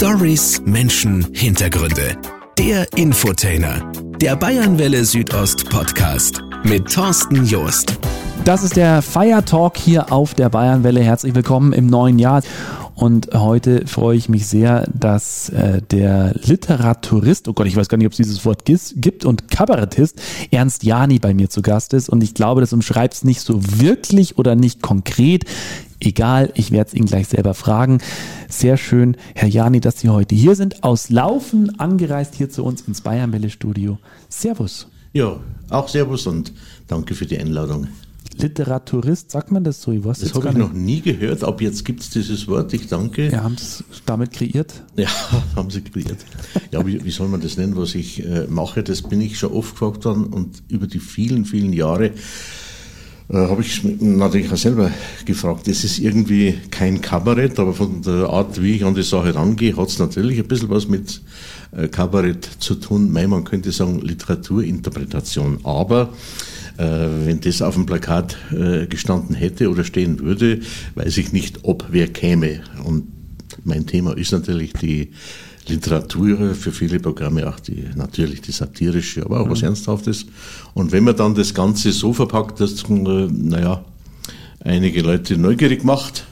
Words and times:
Stories, 0.00 0.62
Menschen, 0.64 1.26
Hintergründe. 1.34 2.16
Der 2.56 2.90
Infotainer. 2.96 3.92
Der 4.18 4.34
Bayernwelle 4.34 5.04
Südost 5.04 5.68
Podcast 5.68 6.42
mit 6.64 6.90
Thorsten 6.90 7.44
Joost. 7.44 7.98
Das 8.46 8.62
ist 8.62 8.76
der 8.76 9.02
Fire 9.02 9.44
Talk 9.44 9.76
hier 9.76 10.10
auf 10.10 10.32
der 10.32 10.48
Bayernwelle. 10.48 11.02
Herzlich 11.02 11.34
willkommen 11.34 11.74
im 11.74 11.86
neuen 11.88 12.18
Jahr. 12.18 12.42
Und 12.94 13.34
heute 13.34 13.86
freue 13.86 14.16
ich 14.16 14.30
mich 14.30 14.46
sehr, 14.46 14.88
dass 14.90 15.50
äh, 15.50 15.82
der 15.82 16.32
Literaturist, 16.46 17.46
oh 17.48 17.52
Gott, 17.52 17.66
ich 17.66 17.76
weiß 17.76 17.90
gar 17.90 17.98
nicht, 17.98 18.06
ob 18.06 18.12
es 18.12 18.16
dieses 18.16 18.46
Wort 18.46 18.62
gibt, 18.64 19.26
und 19.26 19.50
Kabarettist 19.50 20.18
Ernst 20.50 20.82
Jani 20.82 21.18
bei 21.18 21.34
mir 21.34 21.50
zu 21.50 21.60
Gast 21.60 21.92
ist. 21.92 22.08
Und 22.08 22.22
ich 22.22 22.32
glaube, 22.32 22.62
das 22.62 22.72
umschreibt 22.72 23.12
es 23.12 23.24
nicht 23.24 23.42
so 23.42 23.60
wirklich 23.78 24.38
oder 24.38 24.54
nicht 24.54 24.80
konkret. 24.80 25.44
Egal, 26.00 26.50
ich 26.54 26.70
werde 26.70 26.88
es 26.88 26.94
ihn 26.94 27.04
gleich 27.04 27.28
selber 27.28 27.52
fragen. 27.52 27.98
Sehr 28.48 28.78
schön, 28.78 29.16
Herr 29.34 29.48
Jani, 29.48 29.80
dass 29.80 30.00
Sie 30.00 30.08
heute 30.08 30.34
hier 30.34 30.54
sind. 30.54 30.82
Aus 30.82 31.10
Laufen 31.10 31.78
angereist 31.78 32.34
hier 32.34 32.48
zu 32.48 32.64
uns 32.64 32.80
ins 32.82 33.02
Bayernwelle-Studio. 33.02 33.98
Servus. 34.30 34.88
Ja, 35.12 35.40
auch 35.68 35.88
Servus 35.88 36.26
und 36.26 36.52
danke 36.88 37.14
für 37.14 37.26
die 37.26 37.38
Einladung. 37.38 37.88
Literaturist, 38.38 39.30
sagt 39.30 39.52
man 39.52 39.64
das 39.64 39.82
so? 39.82 39.92
Ich 39.92 40.02
das 40.02 40.32
habe 40.34 40.48
ich 40.48 40.54
noch 40.54 40.72
nie 40.72 41.00
gehört, 41.00 41.44
aber 41.44 41.60
jetzt 41.62 41.84
gibt 41.84 42.00
es 42.00 42.10
dieses 42.10 42.48
Wort, 42.48 42.72
ich 42.72 42.86
danke. 42.86 43.30
Ja, 43.30 43.42
haben 43.42 43.56
es 43.56 43.84
damit 44.06 44.32
kreiert? 44.32 44.82
Ja, 44.96 45.08
haben 45.56 45.70
sie 45.70 45.82
kreiert. 45.82 46.24
Ja, 46.70 46.86
wie, 46.86 47.04
wie 47.04 47.10
soll 47.10 47.28
man 47.28 47.40
das 47.40 47.56
nennen, 47.56 47.76
was 47.76 47.94
ich 47.94 48.24
äh, 48.24 48.46
mache? 48.48 48.82
Das 48.82 49.02
bin 49.02 49.20
ich 49.20 49.38
schon 49.38 49.52
oft 49.52 49.72
gefragt 49.72 50.04
worden 50.04 50.26
und 50.26 50.62
über 50.68 50.86
die 50.86 51.00
vielen, 51.00 51.44
vielen 51.44 51.72
Jahre 51.72 52.12
habe 53.32 53.62
ich 53.62 53.82
natürlich 54.00 54.52
auch 54.52 54.56
selber 54.56 54.90
gefragt. 55.24 55.68
Es 55.68 55.84
ist 55.84 55.98
irgendwie 55.98 56.58
kein 56.70 57.00
Kabarett, 57.00 57.58
aber 57.60 57.74
von 57.74 58.02
der 58.02 58.28
Art, 58.28 58.60
wie 58.60 58.76
ich 58.76 58.84
an 58.84 58.94
die 58.94 59.02
Sache 59.02 59.34
rangehe, 59.34 59.76
hat 59.76 59.88
es 59.88 59.98
natürlich 59.98 60.38
ein 60.38 60.48
bisschen 60.48 60.70
was 60.70 60.88
mit 60.88 61.20
äh, 61.76 61.88
Kabarett 61.88 62.48
zu 62.58 62.74
tun. 62.74 63.12
man 63.12 63.44
könnte 63.44 63.70
sagen 63.70 64.00
Literaturinterpretation. 64.00 65.60
Aber 65.62 66.12
äh, 66.76 67.06
wenn 67.24 67.40
das 67.40 67.62
auf 67.62 67.74
dem 67.74 67.86
Plakat 67.86 68.36
äh, 68.52 68.86
gestanden 68.86 69.36
hätte 69.36 69.70
oder 69.70 69.84
stehen 69.84 70.18
würde, 70.20 70.60
weiß 70.96 71.18
ich 71.18 71.32
nicht, 71.32 71.60
ob 71.62 71.86
wer 71.90 72.08
käme. 72.08 72.62
Und 72.84 73.04
mein 73.64 73.86
Thema 73.86 74.16
ist 74.16 74.32
natürlich 74.32 74.72
die 74.72 75.10
Literatur, 75.74 76.54
für 76.54 76.72
viele 76.72 77.00
Programme 77.00 77.48
auch 77.48 77.60
die, 77.60 77.84
natürlich 77.96 78.40
die 78.42 78.52
satirische, 78.52 79.24
aber 79.24 79.40
auch 79.40 79.46
mhm. 79.46 79.50
was 79.50 79.62
Ernsthaftes. 79.62 80.26
Und 80.74 80.92
wenn 80.92 81.04
man 81.04 81.16
dann 81.16 81.34
das 81.34 81.54
Ganze 81.54 81.92
so 81.92 82.12
verpackt, 82.12 82.60
dass, 82.60 82.84
äh, 82.84 83.28
naja, 83.30 83.84
einige 84.64 85.02
Leute 85.02 85.36
neugierig 85.36 85.84
macht, 85.84 86.24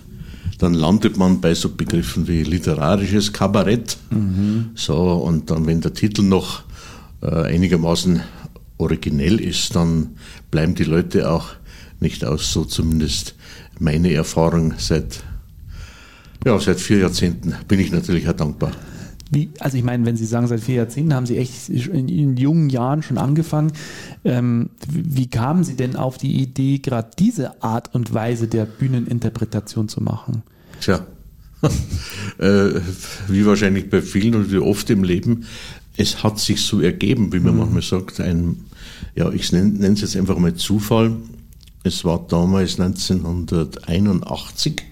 dann 0.58 0.74
landet 0.74 1.16
man 1.16 1.40
bei 1.40 1.54
so 1.54 1.70
Begriffen 1.70 2.26
wie 2.26 2.42
literarisches 2.42 3.32
Kabarett. 3.32 3.96
Mhm. 4.10 4.70
So, 4.74 4.96
und 4.96 5.50
dann, 5.50 5.66
wenn 5.66 5.80
der 5.80 5.94
Titel 5.94 6.22
noch 6.22 6.62
äh, 7.22 7.26
einigermaßen 7.26 8.20
originell 8.76 9.40
ist, 9.40 9.74
dann 9.76 10.16
bleiben 10.50 10.74
die 10.74 10.84
Leute 10.84 11.30
auch 11.30 11.50
nicht 12.00 12.24
aus, 12.24 12.52
so 12.52 12.64
zumindest 12.64 13.34
meine 13.78 14.12
Erfahrung 14.12 14.74
seit, 14.78 15.22
ja, 16.44 16.58
seit 16.58 16.80
vier 16.80 16.98
Jahrzehnten 16.98 17.54
bin 17.66 17.80
ich 17.80 17.90
natürlich 17.92 18.28
auch 18.28 18.34
dankbar. 18.34 18.72
Wie, 19.30 19.50
also 19.60 19.76
ich 19.76 19.84
meine, 19.84 20.06
wenn 20.06 20.16
Sie 20.16 20.24
sagen, 20.24 20.46
seit 20.46 20.60
vier 20.60 20.76
Jahrzehnten 20.76 21.14
haben 21.14 21.26
Sie 21.26 21.36
echt 21.36 21.68
in, 21.68 22.08
in 22.08 22.36
jungen 22.36 22.70
Jahren 22.70 23.02
schon 23.02 23.18
angefangen. 23.18 23.72
Ähm, 24.24 24.70
wie 24.88 25.28
kamen 25.28 25.64
Sie 25.64 25.76
denn 25.76 25.96
auf 25.96 26.18
die 26.18 26.40
Idee, 26.40 26.78
gerade 26.78 27.10
diese 27.18 27.62
Art 27.62 27.94
und 27.94 28.14
Weise 28.14 28.48
der 28.48 28.64
Bühneninterpretation 28.64 29.88
zu 29.88 30.02
machen? 30.02 30.42
Tja, 30.80 31.06
äh, 32.38 32.80
wie 33.28 33.44
wahrscheinlich 33.44 33.90
bei 33.90 34.00
vielen 34.00 34.34
und 34.34 34.52
wie 34.52 34.58
oft 34.58 34.88
im 34.90 35.04
Leben, 35.04 35.44
es 35.96 36.22
hat 36.22 36.38
sich 36.38 36.62
so 36.62 36.80
ergeben, 36.80 37.32
wie 37.32 37.40
man 37.40 37.54
mhm. 37.54 37.60
manchmal 37.60 37.82
sagt, 37.82 38.20
ein 38.20 38.68
ja, 39.14 39.30
ich 39.30 39.52
nenne 39.52 39.86
es 39.88 40.00
jetzt 40.00 40.16
einfach 40.16 40.38
mal 40.38 40.54
Zufall. 40.54 41.16
Es 41.82 42.04
war 42.04 42.24
damals 42.28 42.78
1981. 42.78 44.82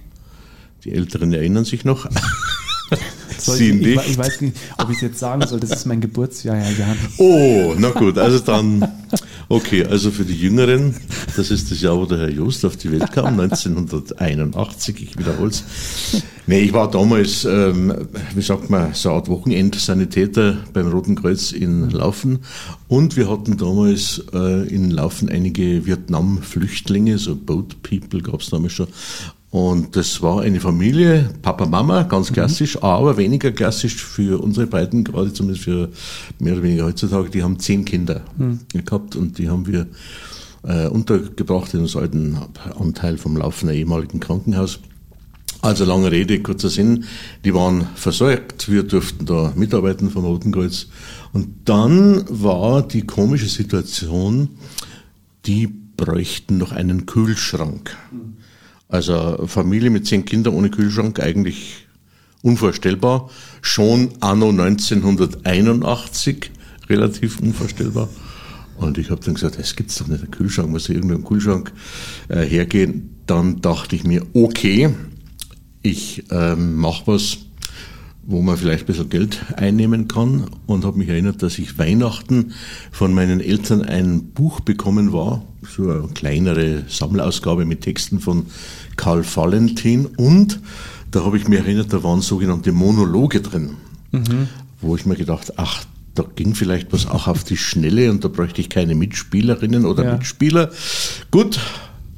Die 0.85 0.93
Älteren 0.93 1.33
erinnern 1.33 1.65
sich 1.65 1.85
noch. 1.85 2.09
Sie 3.39 3.71
ich, 3.71 3.75
nicht. 3.75 4.11
Ich, 4.11 4.19
weiß 4.19 4.41
nicht, 4.41 4.57
ob 4.79 4.91
ich 4.91 4.97
es 4.97 5.03
jetzt 5.03 5.19
sagen 5.19 5.47
soll. 5.47 5.61
Das 5.61 5.71
ist 5.71 5.87
mein 5.87 6.01
Geburtsjahr, 6.01 6.57
ja, 6.57 6.71
ja. 6.71 6.97
Oh, 7.19 7.75
na 7.79 7.91
gut, 7.91 8.19
also 8.19 8.39
dann, 8.39 8.87
okay, 9.49 9.85
also 9.85 10.11
für 10.11 10.25
die 10.25 10.37
Jüngeren, 10.37 10.95
das 11.37 11.51
ist 11.51 11.71
das 11.71 11.81
Jahr, 11.81 11.97
wo 11.97 12.07
der 12.07 12.19
Herr 12.19 12.31
Just 12.31 12.65
auf 12.65 12.77
die 12.77 12.91
Welt 12.93 13.11
kam, 13.13 13.39
1981, 13.39 15.03
ich 15.03 15.19
wiederhole 15.19 15.51
es. 15.51 15.65
Nee, 16.49 16.61
ich 16.61 16.73
war 16.73 16.89
damals, 16.89 17.45
ähm, 17.45 17.93
wie 18.35 18.43
sagt 18.43 18.71
man, 18.71 18.95
so 18.95 19.09
eine 19.09 19.19
Art 19.19 19.29
Wochenendsanitäter 19.29 20.57
beim 20.73 20.89
Roten 20.89 21.17
Kreuz 21.17 21.51
in 21.51 21.91
Laufen 21.91 22.39
und 22.87 23.17
wir 23.17 23.29
hatten 23.29 23.57
damals 23.57 24.23
äh, 24.33 24.69
in 24.69 24.93
Laufen 24.93 25.29
einige 25.29 25.87
Vietnam-Flüchtlinge, 25.87 27.19
so 27.19 27.35
Boat 27.35 27.83
People 27.83 28.23
gab 28.23 28.43
es 28.43 28.51
damals 28.51 28.75
schon 28.75 28.87
und 29.51 29.97
das 29.97 30.21
war 30.23 30.43
eine 30.43 30.61
Familie, 30.61 31.31
Papa, 31.41 31.67
Mama, 31.67 32.03
ganz 32.03 32.33
klassisch, 32.33 32.77
mhm. 32.77 32.83
aber 32.83 33.17
weniger 33.17 33.53
klassisch 33.53 33.97
für 33.97 34.43
unsere 34.43 34.67
beiden, 34.67 35.05
gerade 35.05 35.33
zumindest 35.33 35.65
für 35.65 35.89
mehr 36.39 36.55
oder 36.55 36.63
weniger 36.63 36.85
heutzutage. 36.85 37.31
Die 37.31 37.43
haben 37.43 37.59
zehn 37.59 37.85
Kinder 37.85 38.23
mhm. 38.37 38.61
gehabt 38.73 39.17
und 39.17 39.39
die 39.39 39.49
haben 39.49 39.67
wir 39.67 39.87
äh, 40.65 40.89
untergebracht 40.89 41.73
in 41.75 41.81
einem 41.81 41.97
alten 41.97 42.39
Anteil 42.79 43.19
vom 43.19 43.37
laufenden 43.37 43.77
ehemaligen 43.77 44.21
Krankenhaus. 44.21 44.81
Also 45.63 45.85
lange 45.85 46.11
Rede, 46.11 46.43
kurzer 46.43 46.69
Sinn, 46.69 47.05
die 47.45 47.55
waren 47.55 47.87
versorgt, 47.95 48.71
wir 48.71 48.83
durften 48.83 49.27
da 49.27 49.53
mitarbeiten 49.57 50.11
vom 50.11 50.25
Roten 50.25 50.53
Kreuz. 50.53 50.89
Und 51.33 51.49
dann 51.65 52.25
war 52.29 52.87
die 52.87 53.03
komische 53.03 53.49
Situation, 53.49 54.51
die 55.47 55.67
bräuchten 55.97 56.59
noch 56.59 56.73
einen 56.73 57.07
Kühlschrank. 57.07 57.97
Mhm. 58.13 58.37
Also 58.89 59.47
Familie 59.47 59.91
mit 59.91 60.07
zehn 60.07 60.25
Kindern 60.25 60.55
ohne 60.55 60.71
Kühlschrank 60.71 61.21
eigentlich 61.21 61.87
unvorstellbar. 62.43 63.31
Schon 63.63 64.11
anno 64.21 64.51
1981 64.51 66.51
relativ 66.89 67.41
unvorstellbar. 67.41 68.09
Und 68.77 68.99
ich 68.99 69.11
habe 69.11 69.25
dann 69.25 69.35
gesagt, 69.35 69.59
es 69.59 69.75
gibt's 69.75 69.99
doch 69.99 70.07
nicht, 70.07 70.23
ein 70.23 70.31
Kühlschrank, 70.31 70.71
muss 70.71 70.89
ja 70.89 70.95
irgendein 70.95 71.25
Kühlschrank 71.25 71.73
äh, 72.29 72.43
hergehen. 72.43 73.17
Dann 73.27 73.61
dachte 73.61 73.97
ich 73.97 74.05
mir, 74.05 74.25
okay, 74.35 74.91
ich 75.83 76.25
ähm, 76.31 76.77
mache 76.77 77.07
was, 77.07 77.39
wo 78.27 78.43
man 78.43 78.57
vielleicht 78.57 78.85
ein 78.85 78.87
bisschen 78.87 79.09
Geld 79.09 79.41
einnehmen 79.57 80.09
kann 80.09 80.45
und 80.67 80.85
habe 80.85 80.99
mich 80.99 81.09
erinnert, 81.09 81.43
dass 81.43 81.59
ich 81.59 81.79
Weihnachten 81.79 82.53
von 82.91 83.15
meinen 83.15 83.41
Eltern 83.41 83.83
ein 83.83 84.31
Buch 84.33 84.61
bekommen 84.61 85.13
war, 85.13 85.43
so 85.63 85.91
eine 85.91 86.09
kleinere 86.13 86.85
Sammelausgabe 86.89 87.65
mit 87.65 87.83
Texten 87.83 88.19
von 88.21 88.47
Karl 88.97 89.25
Valentin 89.25 90.07
und 90.07 90.61
da 91.13 91.25
habe 91.25 91.37
ich 91.37 91.47
mich 91.47 91.61
erinnert, 91.61 91.93
da 91.93 92.03
waren 92.03 92.21
sogenannte 92.21 92.73
Monologe 92.73 93.41
drin, 93.41 93.71
mhm. 94.11 94.49
wo 94.81 94.97
ich 94.97 95.07
mir 95.07 95.17
gedacht, 95.17 95.53
ach, 95.57 95.85
da 96.15 96.25
ging 96.35 96.55
vielleicht 96.55 96.93
was 96.93 97.07
auch 97.07 97.29
auf 97.29 97.45
die 97.45 97.57
Schnelle 97.57 98.11
und 98.11 98.25
da 98.25 98.29
bräuchte 98.29 98.61
ich 98.61 98.71
keine 98.71 98.95
Mitspielerinnen 98.95 99.85
oder 99.85 100.05
ja. 100.05 100.13
Mitspieler. 100.15 100.71
Gut, 101.31 101.61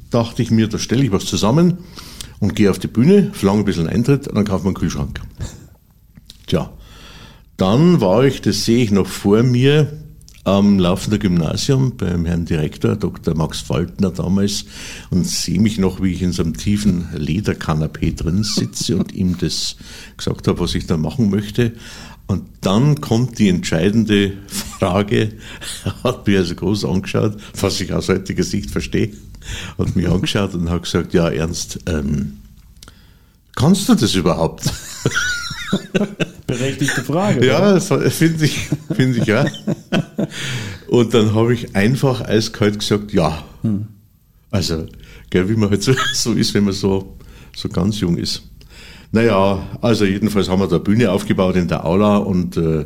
dachte 0.09 0.41
ich 0.41 0.49
mir, 0.49 0.67
da 0.67 0.79
stelle 0.79 1.03
ich 1.03 1.11
was 1.11 1.25
zusammen 1.25 1.77
und 2.39 2.55
gehe 2.55 2.71
auf 2.71 2.79
die 2.79 2.87
Bühne, 2.87 3.29
verlange 3.33 3.59
ein 3.59 3.65
bisschen 3.65 3.87
Eintritt 3.87 4.27
und 4.27 4.35
dann 4.35 4.45
kaufe 4.45 4.61
ich 4.61 4.67
einen 4.67 4.75
Kühlschrank. 4.75 5.21
Tja, 6.49 6.73
dann 7.57 8.01
war 8.01 8.25
ich, 8.25 8.41
das 8.41 8.65
sehe 8.65 8.83
ich 8.83 8.89
noch 8.89 9.05
vor 9.05 9.43
mir, 9.43 9.93
am 10.45 10.79
laufenden 10.79 11.19
Gymnasium 11.19 11.95
beim 11.95 12.25
Herrn 12.25 12.45
Direktor, 12.45 12.95
Dr. 12.95 13.35
Max 13.35 13.59
Faltner 13.59 14.09
damals, 14.09 14.65
und 15.11 15.27
sehe 15.27 15.59
mich 15.59 15.77
noch, 15.77 16.01
wie 16.01 16.11
ich 16.11 16.23
in 16.23 16.31
so 16.31 16.41
einem 16.41 16.57
tiefen 16.57 17.09
Lederkanapee 17.13 18.13
drin 18.13 18.43
sitze 18.43 18.97
und 18.97 19.13
ihm 19.13 19.37
das 19.37 19.75
gesagt 20.17 20.47
habe, 20.47 20.59
was 20.59 20.73
ich 20.73 20.87
da 20.87 20.97
machen 20.97 21.29
möchte. 21.29 21.73
Und 22.25 22.45
dann 22.61 22.99
kommt 22.99 23.37
die 23.37 23.49
entscheidende 23.49 24.33
Frage, 24.47 25.33
hat 26.03 26.25
mich 26.25 26.37
also 26.37 26.55
groß 26.55 26.85
angeschaut, 26.85 27.37
was 27.59 27.79
ich 27.79 27.93
aus 27.93 28.09
heutiger 28.09 28.43
Sicht 28.43 28.71
verstehe, 28.71 29.11
hat 29.77 29.95
mich 29.95 30.09
angeschaut 30.09 30.55
und 30.55 30.71
hat 30.71 30.81
gesagt, 30.81 31.13
ja 31.13 31.29
Ernst, 31.29 31.79
ähm, 31.85 32.39
kannst 33.55 33.87
du 33.87 33.93
das 33.93 34.15
überhaupt? 34.15 34.63
Berechtigte 36.49 37.03
Frage. 37.03 37.45
Ja, 37.45 37.79
finde 37.79 38.45
ich, 38.45 38.69
finde 38.93 39.19
ich 39.19 39.25
ja. 39.25 39.45
Und 40.87 41.13
dann 41.13 41.33
habe 41.33 41.53
ich 41.53 41.75
einfach 41.75 42.21
eiskalt 42.21 42.79
gesagt, 42.79 43.13
ja. 43.13 43.43
Hm. 43.61 43.87
Also, 44.51 44.87
gell, 45.29 45.47
wie 45.49 45.55
man 45.55 45.69
halt 45.69 45.83
so, 45.83 45.93
so 46.13 46.33
ist, 46.33 46.53
wenn 46.53 46.65
man 46.65 46.73
so, 46.73 47.17
so 47.55 47.69
ganz 47.69 47.99
jung 47.99 48.17
ist. 48.17 48.43
Naja, 49.11 49.67
also 49.81 50.05
jedenfalls 50.05 50.49
haben 50.49 50.61
wir 50.61 50.67
da 50.67 50.77
Bühne 50.77 51.11
aufgebaut 51.11 51.55
in 51.55 51.67
der 51.67 51.85
Aula 51.85 52.17
und 52.17 52.57
äh, 52.57 52.85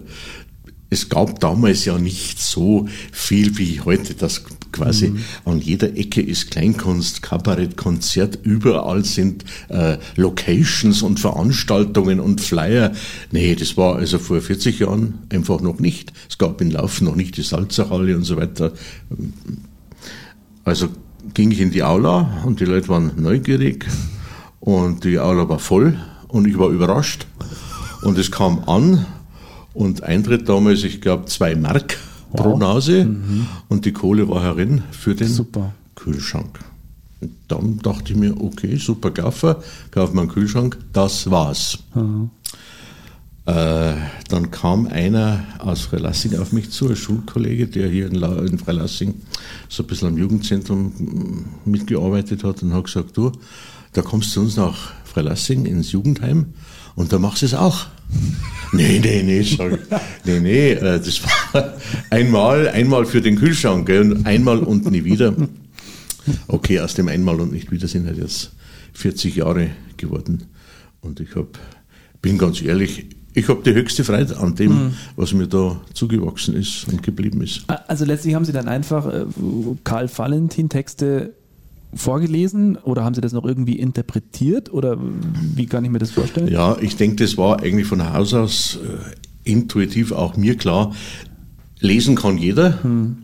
es 0.94 1.10
gab 1.10 1.40
damals 1.40 1.86
ja 1.86 1.98
nicht 1.98 2.40
so 2.40 2.88
viel 3.12 3.58
wie 3.58 3.82
heute, 3.82 4.14
dass 4.14 4.44
quasi 4.72 5.10
mhm. 5.10 5.24
an 5.46 5.60
jeder 5.60 5.98
Ecke 5.98 6.22
ist 6.22 6.52
Kleinkunst, 6.52 7.22
Kabarett, 7.22 7.76
Konzert, 7.78 8.40
überall 8.44 9.04
sind 9.04 9.44
äh, 9.70 9.98
Locations 10.16 11.02
und 11.02 11.20
Veranstaltungen 11.20 12.20
und 12.20 12.42
Flyer. 12.42 12.94
Nee, 13.32 13.56
das 13.56 13.76
war 13.76 13.96
also 13.96 14.20
vor 14.20 14.40
40 14.40 14.80
Jahren 14.80 15.20
einfach 15.30 15.62
noch 15.62 15.80
nicht. 15.80 16.14
Es 16.30 16.38
gab 16.38 16.62
in 16.62 16.72
Laufen 16.72 17.06
noch 17.06 17.16
nicht 17.16 17.38
die 17.38 17.44
Salzerhalle 17.44 18.16
und 18.16 18.24
so 18.24 18.38
weiter. 18.38 18.74
Also 20.64 20.90
ging 21.34 21.52
ich 21.52 21.60
in 21.60 21.72
die 21.72 21.84
Aula 21.84 22.44
und 22.46 22.60
die 22.60 22.66
Leute 22.66 22.90
waren 22.90 23.14
neugierig 23.18 23.86
und 24.60 25.04
die 25.04 25.20
Aula 25.20 25.50
war 25.50 25.60
voll 25.60 26.00
und 26.28 26.48
ich 26.48 26.58
war 26.58 26.70
überrascht 26.70 27.26
und 28.04 28.18
es 28.18 28.32
kam 28.32 28.64
an 28.68 29.06
und 29.74 30.04
Eintritt 30.04 30.48
damals, 30.48 30.84
ich 30.84 31.02
glaube, 31.02 31.26
zwei 31.26 31.56
Mark 31.56 31.98
wow. 32.32 32.42
pro 32.42 32.58
Nase 32.58 33.06
mhm. 33.06 33.48
und 33.70 33.86
die 33.86 33.94
Kohle 33.94 34.28
war 34.30 34.44
herin 34.44 34.84
für 34.92 35.16
den 35.16 35.28
super. 35.28 35.74
Kühlschrank. 35.96 36.60
Und 37.22 37.32
dann 37.48 37.80
dachte 37.80 38.14
ich 38.14 38.20
mir, 38.20 38.40
okay, 38.40 38.76
super 38.76 39.12
Gaffer, 39.12 39.64
kauf 39.92 40.14
mir 40.14 40.22
einen 40.22 40.30
Kühlschrank, 40.30 40.78
das 40.92 41.30
war's. 41.32 41.80
Mhm. 41.96 42.30
Äh, 43.46 43.96
dann 44.30 44.52
kam 44.52 44.88
einer 44.88 45.44
aus 45.60 45.82
Freilassing 45.82 46.40
auf 46.40 46.54
mich 46.54 46.72
zu, 46.72 46.88
ein 46.88 46.96
Schulkollege, 46.96 47.68
der 47.68 47.90
hier 47.90 48.08
in, 48.08 48.16
in 48.16 48.58
Freilassing 48.58 49.16
so 49.68 49.84
ein 49.84 49.88
bisschen 49.88 50.08
am 50.08 50.18
Jugendzentrum 50.18 51.46
mitgearbeitet 51.66 52.46
hat 52.46 52.64
und 52.64 52.74
hat 52.74 52.86
gesagt, 52.86 53.18
du, 53.18 53.34
da 53.92 54.02
kommst 54.02 54.30
du 54.30 54.34
zu 54.34 54.40
uns 54.42 54.56
nach 54.56 54.94
Freilassing 55.04 55.66
ins 55.66 55.92
Jugendheim 55.92 56.54
und 56.96 57.12
da 57.12 57.20
machst 57.20 57.42
du 57.42 57.46
es 57.46 57.54
auch. 57.54 57.88
Nee, 58.76 59.00
nee, 59.04 59.22
nee, 59.22 59.44
sag, 59.44 59.78
nee, 60.26 60.40
nee, 60.40 60.72
äh, 60.72 61.00
das 61.00 61.22
war 61.24 61.76
einmal, 62.10 62.68
einmal 62.70 63.06
für 63.06 63.22
den 63.22 63.36
Kühlschrank, 63.36 63.86
gell, 63.86 64.12
und 64.12 64.26
einmal 64.26 64.58
und 64.64 64.90
nie 64.90 65.06
wieder. 65.06 65.36
Okay, 66.48 66.80
aus 66.80 66.96
dem 66.96 67.08
einmal 67.08 67.40
und 67.40 67.52
nicht 67.52 67.70
wieder 67.70 67.88
sind 67.88 68.08
halt 68.08 68.18
jetzt 68.18 68.52
40 68.94 69.36
Jahre 69.36 69.70
geworden. 69.96 70.46
Und 71.02 71.20
ich 71.20 71.36
hab, 71.36 71.60
bin 72.24 72.40
ganz 72.40 72.64
ehrlich, 72.64 73.06
ich 73.34 73.48
habe 73.48 73.62
die 73.64 73.74
höchste 73.74 74.04
Freude 74.04 74.38
an 74.38 74.56
dem, 74.56 74.72
mhm. 74.72 74.94
was 75.16 75.34
mir 75.34 75.48
da 75.48 75.82
zugewachsen 75.94 76.56
ist 76.56 76.88
und 76.88 77.04
geblieben 77.04 77.42
ist. 77.42 77.64
Also 77.88 78.06
letztlich 78.06 78.36
haben 78.36 78.46
Sie 78.46 78.54
dann 78.54 78.68
einfach 78.68 79.06
äh, 79.08 79.26
Karl 79.84 80.10
Valentin 80.16 80.70
Texte 80.70 81.34
vorgelesen 81.96 82.78
oder 82.78 83.04
haben 83.04 83.14
Sie 83.14 83.22
das 83.22 83.34
noch 83.34 83.46
irgendwie 83.46 83.80
interpretiert 83.80 84.74
oder 84.74 84.98
wie 85.56 85.66
kann 85.66 85.86
ich 85.86 85.92
mir 85.92 86.00
das 86.00 86.12
vorstellen? 86.12 86.52
Ja, 86.52 86.78
ich 86.80 86.96
denke, 86.96 87.18
das 87.18 87.38
war 87.38 87.62
eigentlich 87.62 87.88
von 87.88 88.14
Haus 88.14 88.34
aus 88.34 88.78
äh, 88.78 89.50
intuitiv 89.50 90.12
auch 90.12 90.36
mir 90.38 90.58
klar. 90.58 90.96
Lesen 91.80 92.16
kann 92.16 92.38
jeder. 92.38 92.82
Hm. 92.84 93.18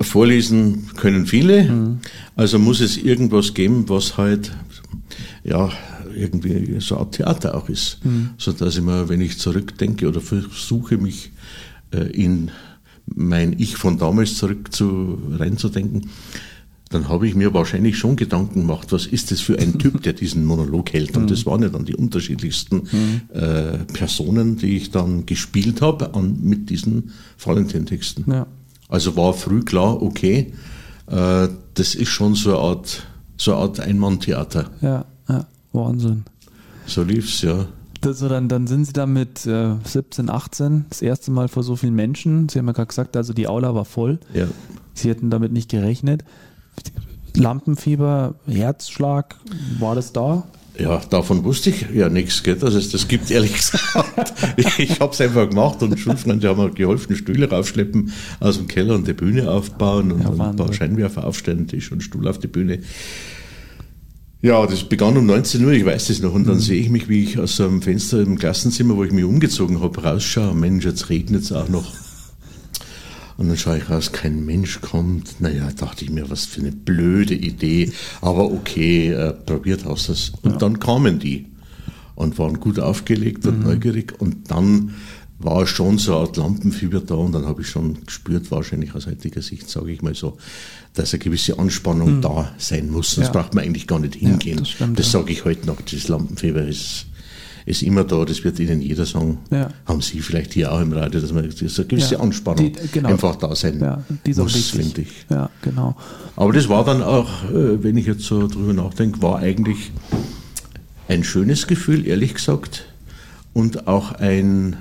Vorlesen 0.00 0.88
können 0.96 1.26
viele. 1.26 1.68
Hm. 1.68 1.98
Also 2.36 2.58
muss 2.58 2.80
es 2.80 2.96
irgendwas 2.96 3.54
geben, 3.54 3.88
was 3.88 4.16
halt, 4.16 4.52
ja, 5.44 5.70
irgendwie 6.14 6.80
so 6.80 6.98
ein 6.98 7.10
Theater 7.10 7.56
auch 7.56 7.68
ist. 7.68 7.98
Hm. 8.02 8.30
So 8.38 8.52
dass 8.52 8.76
ich 8.76 8.82
mir, 8.82 9.08
wenn 9.08 9.20
ich 9.20 9.38
zurückdenke 9.38 10.08
oder 10.08 10.20
versuche, 10.20 10.98
mich 10.98 11.32
äh, 11.92 12.10
in 12.10 12.50
mein 13.06 13.54
Ich 13.58 13.76
von 13.76 13.98
damals 13.98 14.36
zurück 14.36 14.72
zu, 14.72 15.18
reinzudenken, 15.30 16.08
dann 16.92 17.08
habe 17.08 17.26
ich 17.26 17.34
mir 17.34 17.54
wahrscheinlich 17.54 17.98
schon 17.98 18.16
Gedanken 18.16 18.60
gemacht, 18.60 18.92
was 18.92 19.06
ist 19.06 19.30
das 19.30 19.40
für 19.40 19.58
ein 19.58 19.78
Typ, 19.78 20.02
der 20.02 20.12
diesen 20.12 20.44
Monolog 20.44 20.92
hält. 20.92 21.16
Und 21.16 21.30
das 21.30 21.46
waren 21.46 21.62
ja 21.62 21.68
dann 21.68 21.84
die 21.84 21.96
unterschiedlichsten 21.96 22.88
äh, 23.32 23.78
Personen, 23.92 24.56
die 24.56 24.76
ich 24.76 24.90
dann 24.90 25.26
gespielt 25.26 25.80
habe 25.80 26.10
mit 26.40 26.70
diesen 26.70 27.12
Valentin-Texten. 27.42 28.30
Ja. 28.30 28.46
Also 28.88 29.16
war 29.16 29.32
früh 29.32 29.62
klar, 29.62 30.02
okay, 30.02 30.52
äh, 31.06 31.48
das 31.74 31.94
ist 31.94 32.08
schon 32.08 32.34
so 32.34 32.50
eine 32.50 32.58
Art, 32.58 33.06
so 33.36 33.52
eine 33.52 33.62
Art 33.62 33.80
Einmann-Theater. 33.80 34.70
Ja, 34.80 35.04
ja, 35.28 35.46
Wahnsinn. 35.72 36.24
So 36.86 37.02
lief's, 37.02 37.42
ja. 37.42 37.66
Also 38.04 38.28
dann, 38.28 38.48
dann 38.48 38.66
sind 38.66 38.84
Sie 38.84 38.92
da 38.92 39.06
mit 39.06 39.46
äh, 39.46 39.76
17, 39.84 40.28
18 40.28 40.86
das 40.88 41.02
erste 41.02 41.30
Mal 41.30 41.48
vor 41.48 41.62
so 41.62 41.76
vielen 41.76 41.94
Menschen. 41.94 42.48
Sie 42.48 42.58
haben 42.58 42.66
ja 42.66 42.72
gerade 42.72 42.88
gesagt, 42.88 43.16
also 43.16 43.32
die 43.32 43.46
Aula 43.46 43.74
war 43.74 43.84
voll. 43.84 44.18
Ja. 44.34 44.46
Sie 44.94 45.08
hätten 45.08 45.30
damit 45.30 45.52
nicht 45.52 45.70
gerechnet. 45.70 46.24
Lampenfieber, 47.34 48.34
Herzschlag, 48.46 49.36
war 49.78 49.94
das 49.94 50.12
da? 50.12 50.44
Ja, 50.78 51.00
davon 51.10 51.44
wusste 51.44 51.70
ich 51.70 51.86
ja 51.94 52.08
nichts, 52.08 52.42
gell, 52.42 52.56
dass 52.56 52.74
es 52.74 52.90
das 52.90 53.06
gibt, 53.06 53.30
ehrlich 53.30 53.52
gesagt. 53.56 54.32
ich 54.78 55.00
habe 55.00 55.12
es 55.12 55.20
einfach 55.20 55.48
gemacht 55.48 55.82
und 55.82 55.98
Schulfreunde 55.98 56.48
haben 56.48 56.62
mir 56.62 56.70
geholfen, 56.70 57.14
Stühle 57.14 57.50
raufschleppen 57.50 58.12
aus 58.40 58.56
dem 58.56 58.68
Keller 58.68 58.94
und 58.94 59.06
die 59.06 59.12
Bühne 59.12 59.50
aufbauen 59.50 60.12
und 60.12 60.22
ja, 60.22 60.30
ein 60.30 60.56
paar 60.56 60.72
Scheinwerfer 60.72 61.26
aufstellen, 61.26 61.68
Tisch 61.68 61.92
und 61.92 62.02
Stuhl 62.02 62.26
auf 62.26 62.38
die 62.38 62.46
Bühne. 62.46 62.78
Ja, 64.40 64.66
das 64.66 64.82
begann 64.82 65.16
um 65.16 65.26
19 65.26 65.64
Uhr, 65.64 65.72
ich 65.72 65.84
weiß 65.84 66.08
das 66.08 66.20
noch, 66.20 66.34
und 66.34 66.48
dann 66.48 66.56
mhm. 66.56 66.60
sehe 66.60 66.80
ich 66.80 66.90
mich, 66.90 67.08
wie 67.08 67.22
ich 67.22 67.38
aus 67.38 67.60
einem 67.60 67.80
Fenster 67.80 68.20
im 68.20 68.38
Klassenzimmer, 68.38 68.96
wo 68.96 69.04
ich 69.04 69.12
mich 69.12 69.24
umgezogen 69.24 69.80
habe, 69.80 70.02
rausschaue. 70.02 70.54
Mensch, 70.54 70.84
jetzt 70.84 71.10
regnet 71.10 71.42
es 71.42 71.52
auch 71.52 71.68
noch. 71.68 71.92
Und 73.36 73.48
dann 73.48 73.56
schaue 73.56 73.78
ich 73.78 73.90
raus, 73.90 74.12
kein 74.12 74.44
Mensch 74.44 74.80
kommt. 74.80 75.40
Naja, 75.40 75.70
dachte 75.76 76.04
ich 76.04 76.10
mir, 76.10 76.30
was 76.30 76.44
für 76.44 76.60
eine 76.60 76.72
blöde 76.72 77.34
Idee. 77.34 77.92
Aber 78.20 78.50
okay, 78.52 79.10
äh, 79.10 79.32
probiert 79.32 79.86
aus 79.86 80.06
das. 80.06 80.32
Und 80.42 80.52
ja. 80.52 80.58
dann 80.58 80.78
kamen 80.78 81.18
die 81.18 81.46
und 82.14 82.38
waren 82.38 82.60
gut 82.60 82.78
aufgelegt 82.78 83.46
und 83.46 83.60
mhm. 83.60 83.64
neugierig. 83.64 84.20
Und 84.20 84.50
dann 84.50 84.94
war 85.38 85.66
schon 85.66 85.98
so 85.98 86.12
eine 86.12 86.20
Art 86.20 86.36
Lampenfieber 86.36 87.00
da 87.00 87.14
und 87.14 87.32
dann 87.32 87.46
habe 87.46 87.62
ich 87.62 87.68
schon 87.68 88.04
gespürt, 88.04 88.50
wahrscheinlich 88.50 88.94
aus 88.94 89.06
heutiger 89.06 89.42
Sicht, 89.42 89.68
sage 89.68 89.90
ich 89.90 90.02
mal 90.02 90.14
so, 90.14 90.38
dass 90.94 91.12
eine 91.12 91.18
gewisse 91.18 91.58
Anspannung 91.58 92.16
mhm. 92.16 92.22
da 92.22 92.54
sein 92.58 92.90
muss. 92.90 93.12
Sonst 93.12 93.28
ja. 93.28 93.32
braucht 93.32 93.54
man 93.54 93.64
eigentlich 93.64 93.86
gar 93.86 93.98
nicht 93.98 94.14
hingehen. 94.14 94.64
Ja, 94.78 94.86
das, 94.86 94.96
das 94.96 95.10
sage 95.10 95.32
ich 95.32 95.44
heute 95.44 95.66
noch, 95.66 95.80
das 95.80 96.08
Lampenfieber 96.08 96.62
ist 96.64 97.06
ist 97.64 97.82
immer 97.82 98.04
da, 98.04 98.24
das 98.24 98.42
wird 98.44 98.58
Ihnen 98.58 98.80
jeder 98.80 99.06
sagen. 99.06 99.38
Ja. 99.50 99.68
Haben 99.86 100.00
Sie 100.00 100.20
vielleicht 100.20 100.54
hier 100.54 100.72
auch 100.72 100.80
im 100.80 100.92
Radio, 100.92 101.20
dass 101.20 101.32
man 101.32 101.48
dass 101.48 101.78
eine 101.78 101.88
gewisse 101.88 102.14
ja, 102.14 102.20
Anspannung 102.20 102.72
die, 102.72 102.88
genau. 102.88 103.10
einfach 103.10 103.36
da 103.36 103.54
sein 103.54 103.80
ja, 103.80 104.02
muss, 104.36 104.70
finde 104.70 105.02
ich. 105.02 105.26
Ja, 105.30 105.50
genau. 105.62 105.96
Aber 106.36 106.52
das 106.52 106.68
war 106.68 106.84
dann 106.84 107.02
auch, 107.02 107.44
äh, 107.44 107.82
wenn 107.82 107.96
ich 107.96 108.06
jetzt 108.06 108.22
so 108.22 108.48
drüber 108.48 108.72
nachdenke, 108.72 109.22
war 109.22 109.38
eigentlich 109.38 109.92
ein 111.08 111.24
schönes 111.24 111.66
Gefühl, 111.66 112.06
ehrlich 112.06 112.34
gesagt, 112.34 112.86
und 113.52 113.86
auch 113.86 114.12
ein, 114.12 114.76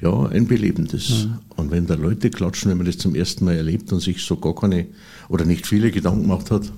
ja, 0.00 0.26
ein 0.26 0.46
belebendes. 0.46 1.26
Mhm. 1.26 1.38
Und 1.56 1.70
wenn 1.70 1.86
da 1.86 1.94
Leute 1.94 2.30
klatschen, 2.30 2.70
wenn 2.70 2.78
man 2.78 2.86
das 2.86 2.98
zum 2.98 3.14
ersten 3.14 3.44
Mal 3.44 3.56
erlebt 3.56 3.92
und 3.92 4.00
sich 4.00 4.24
so 4.24 4.36
gar 4.36 4.54
keine 4.54 4.86
oder 5.28 5.44
nicht 5.44 5.66
viele 5.66 5.90
Gedanken 5.90 6.22
gemacht 6.22 6.50
hat, 6.50 6.72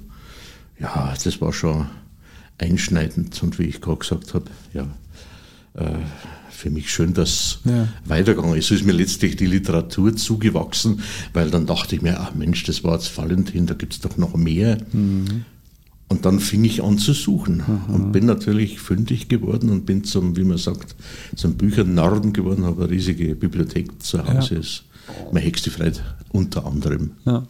ja, 0.78 1.14
das 1.22 1.40
war 1.40 1.52
schon 1.52 1.86
einschneidend 2.58 3.42
und 3.42 3.58
wie 3.58 3.64
ich 3.64 3.80
gerade 3.80 3.98
gesagt 3.98 4.34
habe, 4.34 4.46
ja, 4.72 4.86
für 6.56 6.71
mich 6.71 6.90
schön, 6.90 7.14
dass 7.14 7.61
ja. 7.64 7.88
weitergegangen 8.06 8.56
ist. 8.56 8.68
So 8.68 8.75
ist 8.75 8.85
mir 8.85 8.92
letztlich 8.92 9.37
die 9.37 9.47
Literatur 9.47 10.16
zugewachsen, 10.16 11.00
weil 11.33 11.50
dann 11.50 11.66
dachte 11.66 11.95
ich 11.95 12.02
mir, 12.02 12.18
ach 12.21 12.35
Mensch, 12.35 12.64
das 12.64 12.83
war 12.83 12.95
jetzt 12.95 13.16
Valentin, 13.16 13.66
da 13.66 13.75
gibt 13.75 13.92
es 13.92 14.00
doch 14.00 14.16
noch 14.16 14.35
mehr. 14.37 14.78
Mhm. 14.92 15.45
Und 16.09 16.25
dann 16.25 16.38
fing 16.38 16.64
ich 16.64 16.85
an 16.85 16.99
zu 16.99 17.12
suchen 17.12 17.62
mhm. 17.66 17.95
und 17.95 18.12
bin 18.12 18.26
natürlich 18.26 18.78
fündig 18.78 19.28
geworden 19.28 19.71
und 19.71 19.87
bin 19.87 20.04
zum, 20.04 20.37
wie 20.37 20.45
man 20.45 20.56
sagt, 20.56 20.95
zum 21.35 21.54
Büchernarren 21.54 22.33
geworden, 22.33 22.64
habe 22.64 22.85
eine 22.85 22.90
riesige 22.90 23.35
Bibliothek 23.35 24.02
zu 24.02 24.25
Hause. 24.26 24.54
Ja. 24.54 24.61
Ist 24.61 24.85
meine 25.33 25.47
höchste 25.47 25.71
Freude 25.71 26.00
unter 26.30 26.64
anderem. 26.64 27.12
Ja. 27.25 27.47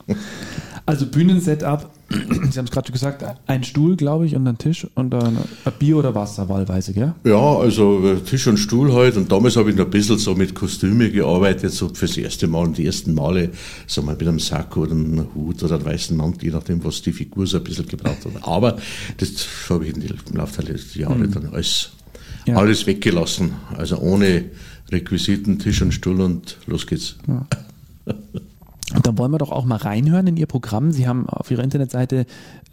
Also 0.87 1.06
Bühnensetup 1.06 1.90
Sie 2.50 2.58
haben 2.58 2.66
es 2.66 2.70
gerade 2.70 2.92
gesagt, 2.92 3.25
ein 3.46 3.64
Stuhl, 3.64 3.96
glaube 3.96 4.26
ich, 4.26 4.36
und 4.36 4.46
ein 4.46 4.58
Tisch 4.58 4.86
und 4.94 5.12
ein 5.12 5.36
Bier 5.78 5.96
oder 5.96 6.14
Wasser 6.14 6.48
wahlweise, 6.48 6.92
gell? 6.92 7.14
Ja, 7.25 7.56
also 7.56 8.06
äh, 8.06 8.20
Tisch 8.20 8.46
und 8.46 8.58
Stuhl 8.58 8.92
halt. 8.92 9.16
Und 9.16 9.32
damals 9.32 9.56
habe 9.56 9.70
ich 9.70 9.76
noch 9.76 9.86
ein 9.86 9.90
bisschen 9.90 10.18
so 10.18 10.34
mit 10.36 10.54
Kostüme 10.54 11.10
gearbeitet, 11.10 11.72
so 11.72 11.88
fürs 11.88 12.16
erste 12.16 12.46
Mal 12.46 12.66
und 12.66 12.78
die 12.78 12.86
ersten 12.86 13.12
Male, 13.12 13.50
so 13.88 14.02
mal 14.02 14.12
mit 14.12 14.26
einem 14.26 14.38
Sack 14.38 14.76
oder 14.76 14.92
einem 14.92 15.26
Hut 15.34 15.62
oder 15.64 15.76
einem 15.76 15.84
weißen 15.84 16.16
Mantel, 16.16 16.44
je 16.44 16.50
nachdem, 16.52 16.84
was 16.84 17.02
die 17.02 17.12
Figur 17.12 17.46
so 17.46 17.56
ein 17.56 17.64
bisschen 17.64 17.88
gebraucht 17.88 18.25
hat. 18.25 18.46
Aber 18.46 18.78
das 19.16 19.48
habe 19.68 19.86
ich 19.86 19.96
im 19.96 20.36
Laufe 20.36 20.62
der 20.62 20.75
letzten 20.75 21.00
Jahre 21.00 21.18
mhm. 21.18 21.32
dann 21.32 21.46
alles, 21.46 21.90
ja. 22.46 22.56
alles 22.56 22.86
weggelassen. 22.86 23.52
Also 23.76 23.98
ohne 23.98 24.44
Requisiten, 24.92 25.58
Tisch 25.58 25.82
und 25.82 25.92
Stuhl 25.92 26.20
und 26.20 26.56
los 26.66 26.86
geht's. 26.86 27.16
Ja. 27.26 27.46
Und 28.95 29.07
dann 29.07 29.19
wollen 29.19 29.33
wir 29.33 29.38
doch 29.38 29.50
auch 29.50 29.64
mal 29.64 29.76
reinhören 29.76 30.26
in 30.28 30.37
Ihr 30.37 30.47
Programm. 30.47 30.93
Sie 30.93 31.09
haben 31.09 31.28
auf 31.28 31.50
Ihrer 31.50 31.64
Internetseite 31.64 32.26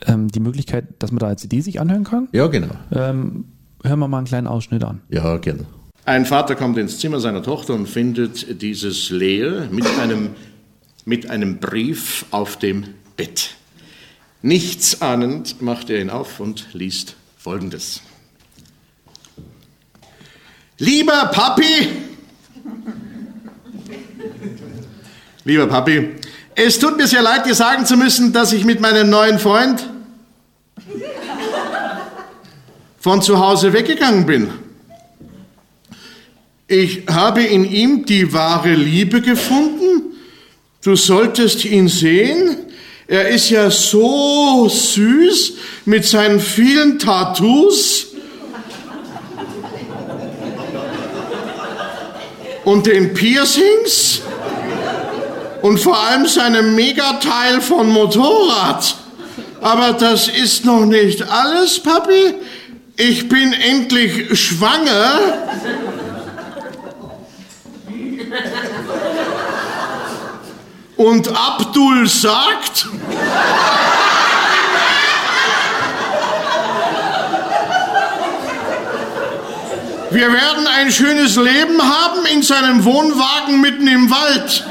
ähm, 0.06 0.28
die 0.28 0.40
Möglichkeit, 0.40 0.86
dass 1.00 1.12
man 1.12 1.20
da 1.20 1.28
eine 1.28 1.38
CD 1.38 1.62
sich 1.62 1.80
anhören 1.80 2.04
kann. 2.04 2.28
Ja, 2.32 2.48
genau. 2.48 2.76
Ähm, 2.92 3.46
hören 3.84 4.00
wir 4.00 4.08
mal 4.08 4.20
einen 4.20 4.28
kleinen 4.28 4.48
Ausschnitt 4.48 4.84
an. 4.84 5.02
Ja, 5.10 5.38
gerne. 5.38 5.66
Ein 6.06 6.26
Vater 6.26 6.56
kommt 6.56 6.78
ins 6.78 7.00
Zimmer 7.00 7.20
seiner 7.20 7.42
Tochter 7.42 7.74
und 7.74 7.88
findet 7.88 8.62
dieses 8.62 9.10
leer 9.10 9.70
mit 9.72 9.88
einem, 10.00 10.32
mit 11.06 11.30
einem 11.30 11.60
Brief 11.60 12.26
auf 12.32 12.58
dem 12.58 12.86
Bett. 13.16 13.56
Nichts 14.42 15.02
ahnend 15.02 15.62
macht 15.62 15.90
er 15.90 16.02
ihn 16.02 16.10
auf 16.10 16.42
und 16.42 16.68
liest 16.74 17.16
Folgendes. 17.38 18.02
Lieber 20.78 21.30
Papi, 21.32 21.88
Lieber 25.46 25.68
Papi, 25.68 26.10
es 26.56 26.80
tut 26.80 26.96
mir 26.96 27.06
sehr 27.06 27.22
leid, 27.22 27.46
dir 27.46 27.54
sagen 27.54 27.86
zu 27.86 27.98
müssen, 27.98 28.32
dass 28.32 28.54
ich 28.54 28.64
mit 28.64 28.80
meinem 28.80 29.10
neuen 29.10 29.40
Freund 29.40 29.90
von 33.00 33.22
zu 33.22 33.40
Hause 33.40 33.74
weggegangen 33.74 34.26
bin. 34.26 34.50
Ich 36.68 37.04
habe 37.10 37.44
in 37.44 37.66
ihm 37.66 38.06
die 38.06 38.32
wahre 38.32 38.74
Liebe 38.74 39.22
gefunden. 39.22 40.16
Du 40.82 40.96
solltest 40.96 41.66
ihn 41.66 41.90
sehen. 41.90 42.56
Er 43.08 43.28
ist 43.28 43.50
ja 43.50 43.70
so 43.70 44.70
süß 44.70 45.56
mit 45.84 46.06
seinen 46.06 46.40
vielen 46.40 47.00
Tattoos. 47.00 48.08
Und 52.64 52.86
den 52.88 53.14
Piercings 53.14 54.22
und 55.64 55.78
vor 55.78 55.98
allem 55.98 56.28
seinem 56.28 56.76
Megateil 56.76 57.62
von 57.62 57.90
Motorrad. 57.90 58.96
Aber 59.62 59.94
das 59.94 60.28
ist 60.28 60.66
noch 60.66 60.86
nicht 60.86 61.24
alles, 61.24 61.82
Papi. 61.82 62.36
Ich 62.98 63.30
bin 63.30 63.54
endlich 63.54 64.38
schwanger. 64.38 65.20
Und 70.98 71.30
Abdul 71.30 72.10
sagt, 72.10 72.88
wir 80.14 80.32
werden 80.32 80.68
ein 80.68 80.92
schönes 80.92 81.36
Leben 81.38 81.82
haben 81.82 82.26
in 82.32 82.44
seinem 82.44 82.86
Wohnwagen 82.86 83.60
mitten 83.62 83.88
im 83.88 84.12
Wald. 84.12 84.64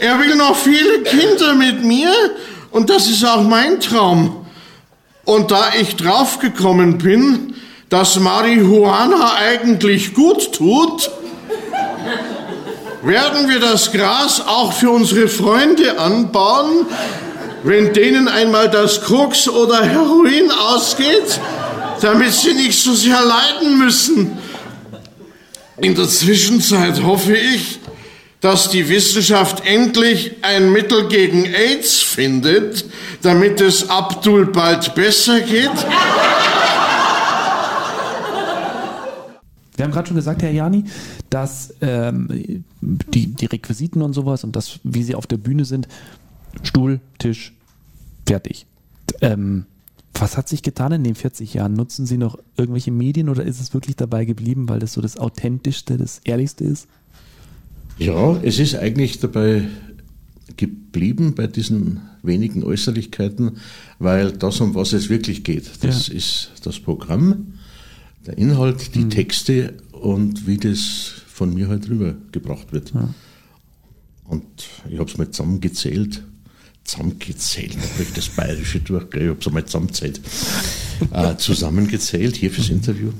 Er 0.00 0.18
will 0.18 0.34
noch 0.34 0.56
viele 0.56 1.02
Kinder 1.02 1.54
mit 1.54 1.84
mir 1.84 2.10
und 2.70 2.90
das 2.90 3.06
ist 3.08 3.24
auch 3.24 3.42
mein 3.42 3.78
Traum. 3.80 4.46
Und 5.24 5.52
da 5.52 5.70
ich 5.78 5.96
draufgekommen 5.96 6.98
bin, 6.98 7.54
dass 7.90 8.18
Marihuana 8.18 9.34
eigentlich 9.34 10.14
gut 10.14 10.52
tut, 10.52 11.10
werden 13.02 13.48
wir 13.48 13.60
das 13.60 13.92
Gras 13.92 14.42
auch 14.44 14.72
für 14.72 14.90
unsere 14.90 15.28
Freunde 15.28 15.98
anbauen, 15.98 16.86
wenn 17.62 17.92
denen 17.92 18.28
einmal 18.28 18.70
das 18.70 19.02
Koks 19.02 19.48
oder 19.48 19.84
Heroin 19.84 20.50
ausgeht, 20.50 21.40
damit 22.00 22.32
sie 22.32 22.54
nicht 22.54 22.78
so 22.78 22.94
sehr 22.94 23.20
leiden 23.22 23.78
müssen. 23.78 24.38
In 25.78 25.94
der 25.94 26.08
Zwischenzeit 26.08 27.02
hoffe 27.02 27.36
ich, 27.36 27.80
dass 28.40 28.70
die 28.70 28.88
Wissenschaft 28.88 29.66
endlich 29.66 30.36
ein 30.42 30.72
Mittel 30.72 31.08
gegen 31.08 31.44
AIDS 31.44 32.00
findet, 32.00 32.86
damit 33.22 33.60
es 33.60 33.88
Abdul 33.90 34.46
bald 34.46 34.94
besser 34.94 35.40
geht. 35.40 35.70
Wir 39.76 39.84
haben 39.84 39.92
gerade 39.92 40.08
schon 40.08 40.16
gesagt, 40.16 40.42
Herr 40.42 40.50
Jani, 40.50 40.84
dass 41.30 41.74
ähm, 41.80 42.64
die, 42.82 43.28
die 43.28 43.46
Requisiten 43.46 44.02
und 44.02 44.12
sowas 44.12 44.44
und 44.44 44.54
das, 44.54 44.78
wie 44.82 45.02
sie 45.02 45.14
auf 45.14 45.26
der 45.26 45.38
Bühne 45.38 45.64
sind, 45.64 45.88
Stuhl, 46.62 47.00
Tisch, 47.18 47.52
fertig. 48.26 48.66
Ähm, 49.20 49.66
was 50.14 50.36
hat 50.36 50.48
sich 50.48 50.62
getan 50.62 50.92
in 50.92 51.04
den 51.04 51.14
40 51.14 51.54
Jahren? 51.54 51.74
Nutzen 51.74 52.06
Sie 52.06 52.18
noch 52.18 52.38
irgendwelche 52.56 52.90
Medien 52.90 53.28
oder 53.28 53.44
ist 53.44 53.60
es 53.60 53.72
wirklich 53.72 53.96
dabei 53.96 54.24
geblieben, 54.24 54.68
weil 54.68 54.78
das 54.78 54.92
so 54.92 55.00
das 55.00 55.16
Authentischste, 55.16 55.96
das 55.96 56.20
Ehrlichste 56.24 56.64
ist? 56.64 56.88
Ja, 57.98 58.36
es 58.42 58.58
ist 58.58 58.74
eigentlich 58.74 59.20
dabei 59.20 59.68
geblieben 60.56 61.34
bei 61.34 61.46
diesen 61.46 62.00
wenigen 62.22 62.64
Äußerlichkeiten, 62.64 63.58
weil 63.98 64.32
das, 64.32 64.60
um 64.60 64.74
was 64.74 64.92
es 64.92 65.08
wirklich 65.08 65.44
geht, 65.44 65.70
das 65.82 66.08
ja. 66.08 66.14
ist 66.14 66.52
das 66.64 66.80
Programm, 66.80 67.54
der 68.26 68.36
Inhalt, 68.36 68.94
die 68.94 69.04
mhm. 69.04 69.10
Texte 69.10 69.74
und 69.92 70.46
wie 70.46 70.58
das 70.58 71.12
von 71.28 71.54
mir 71.54 71.68
halt 71.68 71.88
rübergebracht 71.88 72.72
wird. 72.72 72.92
Ja. 72.92 73.08
Und 74.24 74.44
ich 74.88 74.98
habe 74.98 75.10
es 75.10 75.16
mal 75.16 75.30
zusammengezählt 75.30 76.22
zusammengezählt, 76.84 77.76
natürlich 77.76 78.12
das 78.14 78.28
Bayerische 78.28 78.80
durch, 78.80 79.04
ich 79.14 79.28
habe 79.28 79.36
es 79.38 79.46
einmal 79.46 79.64
zusammengezählt, 79.64 80.20
äh, 81.12 81.36
zusammengezählt 81.36 82.36
hier 82.36 82.50
fürs 82.50 82.68
Interview. 82.68 83.10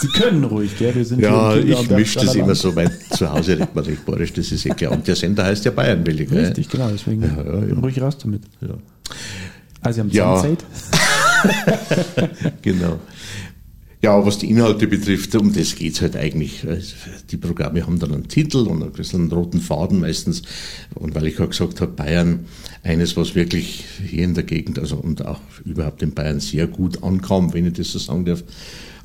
Sie 0.00 0.08
können 0.08 0.44
ruhig, 0.44 0.76
gell? 0.78 0.94
Wir 0.94 1.04
sind 1.04 1.20
ja, 1.20 1.56
ich 1.56 1.90
mische 1.90 2.20
das 2.20 2.34
immer 2.34 2.54
so, 2.54 2.74
weil 2.74 2.90
zu 3.10 3.30
Hause 3.30 3.52
redet 3.52 3.74
man 3.74 3.84
recht 3.84 4.04
bayerisch, 4.04 4.32
das 4.32 4.52
ist 4.52 4.66
eh 4.66 4.70
klar. 4.70 4.92
Und 4.92 5.06
der 5.06 5.16
Sender 5.16 5.44
heißt 5.44 5.64
ja 5.64 5.70
Bayernwelle, 5.70 6.26
gell? 6.26 6.46
Richtig, 6.46 6.68
genau, 6.68 6.90
deswegen 6.90 7.22
ja, 7.22 7.28
ja, 7.28 7.64
ja. 7.66 7.74
ruhig 7.74 8.00
raus 8.00 8.18
damit. 8.18 8.42
Ja. 8.60 8.76
Also 9.80 9.96
Sie 9.96 10.20
haben 10.20 10.36
zusammengezählt? 10.42 10.64
genau. 12.62 13.00
Ja, 14.02 14.24
was 14.24 14.38
die 14.38 14.50
Inhalte 14.50 14.86
betrifft, 14.86 15.34
um 15.36 15.52
das 15.52 15.74
geht's 15.74 16.02
halt 16.02 16.16
eigentlich. 16.16 16.66
Die 17.30 17.36
Programme 17.38 17.86
haben 17.86 17.98
dann 17.98 18.12
einen 18.12 18.28
Titel 18.28 18.58
und 18.58 18.82
einen 18.82 19.32
roten 19.32 19.60
Faden 19.60 20.00
meistens. 20.00 20.42
Und 20.94 21.14
weil 21.14 21.26
ich 21.26 21.40
auch 21.40 21.48
gesagt 21.48 21.80
habe, 21.80 21.92
Bayern, 21.92 22.40
eines, 22.82 23.16
was 23.16 23.34
wirklich 23.34 23.84
hier 24.06 24.24
in 24.24 24.34
der 24.34 24.44
Gegend, 24.44 24.78
also 24.78 24.96
und 24.96 25.24
auch 25.26 25.40
überhaupt 25.64 26.02
in 26.02 26.12
Bayern 26.12 26.40
sehr 26.40 26.66
gut 26.66 27.02
ankam, 27.02 27.54
wenn 27.54 27.66
ich 27.66 27.72
das 27.74 27.92
so 27.92 27.98
sagen 27.98 28.26
darf. 28.26 28.44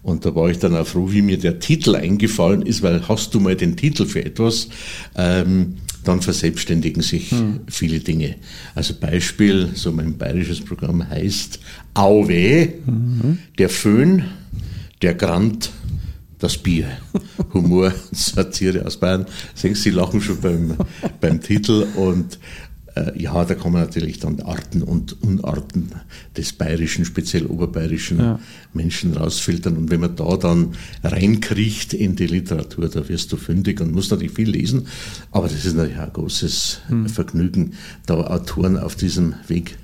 Und 0.03 0.25
da 0.25 0.35
war 0.35 0.49
ich 0.49 0.59
dann 0.59 0.75
auch 0.75 0.87
froh, 0.87 1.11
wie 1.11 1.21
mir 1.21 1.37
der 1.37 1.59
Titel 1.59 1.95
eingefallen 1.95 2.63
ist, 2.63 2.81
weil 2.81 3.07
hast 3.07 3.33
du 3.33 3.39
mal 3.39 3.55
den 3.55 3.77
Titel 3.77 4.05
für 4.05 4.25
etwas, 4.25 4.67
ähm, 5.15 5.77
dann 6.03 6.21
verselbstständigen 6.21 7.03
sich 7.03 7.31
hm. 7.31 7.61
viele 7.67 7.99
Dinge. 7.99 8.35
Also 8.73 8.95
Beispiel, 8.99 9.69
so 9.75 9.91
mein 9.91 10.17
bayerisches 10.17 10.61
Programm 10.61 11.07
heißt 11.07 11.59
Auwe, 11.93 12.73
mhm. 12.85 13.37
der 13.59 13.69
Föhn, 13.69 14.23
der 15.01 15.13
Grant, 15.15 15.71
das 16.39 16.57
Bier. 16.57 16.87
Humor, 17.53 17.93
Satire 18.11 18.85
aus 18.85 18.97
Bayern. 18.97 19.25
Sehen 19.55 19.75
Sie, 19.75 19.91
lachen 19.91 20.21
schon 20.21 20.41
beim, 20.41 20.75
beim 21.19 21.41
Titel 21.41 21.85
und 21.95 22.39
äh, 22.95 23.19
ja, 23.21 23.45
da 23.45 23.55
kann 23.55 23.71
man 23.71 23.83
natürlich 23.83 24.19
dann 24.19 24.41
Arten 24.41 24.83
und 24.83 25.21
Unarten 25.23 25.91
des 26.35 26.53
bayerischen, 26.53 27.05
speziell 27.05 27.45
oberbayerischen 27.45 28.19
ja. 28.19 28.39
Menschen 28.73 29.13
rausfiltern. 29.13 29.77
Und 29.77 29.91
wenn 29.91 30.01
man 30.01 30.15
da 30.15 30.35
dann 30.37 30.73
reinkriecht 31.03 31.93
in 31.93 32.15
die 32.15 32.27
Literatur, 32.27 32.89
da 32.89 33.07
wirst 33.07 33.31
du 33.31 33.37
fündig 33.37 33.79
und 33.79 33.93
musst 33.93 34.11
natürlich 34.11 34.33
viel 34.33 34.49
lesen. 34.49 34.87
Aber 35.31 35.47
das 35.47 35.65
ist 35.65 35.75
natürlich 35.75 35.99
ein 35.99 36.13
großes 36.13 36.81
hm. 36.87 37.07
Vergnügen, 37.07 37.73
da 38.05 38.15
Autoren 38.15 38.77
auf 38.77 38.95
diesem 38.95 39.35
Weg 39.47 39.77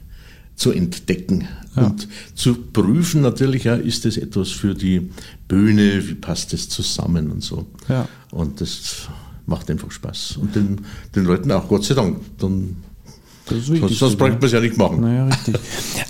zu 0.57 0.71
entdecken 0.71 1.47
ja. 1.75 1.85
und 1.85 2.07
zu 2.35 2.55
prüfen 2.55 3.21
natürlich, 3.21 3.63
ja, 3.65 3.75
ist 3.75 4.03
das 4.03 4.17
etwas 4.17 4.49
für 4.49 4.73
die 4.73 5.11
Bühne, 5.47 6.05
wie 6.07 6.15
passt 6.15 6.51
das 6.51 6.67
zusammen 6.67 7.31
und 7.31 7.43
so. 7.43 7.65
Ja. 7.87 8.09
Und 8.31 8.59
das 8.59 9.07
macht 9.45 9.69
einfach 9.69 9.91
Spaß. 9.91 10.37
Und 10.41 10.55
den, 10.55 10.81
den 11.15 11.23
Leuten 11.23 11.51
auch, 11.51 11.67
Gott 11.69 11.85
sei 11.85 11.93
Dank. 11.93 12.19
Dann 12.39 12.75
das 13.47 13.59
ist 13.59 13.71
wichtig, 13.71 13.97
sonst 13.97 14.17
bräuchte 14.17 14.39
man 14.39 14.45
es 14.45 14.51
ja 14.51 14.59
nicht 14.59 14.77
machen. 14.77 14.99
Naja, 14.99 15.25
richtig. 15.25 15.55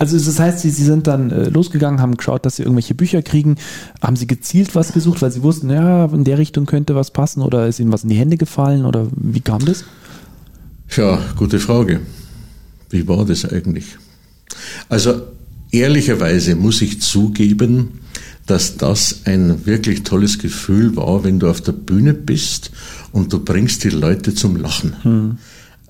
Also 0.00 0.16
das 0.16 0.40
heißt, 0.40 0.60
Sie, 0.60 0.70
Sie 0.70 0.82
sind 0.82 1.06
dann 1.06 1.30
äh, 1.30 1.48
losgegangen, 1.48 2.00
haben 2.00 2.16
geschaut, 2.16 2.44
dass 2.44 2.56
Sie 2.56 2.62
irgendwelche 2.62 2.94
Bücher 2.94 3.22
kriegen. 3.22 3.56
Haben 4.02 4.16
Sie 4.16 4.26
gezielt 4.26 4.74
was 4.74 4.92
gesucht, 4.92 5.22
weil 5.22 5.30
Sie 5.30 5.42
wussten, 5.42 5.70
ja, 5.70 6.06
in 6.06 6.24
der 6.24 6.38
Richtung 6.38 6.66
könnte 6.66 6.96
was 6.96 7.12
passen 7.12 7.42
oder 7.42 7.68
ist 7.68 7.78
Ihnen 7.78 7.92
was 7.92 8.02
in 8.02 8.08
die 8.08 8.16
Hände 8.16 8.38
gefallen 8.38 8.84
oder 8.84 9.06
wie 9.14 9.40
kam 9.40 9.64
das? 9.64 9.84
Ja, 10.96 11.20
gute 11.36 11.60
Frage. 11.60 12.00
Wie 12.90 13.06
war 13.06 13.24
das 13.24 13.44
eigentlich? 13.44 13.98
Also 14.88 15.22
ehrlicherweise 15.70 16.54
muss 16.54 16.82
ich 16.82 17.00
zugeben, 17.00 18.00
dass 18.46 18.78
das 18.78 19.22
ein 19.24 19.66
wirklich 19.66 20.04
tolles 20.04 20.38
Gefühl 20.38 20.96
war, 20.96 21.22
wenn 21.22 21.38
du 21.38 21.48
auf 21.48 21.60
der 21.60 21.72
Bühne 21.72 22.14
bist 22.14 22.70
und 23.12 23.32
du 23.32 23.44
bringst 23.44 23.84
die 23.84 23.90
Leute 23.90 24.34
zum 24.34 24.56
Lachen. 24.56 24.96
Hm. 25.02 25.38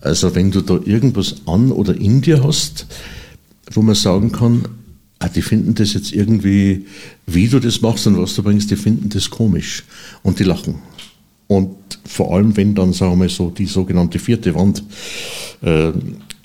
Also 0.01 0.35
wenn 0.35 0.51
du 0.51 0.61
da 0.61 0.79
irgendwas 0.85 1.37
an 1.47 1.73
oder 1.73 1.95
in 1.95 2.21
dir 2.21 2.43
hast, 2.43 2.87
wo 3.73 3.83
man 3.83 3.95
sagen 3.95 4.33
kann, 4.33 4.67
ah, 5.19 5.29
die 5.29 5.43
finden 5.43 5.75
das 5.75 5.93
jetzt 5.93 6.13
irgendwie, 6.13 6.87
wie 7.27 7.49
du 7.49 7.61
das 7.61 7.81
machst 7.81 8.07
und 8.07 8.19
was 8.19 8.35
du 8.35 8.43
bringst, 8.43 8.71
die 8.71 8.77
finden 8.77 9.09
das 9.09 9.31
komisch 9.31 9.85
und 10.23 10.39
die 10.39 10.45
lachen. 10.45 10.77
Und 11.47 11.77
vor 12.05 12.35
allem, 12.35 12.57
wenn 12.57 12.75
dann, 12.75 12.93
sagen 12.93 13.13
wir 13.13 13.17
mal 13.17 13.29
so, 13.29 13.51
die 13.51 13.67
sogenannte 13.67 14.19
vierte 14.19 14.55
Wand, 14.55 14.83
äh, 15.63 15.93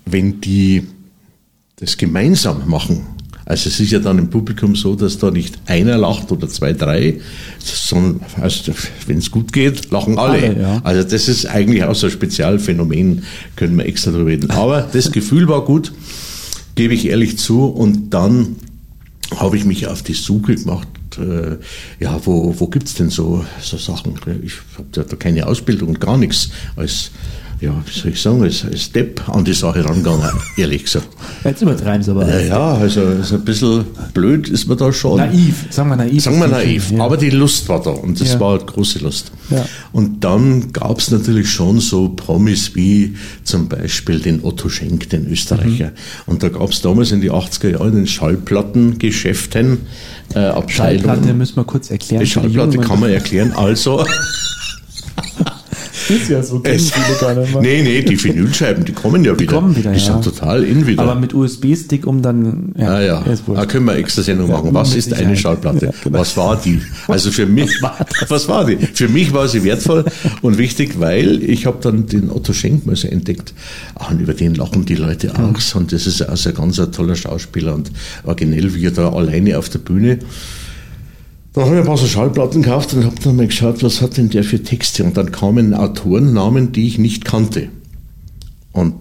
wenn 0.05 0.41
die 0.41 0.83
das 1.77 1.97
gemeinsam 1.97 2.69
machen. 2.69 3.05
Also 3.45 3.67
es 3.67 3.79
ist 3.79 3.91
ja 3.91 3.99
dann 3.99 4.19
im 4.19 4.29
Publikum 4.29 4.75
so, 4.75 4.95
dass 4.95 5.17
da 5.17 5.29
nicht 5.29 5.59
einer 5.65 5.97
lacht 5.97 6.31
oder 6.31 6.47
zwei, 6.47 6.71
drei, 6.71 7.19
sondern 7.59 8.21
also 8.39 8.73
wenn 9.05 9.17
es 9.17 9.31
gut 9.31 9.51
geht, 9.51 9.91
lachen 9.91 10.17
alle. 10.17 10.43
alle 10.43 10.61
ja. 10.61 10.81
Also 10.83 11.03
das 11.03 11.27
ist 11.27 11.45
eigentlich 11.45 11.83
auch 11.83 11.95
so 11.95 12.07
ein 12.07 12.11
Spezialphänomen, 12.11 13.23
können 13.57 13.77
wir 13.77 13.85
extra 13.85 14.11
drüber 14.11 14.29
reden. 14.29 14.49
Aber 14.49 14.87
das 14.93 15.11
Gefühl 15.11 15.49
war 15.49 15.65
gut, 15.65 15.91
gebe 16.75 16.93
ich 16.93 17.07
ehrlich 17.07 17.37
zu. 17.37 17.65
Und 17.65 18.11
dann 18.11 18.55
habe 19.35 19.57
ich 19.57 19.65
mich 19.65 19.87
auf 19.87 20.03
die 20.03 20.13
Suche 20.13 20.55
gemacht 20.55 20.87
äh, 21.17 21.57
ja, 21.99 22.19
wo, 22.25 22.55
wo 22.57 22.67
gibt's 22.67 22.95
denn 22.95 23.09
so, 23.09 23.45
so 23.61 23.77
Sachen? 23.77 24.15
Ich 24.43 24.53
habe 24.77 24.87
da, 24.91 25.03
da 25.03 25.15
keine 25.15 25.47
Ausbildung 25.47 25.89
und 25.89 26.01
gar 26.01 26.17
nichts 26.17 26.49
als 26.75 27.11
ja, 27.63 27.73
wie 27.85 27.97
soll 27.99 28.11
ich 28.11 28.21
sagen, 28.21 28.43
als, 28.43 28.65
als 28.65 28.91
Depp 28.91 29.27
an 29.29 29.45
die 29.45 29.53
Sache 29.53 29.85
rangegangen, 29.85 30.29
ehrlich 30.57 30.83
gesagt. 30.83 31.07
Jetzt 31.45 31.61
übertreiben 31.61 32.03
sie 32.03 32.11
aber. 32.11 32.27
Ja, 32.27 32.39
ja, 32.41 32.73
also, 32.73 33.01
also 33.01 33.35
ein 33.35 33.45
bisschen 33.45 33.85
blöd 34.13 34.49
ist 34.49 34.67
man 34.67 34.77
da 34.77 34.91
schon. 34.91 35.17
Naiv, 35.17 35.65
sagen 35.69 35.89
wir 35.89 35.95
naiv. 35.95 36.21
Sagen 36.23 36.39
wir 36.39 36.47
naiv, 36.49 36.91
ja. 36.91 36.99
aber 37.03 37.15
die 37.15 37.29
Lust 37.29 37.69
war 37.69 37.81
da 37.81 37.91
und 37.91 38.19
das 38.19 38.33
Ja. 38.33 38.39
war 38.41 38.51
halt 38.51 38.67
große 38.67 38.99
Lust. 38.99 39.31
Ja. 39.49 39.65
Und 39.93 40.23
dann 40.25 40.73
gab's 40.73 41.09
natürlich 41.11 41.49
schon 41.49 41.79
so 41.79 42.09
Promis 42.09 42.75
wie 42.75 43.15
zum 43.43 43.69
Beispiel 43.69 44.19
den 44.19 44.43
Otto 44.43 44.67
Schenk, 44.67 45.09
den 45.09 45.27
Österreicher. 45.31 45.87
Mhm. 45.87 45.93
Und 46.25 46.43
da 46.43 46.49
gab's 46.49 46.81
damals 46.81 47.11
in 47.11 47.21
die 47.21 47.31
80er 47.31 47.69
Jahre 47.69 47.87
in 47.87 47.95
den 47.95 48.07
Schallplattengeschäften 48.07 49.79
äh, 50.35 50.39
Abteilungen. 50.39 50.69
Schallplatte 50.69 51.33
müssen 51.33 51.55
wir 51.55 51.63
kurz 51.63 51.89
erklären. 51.91 52.23
Die 52.23 52.29
Schallplatte 52.29 52.77
kann 52.79 52.99
man 52.99 53.09
erklären. 53.09 53.53
Also, 53.55 54.05
Ist 56.15 56.29
ja 56.29 56.43
so, 56.43 56.59
kennen 56.59 56.79
viele 56.79 57.17
gar 57.19 57.35
nicht 57.35 57.53
mehr. 57.53 57.61
nee, 57.61 57.81
nee, 57.83 58.01
die 58.03 58.21
Vinylscheiben, 58.23 58.85
die 58.85 58.91
kommen 58.91 59.23
ja 59.25 59.37
wieder. 59.39 59.53
kommen 59.55 59.75
wieder, 59.75 59.91
Die 59.91 59.99
ja. 59.99 60.05
sind 60.13 60.23
total 60.23 60.63
in 60.63 60.85
wieder. 60.87 61.03
Aber 61.03 61.15
mit 61.15 61.33
USB-Stick, 61.33 62.05
um 62.07 62.21
dann. 62.21 62.73
Ah 62.77 63.01
ja, 63.01 63.21
ist 63.23 63.47
wurscht. 63.47 63.61
da 63.61 63.65
können 63.65 63.85
wir 63.85 63.95
extra 63.95 64.21
Sendung 64.21 64.49
Ja, 64.49 64.57
machen. 64.57 64.73
Was 64.73 64.95
ist 64.95 65.13
eine. 65.13 65.35
Schallplatte? 65.35 65.87
Ja, 65.87 65.91
genau. 66.03 66.19
Was 66.19 66.37
war 66.37 66.59
die? 66.63 66.81
Also 67.07 67.31
für 67.31 67.45
mich, 67.45 67.69
was 68.29 68.47
war 68.47 68.65
die? 68.65 68.77
Für 68.77 69.07
mich 69.07 69.33
war 69.33 69.47
sie 69.47 69.63
wertvoll 69.63 70.05
und 70.41 70.57
wichtig, 70.57 70.99
weil 70.99 71.43
ich 71.43 71.65
habe 71.65 71.77
dann 71.81 72.05
den 72.07 72.29
Otto 72.31 72.53
Schenk 72.53 72.85
mal 72.85 72.95
so 72.95 73.07
entdeckt. 73.07 73.53
Ach, 73.95 74.11
und 74.11 74.19
über 74.21 74.33
den 74.33 74.55
lachen 74.55 74.85
die 74.85 74.95
Leute 74.95 75.31
auch. 75.35 75.59
so. 75.59 75.79
Und 75.79 75.91
das 75.91 76.07
ist 76.07 76.21
also 76.21 76.49
ein 76.49 76.55
ganz 76.55 76.79
ein 76.79 76.91
toller 76.91 77.15
Schauspieler 77.15 77.73
und 77.75 77.91
originell, 78.23 78.73
wie 78.73 78.85
er 78.85 78.91
da 78.91 79.09
alleine 79.11 79.57
auf 79.57 79.69
der 79.69 79.79
Bühne 79.79 80.19
da 81.53 81.61
habe 81.61 81.75
ich 81.75 81.81
ein 81.81 81.85
paar 81.85 81.97
so 81.97 82.07
Schallplatten 82.07 82.63
gekauft 82.63 82.93
und 82.93 83.05
habe 83.05 83.15
dann 83.23 83.35
mal 83.35 83.47
geschaut, 83.47 83.83
was 83.83 84.01
hat 84.01 84.17
denn 84.17 84.29
der 84.29 84.43
für 84.43 84.61
Texte. 84.61 85.03
Und 85.03 85.17
dann 85.17 85.31
kamen 85.31 85.73
Autorennamen, 85.75 86.71
die 86.71 86.87
ich 86.87 86.97
nicht 86.97 87.25
kannte. 87.25 87.69
Und 88.71 88.95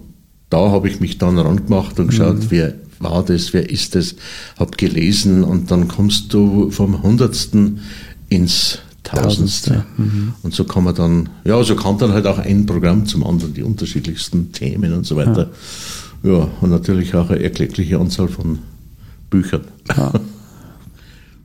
da 0.49 0.69
habe 0.69 0.87
ich 0.87 0.99
mich 0.99 1.17
dann 1.17 1.39
rangemacht 1.39 1.99
und 1.99 2.07
geschaut, 2.07 2.49
wer 2.49 2.75
war 2.99 3.25
das, 3.25 3.53
wer 3.53 3.69
ist 3.69 3.95
das, 3.95 4.15
habe 4.57 4.77
gelesen 4.77 5.43
und 5.43 5.71
dann 5.71 5.87
kommst 5.87 6.31
du 6.33 6.69
vom 6.69 7.01
Hundertsten 7.01 7.79
ins 8.29 8.79
Tausendste. 9.03 9.83
Und 10.43 10.53
so 10.53 10.63
kann 10.63 10.83
man 10.83 10.95
dann, 10.95 11.29
ja, 11.43 11.61
so 11.63 11.75
kam 11.75 11.97
dann 11.97 12.13
halt 12.13 12.27
auch 12.27 12.37
ein 12.37 12.67
Programm 12.67 13.07
zum 13.07 13.25
anderen, 13.25 13.55
die 13.55 13.63
unterschiedlichsten 13.63 14.51
Themen 14.51 14.93
und 14.93 15.05
so 15.05 15.15
weiter. 15.15 15.49
Ja, 16.21 16.47
und 16.61 16.69
natürlich 16.69 17.15
auch 17.15 17.29
eine 17.29 17.41
erkleckliche 17.41 17.99
Anzahl 17.99 18.27
von 18.27 18.59
Büchern. 19.29 19.63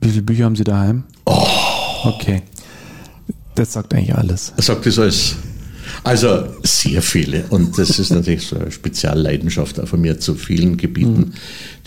Wie 0.01 0.09
viele 0.09 0.21
Bücher 0.23 0.45
haben 0.45 0.55
Sie 0.55 0.63
daheim? 0.63 1.03
Oh. 1.25 1.45
Okay. 2.03 2.41
Das 3.55 3.73
sagt 3.73 3.93
eigentlich 3.93 4.15
alles. 4.15 4.53
sagt 4.57 4.85
das 4.85 4.99
alles. 4.99 5.35
Also 6.03 6.45
sehr 6.63 7.01
viele. 7.01 7.45
Und 7.49 7.77
das 7.77 7.99
ist 7.99 8.11
natürlich 8.11 8.47
so 8.47 8.57
eine 8.57 8.71
Spezialleidenschaft 8.71 9.79
auch 9.79 9.87
von 9.87 9.99
mir 9.99 10.19
zu 10.19 10.35
vielen 10.35 10.77
Gebieten. 10.77 11.33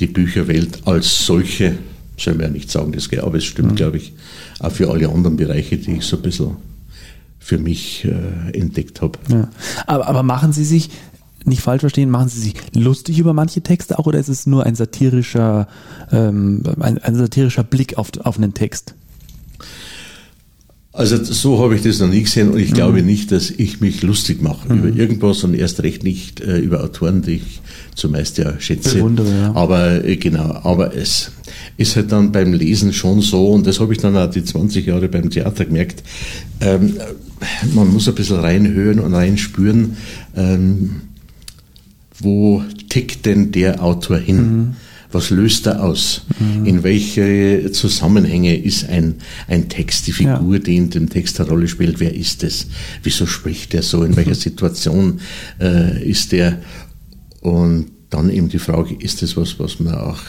Die 0.00 0.06
Bücherwelt 0.06 0.86
als 0.86 1.24
solche, 1.24 1.78
soll 2.18 2.34
man 2.34 2.42
ja 2.46 2.50
nicht 2.50 2.70
sagen, 2.70 2.92
das 2.92 3.08
geht, 3.08 3.20
aber 3.20 3.38
es 3.38 3.44
stimmt, 3.44 3.76
glaube 3.76 3.96
ich, 3.98 4.12
auch 4.58 4.72
für 4.72 4.90
alle 4.90 5.08
anderen 5.08 5.36
Bereiche, 5.36 5.78
die 5.78 5.96
ich 5.96 6.04
so 6.04 6.16
ein 6.16 6.22
bisschen 6.22 6.56
für 7.38 7.58
mich 7.58 8.04
äh, 8.04 8.56
entdeckt 8.56 9.00
habe. 9.00 9.18
Ja. 9.28 9.48
Aber, 9.86 10.06
aber 10.06 10.22
machen 10.22 10.52
Sie 10.52 10.64
sich, 10.64 10.90
nicht 11.44 11.62
falsch 11.62 11.80
verstehen, 11.80 12.10
machen 12.10 12.28
Sie 12.28 12.40
sich 12.40 12.54
lustig 12.74 13.18
über 13.18 13.32
manche 13.32 13.60
Texte 13.60 13.98
auch 13.98 14.06
oder 14.06 14.18
ist 14.18 14.28
es 14.28 14.46
nur 14.46 14.64
ein 14.64 14.74
satirischer, 14.74 15.68
ähm, 16.10 16.62
ein, 16.80 16.98
ein 16.98 17.14
satirischer 17.14 17.64
Blick 17.64 17.98
auf, 17.98 18.10
auf 18.22 18.36
einen 18.36 18.54
Text? 18.54 18.94
Also 20.94 21.24
so 21.24 21.58
habe 21.58 21.74
ich 21.74 21.82
das 21.82 22.00
noch 22.00 22.08
nie 22.08 22.22
gesehen 22.22 22.50
und 22.50 22.58
ich 22.58 22.74
glaube 22.74 23.02
nicht, 23.02 23.32
dass 23.32 23.50
ich 23.50 23.80
mich 23.80 24.02
lustig 24.02 24.42
mache 24.42 24.74
über 24.74 24.88
irgendwas 24.88 25.42
und 25.42 25.54
erst 25.54 25.82
recht 25.82 26.04
nicht 26.04 26.42
äh, 26.42 26.58
über 26.58 26.84
Autoren, 26.84 27.22
die 27.22 27.36
ich 27.36 27.62
zumeist 27.94 28.36
ja 28.36 28.60
schätze. 28.60 28.96
Bewundere, 28.96 29.30
ja. 29.30 29.54
Aber 29.54 30.04
äh, 30.04 30.16
genau, 30.16 30.60
aber 30.64 30.94
es 30.94 31.32
ist 31.78 31.96
halt 31.96 32.12
dann 32.12 32.30
beim 32.30 32.52
Lesen 32.52 32.92
schon 32.92 33.22
so 33.22 33.52
und 33.52 33.66
das 33.66 33.80
habe 33.80 33.94
ich 33.94 34.00
dann 34.00 34.14
auch 34.18 34.28
die 34.28 34.44
20 34.44 34.84
Jahre 34.84 35.08
beim 35.08 35.30
Theater 35.30 35.64
gemerkt. 35.64 36.02
Ähm, 36.60 36.98
man 37.72 37.88
muss 37.88 38.06
ein 38.06 38.14
bisschen 38.14 38.40
reinhören 38.40 39.00
und 39.00 39.14
reinspüren, 39.14 39.96
ähm, 40.36 41.00
wo 42.22 42.62
tickt 42.88 43.26
denn 43.26 43.52
der 43.52 43.82
Autor 43.82 44.18
hin? 44.18 44.76
Was 45.12 45.28
löst 45.28 45.66
er 45.66 45.82
aus? 45.84 46.22
In 46.64 46.82
welche 46.82 47.70
Zusammenhänge 47.72 48.56
ist 48.56 48.88
ein, 48.88 49.16
ein 49.46 49.68
Text, 49.68 50.06
die 50.06 50.12
Figur, 50.12 50.58
die 50.58 50.76
in 50.76 50.88
dem 50.88 51.10
Text 51.10 51.38
eine 51.38 51.50
Rolle 51.50 51.68
spielt, 51.68 52.00
wer 52.00 52.14
ist 52.14 52.42
es? 52.42 52.68
Wieso 53.02 53.26
spricht 53.26 53.74
er 53.74 53.82
so? 53.82 54.04
In 54.04 54.16
welcher 54.16 54.34
Situation 54.46 55.20
äh, 55.60 56.02
ist 56.02 56.32
der? 56.32 56.60
Und 57.40 57.88
dann 58.08 58.30
eben 58.30 58.48
die 58.48 58.58
Frage, 58.58 58.94
ist 58.94 59.20
das 59.22 59.36
was, 59.36 59.58
was 59.58 59.80
man 59.80 59.94
auch 59.94 60.20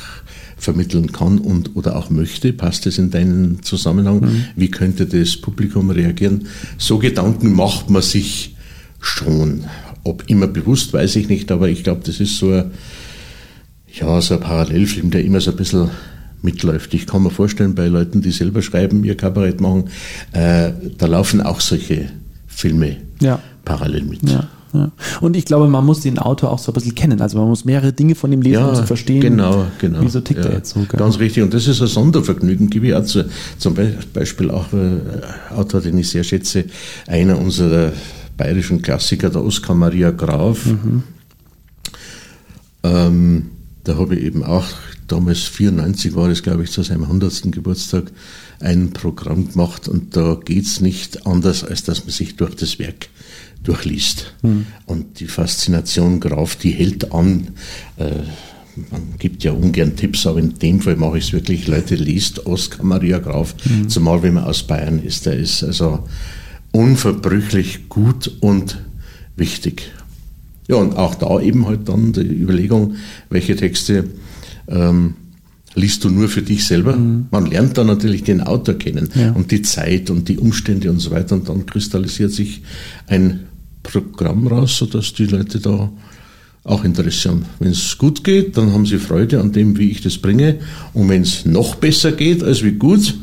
vermitteln 0.58 1.12
kann 1.12 1.39
und 1.39 1.75
oder 1.75 1.95
auch 1.95 2.10
möchte? 2.10 2.51
Passt 2.53 2.86
das 2.86 2.97
in 2.97 3.10
deinen 3.10 3.63
Zusammenhang? 3.63 4.21
Wie 4.56 4.69
könnte 4.69 5.06
das 5.06 5.38
Publikum 5.38 5.91
reagieren? 5.91 6.47
So 6.77 6.97
Gedanken 6.97 7.53
macht 7.53 7.89
man 7.89 8.01
sich 8.01 8.56
schon. 8.99 9.65
Ob 10.04 10.30
immer 10.30 10.48
bewusst, 10.48 10.92
weiß 10.94 11.16
ich 11.16 11.30
nicht, 11.30 11.52
aber 11.52 11.70
ich 11.70 11.84
glaube, 11.84 12.02
das 12.06 12.20
ist 12.20 12.38
so 12.38 12.52
ein, 12.52 12.72
ja, 13.94 14.20
so 14.22 14.34
ein 14.34 14.39
Parallelfilm, 14.42 15.12
der 15.12 15.24
immer 15.24 15.39
so 15.39 15.52
ein 15.52 15.58
bisschen 15.58 15.89
mitläuft. 16.42 16.94
Ich 16.94 17.08
kann 17.08 17.24
mir 17.24 17.30
vorstellen, 17.30 17.74
bei 17.74 17.88
Leuten, 17.88 18.22
die 18.22 18.32
selber 18.32 18.62
schreiben, 18.62 19.04
ihr 19.06 19.16
Kabarett 19.16 19.62
machen, 19.62 19.86
äh, 20.34 20.72
da 20.98 21.06
laufen 21.06 21.39
auch 21.42 21.62
solche 21.62 22.10
Filme 22.48 22.98
Ja. 23.22 23.39
parallel 23.63 24.04
mit. 24.04 24.30
Ja, 24.30 24.50
ja. 24.74 24.92
Und 25.22 25.38
ich 25.38 25.46
glaube, 25.46 25.68
man 25.70 25.86
muss 25.86 26.02
den 26.02 26.20
Autor 26.20 26.52
auch 26.52 26.60
so 26.60 26.72
ein 26.72 26.74
bisschen 26.74 26.96
kennen. 26.96 27.22
Also 27.22 27.38
man 27.38 27.48
muss 27.48 27.63
mehrere 27.63 27.94
Dinge 27.94 28.16
von 28.16 28.34
ihm 28.34 28.42
lesen, 28.42 28.66
um 28.66 28.76
zu 28.76 28.84
verstehen, 28.84 29.22
genau, 29.22 29.68
genau. 29.80 30.00
wieso 30.02 30.20
tickt 30.20 30.44
ja, 30.44 30.50
er 30.50 30.58
jetzt 30.58 30.72
so. 30.72 30.82
gell? 30.82 31.00
Ganz 31.00 31.18
richtig. 31.20 31.44
Und 31.44 31.54
das 31.54 31.66
ist 31.68 31.80
ein 31.82 31.88
Sondervergnügen, 31.88 32.70
gebe 32.70 32.88
ich 32.88 32.94
auch 32.96 33.06
zu, 33.06 33.26
zum 33.58 33.74
Be- 33.76 33.94
Beispiel 34.13 34.52
auch 34.52 34.66
äh, 34.74 35.56
Autor, 35.56 35.80
den 35.80 35.98
ich 35.98 36.10
sehr 36.10 36.26
schätze, 36.26 36.66
einer 37.08 37.38
unserer 37.39 37.94
bayerischen 38.38 38.82
Klassiker, 38.82 39.30
der 39.30 39.43
Oskar 39.43 39.76
Maria 39.76 40.12
Graf. 40.12 40.65
Mhm. 40.65 41.04
Ähm, 42.84 43.50
da 43.84 43.98
habe 43.98 44.15
ich 44.15 44.24
eben 44.24 44.43
auch, 44.43 44.65
damals 45.08 45.41
94 45.43 46.15
war 46.15 46.30
es, 46.30 46.43
glaube 46.43 46.63
ich, 46.63 46.72
zu 46.72 46.84
seinem 46.84 47.04
100. 47.04 47.52
Geburtstag, 47.52 48.12
ein 48.60 48.91
Programm 48.91 49.52
gemacht 49.52 49.88
und 49.88 50.15
da 50.15 50.39
geht's 50.43 50.80
nicht 50.80 51.26
anders, 51.26 51.63
als 51.63 51.84
dass 51.84 52.06
man 52.06 52.12
sich 52.12 52.36
durch 52.36 52.56
das 52.56 52.80
Werk 52.80 53.10
durchliest. 53.63 54.36
Und 54.86 55.19
die 55.19 55.28
Faszination 55.28 56.19
Graf, 56.19 56.56
die 56.56 56.72
hält 56.72 57.12
an. 57.12 57.50
Äh, 57.98 58.24
man 58.89 59.17
gibt 59.19 59.43
ja 59.43 59.52
ungern 59.52 59.96
Tipps, 59.96 60.26
aber 60.26 60.39
in 60.39 60.58
dem 60.58 60.82
Fall 60.82 60.96
mache 60.96 61.19
ich 61.19 61.26
es 61.26 61.34
wirklich. 61.34 61.67
Leute, 61.67 61.96
liest 61.96 62.46
Oskar 62.46 62.84
Maria 62.84 63.19
Graf, 63.19 63.56
zumal 63.88 64.24
wenn 64.24 64.34
man 64.34 64.46
aus 64.46 64.63
Bayern 64.63 65.02
ist. 65.02 65.26
Der 65.26 65.38
ist 65.38 65.63
also 65.63 66.08
unverbrüchlich 66.73 67.88
gut 67.88 68.29
und 68.41 68.79
wichtig. 69.38 69.91
Ja, 70.67 70.75
und 70.77 70.97
auch 70.97 71.15
da 71.15 71.39
eben 71.39 71.65
halt 71.67 71.88
dann 71.88 72.12
die 72.13 72.21
Überlegung, 72.21 72.95
welche 73.29 73.55
Texte 73.55 74.05
ähm, 74.67 75.13
liest 75.75 76.03
du 76.03 76.09
nur 76.09 76.29
für 76.29 76.41
dich 76.41 76.65
selber. 76.65 76.97
Man 77.31 77.45
lernt 77.45 77.77
dann 77.77 77.88
natürlich 77.88 78.23
den 78.23 78.41
Autor 78.41 78.75
kennen 78.75 79.09
Ja. 79.15 79.31
und 79.31 79.51
die 79.51 79.62
Zeit 79.62 80.09
und 80.09 80.27
die 80.29 80.38
Umstände 80.38 80.89
und 80.89 80.99
so 80.99 81.12
weiter. 81.12 81.36
Und 81.36 81.47
dann 81.49 81.65
kristallisiert 81.65 82.31
sich 82.31 82.62
ein 83.07 83.41
Programm 83.83 84.47
raus, 84.47 84.77
sodass 84.77 85.13
die 85.13 85.25
Leute 85.25 85.59
da 85.59 85.91
auch 86.63 86.83
Interesse 86.86 87.29
haben. 87.29 87.45
Wenn 87.59 87.71
es 87.71 87.97
gut 87.97 88.23
geht, 88.23 88.55
dann 88.57 88.71
haben 88.71 88.86
sie 88.86 88.97
Freude 88.97 89.41
an 89.41 89.51
dem, 89.51 89.77
wie 89.77 89.91
ich 89.91 90.01
das 90.01 90.17
bringe. 90.17 90.59
Und 90.93 91.09
wenn 91.09 91.23
es 91.23 91.45
noch 91.45 91.75
besser 91.75 92.13
geht 92.13 92.41
als 92.41 92.63
wie 92.63 92.71
gut, 92.71 93.13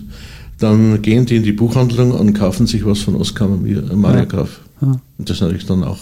dann 0.60 1.02
gehen 1.02 1.26
die 1.26 1.36
in 1.36 1.42
die 1.42 1.52
Buchhandlung 1.52 2.12
und 2.12 2.34
kaufen 2.34 2.66
sich 2.66 2.84
was 2.84 3.00
von 3.00 3.16
Oskar 3.16 3.48
Maria 3.48 4.20
Ja. 4.20 4.24
Graf. 4.24 4.60
Ja. 4.80 4.88
Und 5.18 5.28
das 5.28 5.36
ist 5.36 5.40
natürlich 5.40 5.66
dann 5.66 5.82
auch, 5.84 5.98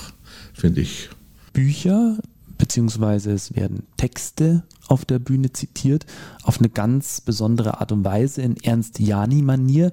finde 0.53 0.81
ich, 0.81 1.09
Bücher, 1.53 2.19
beziehungsweise 2.59 3.33
es 3.33 3.55
werden 3.57 3.85
Texte 3.97 4.65
auf 4.89 5.05
der 5.05 5.19
Bühne 5.19 5.53
zitiert, 5.53 6.07
auf 6.43 6.59
eine 6.59 6.69
ganz 6.69 7.21
besondere 7.21 7.81
Art 7.81 7.93
und 7.93 8.05
Weise, 8.05 8.43
in 8.43 8.57
Ernst-Jani-Manier. 8.57 9.93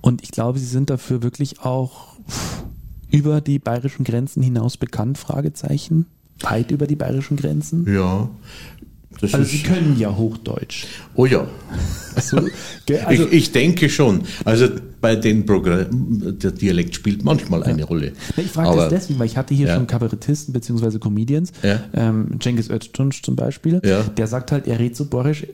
Und 0.00 0.22
ich 0.22 0.30
glaube, 0.30 0.58
Sie 0.58 0.66
sind 0.66 0.88
dafür 0.90 1.22
wirklich 1.22 1.60
auch 1.60 2.16
über 3.10 3.40
die 3.40 3.58
bayerischen 3.58 4.04
Grenzen 4.04 4.42
hinaus 4.42 4.76
bekannt, 4.76 5.18
Fragezeichen. 5.18 6.06
Weit 6.40 6.70
über 6.70 6.86
die 6.86 6.96
bayerischen 6.96 7.36
Grenzen. 7.36 7.86
ja. 7.92 8.28
Das 9.20 9.32
Also 9.34 9.50
Sie 9.50 9.62
können 9.62 9.96
ja 9.98 10.14
Hochdeutsch. 10.14 10.86
oh 11.14 11.26
ja. 11.26 11.46
So, 12.20 12.38
gell, 12.86 13.00
also, 13.00 13.24
ich, 13.26 13.32
ich 13.32 13.52
denke 13.52 13.88
schon. 13.90 14.22
Also 14.44 14.68
bei 15.00 15.16
den 15.16 15.44
Programmen, 15.46 16.38
der 16.38 16.50
Dialekt 16.50 16.94
spielt 16.94 17.24
manchmal 17.24 17.62
eine 17.64 17.84
Rolle. 17.84 18.12
Na, 18.36 18.42
Ich 18.42 18.50
frage 18.52 18.76
das 18.76 18.88
deswegen, 18.90 19.18
weil 19.18 19.26
ich 19.26 19.36
hatte 19.36 19.54
hier 19.54 19.68
Ja. 19.68 19.74
schon 19.76 19.86
Kabarettisten 19.86 20.52
bzw. 20.54 20.98
Comedians, 20.98 21.52
Ja. 21.62 21.80
ähm, 21.94 22.38
Cengiz 22.40 22.68
Öztunç 22.70 23.22
zum 23.22 23.36
Beispiel, 23.36 23.80
Ja. 23.84 24.02
der 24.02 24.26
sagt 24.26 24.52
halt, 24.52 24.66
er 24.66 24.78
redet 24.78 24.96
so 24.96 25.04
borisch, 25.06 25.46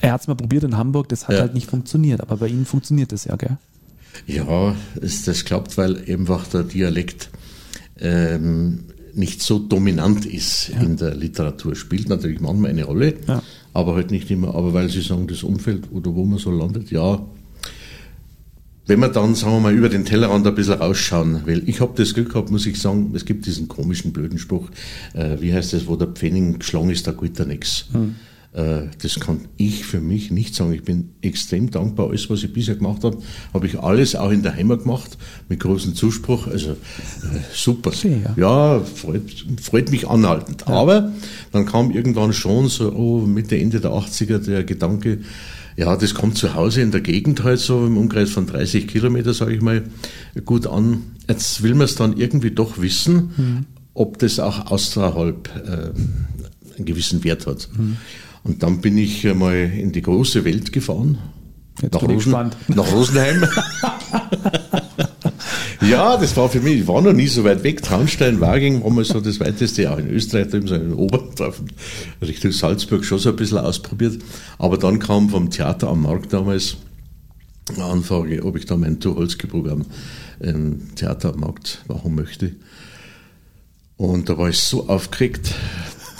Er 0.00 0.12
hat 0.12 0.20
es 0.20 0.26
mal 0.28 0.34
probiert 0.34 0.64
in 0.64 0.76
Hamburg, 0.76 1.08
das 1.08 1.28
hat 1.28 1.34
Ja. 1.36 1.40
halt 1.42 1.54
nicht 1.54 1.68
funktioniert, 1.70 2.20
aber 2.20 2.36
bei 2.36 2.48
Ihnen 2.48 2.66
funktioniert 2.66 3.10
das 3.10 3.24
ja, 3.24 3.36
gell? 3.36 3.56
Ja, 4.26 4.76
das 5.00 5.44
klappt, 5.44 5.76
weil 5.78 5.96
einfach 6.08 6.46
der 6.48 6.62
Dialekt 6.64 7.30
ähm, 8.00 8.80
nicht 9.16 9.42
so 9.42 9.58
dominant 9.58 10.26
ist 10.26 10.70
in 10.80 10.96
der 10.96 11.14
Literatur. 11.14 11.74
Spielt 11.76 12.08
natürlich 12.08 12.40
manchmal 12.40 12.70
eine 12.70 12.84
Rolle, 12.84 13.14
Ja. 13.26 13.42
aber 13.72 13.94
halt 13.94 14.10
nicht 14.10 14.30
immer. 14.30 14.54
Aber 14.54 14.72
weil 14.74 14.88
Sie 14.90 15.00
sagen, 15.02 15.26
das 15.26 15.42
Umfeld 15.42 15.84
oder 15.92 16.14
wo 16.14 16.24
man 16.24 16.38
so 16.38 16.50
landet, 16.50 16.90
ja. 16.90 17.20
Wenn 18.86 19.00
wir 19.00 19.08
dann, 19.08 19.34
sagen 19.34 19.54
wir 19.54 19.60
mal, 19.60 19.74
über 19.74 19.88
den 19.88 20.04
Tellerrand 20.04 20.46
ein 20.46 20.54
bisschen 20.54 20.74
rausschauen, 20.74 21.40
weil 21.46 21.66
ich 21.66 21.80
habe 21.80 21.92
das 21.96 22.12
Glück 22.12 22.30
gehabt, 22.34 22.50
muss 22.50 22.66
ich 22.66 22.78
sagen, 22.78 23.12
es 23.14 23.24
gibt 23.24 23.46
diesen 23.46 23.66
komischen, 23.66 24.12
blöden 24.12 24.38
Spruch, 24.38 24.68
äh, 25.14 25.36
wie 25.40 25.54
heißt 25.54 25.72
das, 25.72 25.86
wo 25.86 25.96
der 25.96 26.08
Pfennig 26.08 26.58
geschlagen 26.60 26.90
ist, 26.90 27.06
da 27.06 27.12
geht 27.12 27.40
da 27.40 27.46
nichts. 27.46 27.86
Äh, 27.94 27.98
das 28.54 29.18
kann 29.18 29.40
ich 29.56 29.84
für 29.84 30.00
mich 30.00 30.30
nicht 30.30 30.54
sagen. 30.54 30.72
Ich 30.72 30.84
bin 30.84 31.10
extrem 31.22 31.72
dankbar. 31.72 32.10
Alles, 32.10 32.30
was 32.30 32.44
ich 32.44 32.52
bisher 32.52 32.76
gemacht 32.76 33.02
habe, 33.02 33.18
habe 33.52 33.66
ich 33.66 33.80
alles 33.80 34.14
auch 34.14 34.30
in 34.30 34.44
der 34.44 34.54
Heimat 34.54 34.82
gemacht, 34.82 35.18
mit 35.48 35.58
großem 35.58 35.96
Zuspruch. 35.96 36.46
Also 36.46 36.70
äh, 36.70 36.76
super. 37.52 37.90
Ja. 38.04 38.34
ja, 38.36 38.80
freut, 38.80 39.44
freut 39.60 39.90
mich 39.90 40.08
anhaltend. 40.08 40.68
Aber 40.68 41.12
dann 41.50 41.66
kam 41.66 41.90
irgendwann 41.90 42.32
schon 42.32 42.68
so 42.68 42.92
oh, 42.92 43.26
Mitte, 43.26 43.58
Ende 43.58 43.80
der 43.80 43.90
80er 43.90 44.38
der 44.38 44.62
Gedanke, 44.62 45.18
ja, 45.76 45.96
das 45.96 46.14
kommt 46.14 46.38
zu 46.38 46.54
Hause 46.54 46.82
in 46.82 46.92
der 46.92 47.00
Gegend 47.00 47.42
halt 47.42 47.58
so 47.58 47.84
im 47.84 47.96
Umkreis 47.96 48.30
von 48.30 48.46
30 48.46 48.86
Kilometer, 48.86 49.34
sage 49.34 49.54
ich 49.54 49.60
mal, 49.60 49.82
gut 50.44 50.68
an. 50.68 51.02
Jetzt 51.28 51.64
will 51.64 51.74
man 51.74 51.86
es 51.86 51.96
dann 51.96 52.16
irgendwie 52.16 52.52
doch 52.52 52.80
wissen, 52.80 53.66
ob 53.94 54.18
das 54.18 54.38
auch 54.38 54.70
außerhalb 54.70 55.48
äh, 55.56 56.76
einen 56.76 56.84
gewissen 56.84 57.24
Wert 57.24 57.48
hat. 57.48 57.68
Und 58.44 58.62
dann 58.62 58.80
bin 58.80 58.96
ich 58.98 59.24
mal 59.34 59.56
in 59.56 59.90
die 59.90 60.02
große 60.02 60.44
Welt 60.44 60.72
gefahren. 60.72 61.18
Jetzt 61.82 62.00
ich 62.02 62.08
gespannt. 62.08 62.56
nach 62.68 62.92
Rosenheim. 62.92 63.42
ja, 65.80 66.16
das 66.16 66.36
war 66.36 66.48
für 66.48 66.60
mich, 66.60 66.80
ich 66.80 66.86
war 66.86 67.02
noch 67.02 67.12
nie 67.12 67.26
so 67.26 67.42
weit 67.42 67.64
weg. 67.64 67.82
Traunstein, 67.82 68.40
Waging 68.40 68.84
war 68.84 68.90
mal 68.90 69.04
so 69.04 69.20
das 69.20 69.40
weiteste, 69.40 69.90
auch 69.90 69.98
in 69.98 70.08
Österreich, 70.08 70.48
drüben 70.48 70.68
so 70.68 70.76
in 70.76 70.92
Oberdorf, 70.92 71.62
Richtung 72.22 72.52
Salzburg 72.52 73.04
schon 73.04 73.18
so 73.18 73.30
ein 73.30 73.36
bisschen 73.36 73.58
ausprobiert. 73.58 74.22
Aber 74.58 74.78
dann 74.78 75.00
kam 75.00 75.30
vom 75.30 75.50
Theater 75.50 75.88
am 75.88 76.02
Markt 76.02 76.32
damals 76.32 76.76
eine 77.74 77.84
Anfrage, 77.84 78.44
ob 78.44 78.56
ich 78.56 78.66
da 78.66 78.76
mein 78.76 79.00
Tucholsky-Programm 79.00 79.86
im 80.40 80.94
Theater 80.94 81.32
am 81.32 81.40
Markt 81.40 81.82
machen 81.88 82.14
möchte. 82.14 82.52
Und 83.96 84.28
da 84.28 84.36
war 84.38 84.48
ich 84.48 84.58
so 84.58 84.88
aufgeregt, 84.88 85.54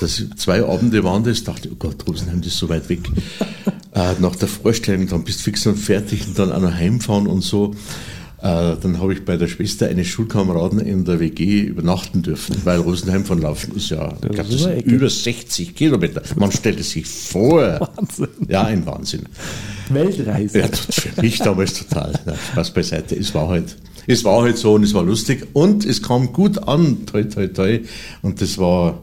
dass 0.01 0.19
ich- 0.21 0.35
zwei 0.37 0.65
Abende 0.65 1.03
waren 1.05 1.25
das, 1.25 1.45
dachte, 1.45 1.69
oh 1.73 1.77
Gott, 1.79 2.07
Rosenheim, 2.09 2.41
das 2.41 2.53
ist 2.53 2.59
so 2.59 2.69
weit 2.69 2.89
weg. 2.89 3.01
äh, 3.95 4.13
nach 4.21 4.37
der 4.37 4.49
Vorstellung, 4.49 5.07
dann 5.09 5.25
bist 5.25 5.41
du 5.41 5.45
fix 5.45 5.67
und 5.67 5.77
fertig 5.77 6.27
und 6.27 6.39
dann 6.39 6.53
auch 6.53 6.61
noch 6.61 6.75
heimfahren 6.75 7.27
und 7.27 7.43
so. 7.43 7.75
Äh, 8.43 8.77
dann 8.83 8.99
habe 9.01 9.15
ich 9.15 9.25
bei 9.25 9.39
der 9.39 9.47
Schwester 9.49 9.87
eines 9.87 10.07
Schulkameraden 10.09 10.79
in 10.81 11.05
der 11.07 11.19
WG 11.19 11.61
übernachten 11.63 12.21
dürfen, 12.23 12.57
weil 12.65 12.79
Rosenheim 12.81 13.25
von 13.25 13.41
Laufen 13.41 13.75
ist 13.75 13.89
ja, 13.89 14.13
ich 14.23 14.29
glaube, 14.33 14.51
das 14.51 14.61
sind 14.63 14.83
über 14.83 15.09
60 15.09 15.75
Kilometer. 15.75 16.23
Man 16.37 16.53
stellt 16.53 16.79
es 16.81 16.91
sich 16.91 17.07
vor. 17.07 17.63
Wahnsinn. 17.97 18.29
Ja, 18.49 18.65
ein 18.65 18.85
Wahnsinn. 18.85 19.23
Weltreise. 19.89 20.59
Ja, 20.59 20.67
für 20.69 21.23
mich 21.23 21.39
damals 21.39 21.75
total. 21.75 22.13
Na, 22.27 22.35
Spaß 22.53 22.73
beiseite. 22.73 23.17
Es 23.17 23.35
war 23.35 23.49
halt, 23.49 23.77
es 24.07 24.25
war 24.25 24.43
halt 24.43 24.59
so 24.59 24.75
und 24.75 24.83
es 24.83 24.93
war 24.93 25.05
lustig 25.05 25.47
und 25.55 25.85
es 25.87 26.03
kam 26.03 26.33
gut 26.33 26.59
an, 26.69 27.07
toi, 27.07 27.23
toi, 27.25 27.47
toi. 27.49 27.81
Und 28.21 28.41
das 28.43 28.59
war, 28.59 29.01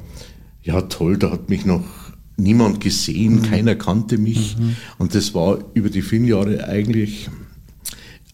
ja, 0.63 0.81
toll. 0.81 1.17
Da 1.17 1.31
hat 1.31 1.49
mich 1.49 1.65
noch 1.65 1.83
niemand 2.37 2.81
gesehen, 2.81 3.41
keiner 3.43 3.75
kannte 3.75 4.17
mich. 4.17 4.55
Und 4.97 5.15
das 5.15 5.33
war 5.33 5.59
über 5.73 5.89
die 5.89 6.01
vielen 6.01 6.25
Jahre 6.25 6.67
eigentlich 6.67 7.29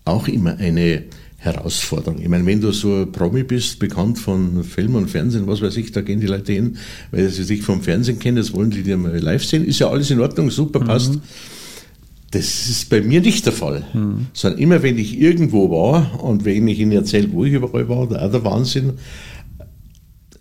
auch 0.06 0.28
immer 0.28 0.58
eine 0.58 1.04
Herausforderung. 1.38 2.20
Ich 2.22 2.28
meine, 2.30 2.46
wenn 2.46 2.62
du 2.62 2.72
so 2.72 3.02
ein 3.02 3.12
Promi 3.12 3.44
bist, 3.44 3.80
bekannt 3.80 4.18
von 4.18 4.64
Film 4.64 4.96
und 4.96 5.10
Fernsehen, 5.10 5.46
was 5.48 5.62
weiß 5.62 5.78
ich, 5.78 5.92
da 5.92 6.02
gehen 6.02 6.20
die 6.20 6.28
Leute 6.28 6.54
hin, 6.54 6.78
weil 7.12 7.30
sie 7.30 7.46
dich 7.46 7.62
vom 7.62 7.82
Fernsehen 7.82 8.20
kennen, 8.20 8.38
das 8.38 8.54
wollen 8.54 8.72
die 8.72 8.82
dir 8.84 8.98
mal 8.98 9.18
live 9.18 9.46
sehen, 9.46 9.64
ist 9.64 9.80
ja 9.80 9.90
alles 9.90 10.10
in 10.10 10.20
Ordnung, 10.20 10.50
super, 10.50 10.80
passt. 10.80 11.20
Das 12.32 12.68
ist 12.68 12.90
bei 12.90 13.02
mir 13.02 13.22
nicht 13.22 13.46
der 13.46 13.54
Fall. 13.54 13.86
Sondern 14.34 14.60
immer, 14.60 14.84
wenn 14.84 14.98
ich 14.98 15.20
irgendwo 15.20 15.70
war 15.70 16.24
und 16.24 16.44
wenn 16.44 16.68
ich 16.68 16.80
Ihnen 16.80 16.92
erzähle, 16.92 17.32
wo 17.32 17.46
ich 17.46 17.54
überall 17.54 17.88
war, 17.88 18.08
da 18.08 18.26
auch 18.26 18.32
der 18.32 18.44
Wahnsinn, 18.44 18.94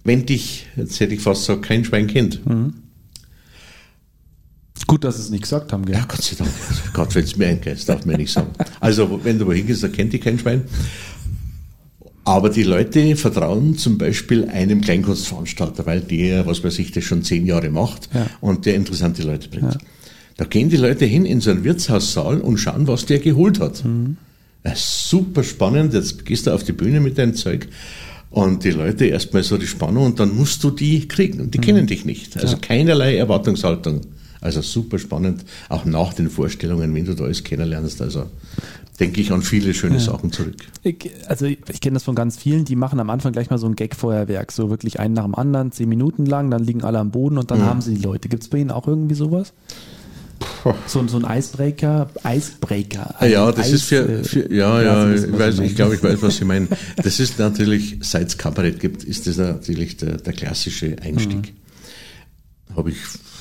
wenn 0.06 0.24
dich, 0.26 0.66
jetzt 0.76 0.98
hätte 1.00 1.14
ich 1.14 1.20
fast 1.20 1.42
gesagt, 1.46 1.62
kein 1.64 1.84
Schwein 1.84 2.06
kennt. 2.06 2.40
Gut, 4.86 5.02
dass 5.04 5.16
Sie 5.16 5.22
es 5.22 5.30
nicht 5.30 5.42
gesagt 5.42 5.72
haben, 5.72 5.84
gell? 5.84 5.96
Ja, 5.96 6.04
Gott 6.06 6.22
sei 6.22 6.36
Dank. 6.36 6.50
Gott, 6.92 7.14
wenn 7.14 7.24
es 7.24 7.36
mir 7.36 7.48
eingeht, 7.48 7.74
das 7.76 7.86
darf 7.86 8.04
man 8.06 8.16
nicht 8.16 8.32
sagen. 8.32 8.48
Also, 8.78 9.20
wenn 9.24 9.38
du 9.38 9.46
wohin 9.46 9.66
gehst, 9.66 9.82
da 9.82 9.88
kennt 9.88 10.12
dich 10.12 10.20
kein 10.20 10.38
Schwein. 10.38 10.62
Aber 12.24 12.50
die 12.50 12.62
Leute 12.64 13.16
vertrauen 13.16 13.76
zum 13.78 13.98
Beispiel 13.98 14.48
einem 14.48 14.80
Kleinkunstveranstalter, 14.80 15.86
weil 15.86 16.00
der, 16.00 16.44
was 16.46 16.62
weiß 16.62 16.78
ich, 16.80 16.90
das 16.92 17.04
schon 17.04 17.22
zehn 17.22 17.46
Jahre 17.46 17.70
macht 17.70 18.08
Ja. 18.14 18.26
und 18.40 18.66
der 18.66 18.74
interessante 18.74 19.22
Leute 19.22 19.48
bringt. 19.48 19.78
Da 20.36 20.44
gehen 20.44 20.68
die 20.68 20.76
Leute 20.76 21.04
hin 21.04 21.24
in 21.24 21.40
so 21.40 21.50
einen 21.50 21.64
Wirtshaussaal 21.64 22.40
und 22.40 22.58
schauen, 22.58 22.86
was 22.88 23.06
der 23.06 23.20
geholt 23.20 23.58
hat. 23.60 23.82
Ja, 24.64 24.72
super 24.74 25.42
spannend. 25.44 25.94
Jetzt 25.94 26.24
gehst 26.26 26.46
du 26.46 26.50
auf 26.52 26.62
die 26.64 26.72
Bühne 26.72 27.00
mit 27.00 27.16
deinem 27.16 27.34
Zeug 27.34 27.68
und 28.30 28.64
die 28.64 28.70
Leute 28.70 29.06
erstmal 29.06 29.42
so 29.42 29.56
die 29.56 29.66
Spannung 29.66 30.06
und 30.06 30.20
dann 30.20 30.34
musst 30.34 30.62
du 30.64 30.70
die 30.70 31.08
kriegen. 31.08 31.40
Und 31.40 31.54
die 31.54 31.58
kennen 31.58 31.86
dich 31.86 32.04
nicht. 32.04 32.36
Also 32.36 32.56
keinerlei 32.60 33.16
Erwartungshaltung. 33.16 34.02
Also 34.40 34.60
super 34.60 34.98
spannend, 34.98 35.44
auch 35.68 35.84
nach 35.84 36.12
den 36.12 36.28
Vorstellungen, 36.30 36.94
wenn 36.94 37.04
du 37.04 37.14
da 37.14 37.24
alles 37.24 37.42
kennenlernst. 37.42 38.02
Also 38.02 38.26
denke 39.00 39.20
ich 39.20 39.32
an 39.32 39.42
viele 39.42 39.74
schöne 39.74 40.00
Sachen 40.00 40.32
zurück. 40.32 40.56
Ich, 40.82 41.10
also 41.26 41.46
ich, 41.46 41.58
ich 41.70 41.80
kenne 41.80 41.94
das 41.94 42.04
von 42.04 42.14
ganz 42.14 42.36
vielen, 42.36 42.64
die 42.64 42.76
machen 42.76 43.00
am 43.00 43.10
Anfang 43.10 43.32
gleich 43.32 43.50
mal 43.50 43.58
so 43.58 43.66
ein 43.66 43.76
Gag-Feuerwerk, 43.76 44.52
so 44.52 44.70
wirklich 44.70 45.00
einen 45.00 45.14
nach 45.14 45.24
dem 45.24 45.34
anderen, 45.34 45.72
zehn 45.72 45.88
Minuten 45.88 46.26
lang, 46.26 46.50
dann 46.50 46.62
liegen 46.62 46.84
alle 46.84 46.98
am 46.98 47.10
Boden 47.10 47.38
und 47.38 47.50
dann 47.50 47.62
haben 47.62 47.80
sie 47.80 47.94
die 47.94 48.02
Leute. 48.02 48.28
Gibt 48.28 48.42
es 48.42 48.48
bei 48.48 48.58
Ihnen 48.58 48.70
auch 48.70 48.86
irgendwie 48.86 49.14
sowas? 49.14 49.52
So, 50.86 51.06
so 51.06 51.18
ein 51.18 51.38
Icebreaker, 51.38 52.10
Icebreaker. 52.24 53.14
Ah 53.18 53.26
ja, 53.26 53.50
das 53.52 53.66
Eis, 53.66 53.72
ist 53.72 53.84
für, 53.84 54.08
äh, 54.08 54.24
für 54.24 54.52
ja, 54.52 54.82
ja, 54.82 55.12
ich, 55.12 55.22
was 55.32 55.38
weiß, 55.38 55.58
ich 55.60 55.76
glaube, 55.76 55.94
ich 55.94 56.02
weiß, 56.02 56.22
was 56.22 56.36
Sie 56.36 56.44
meinen. 56.46 56.68
Das 56.96 57.20
ist 57.20 57.38
natürlich, 57.38 57.98
seit 58.00 58.28
es 58.28 58.38
Kabarett 58.38 58.80
gibt, 58.80 59.04
ist 59.04 59.26
das 59.26 59.36
natürlich 59.36 59.96
der, 59.96 60.16
der 60.16 60.32
klassische 60.32 60.96
Einstieg. 61.02 61.54
Habe 62.74 62.90
ich 62.90 62.96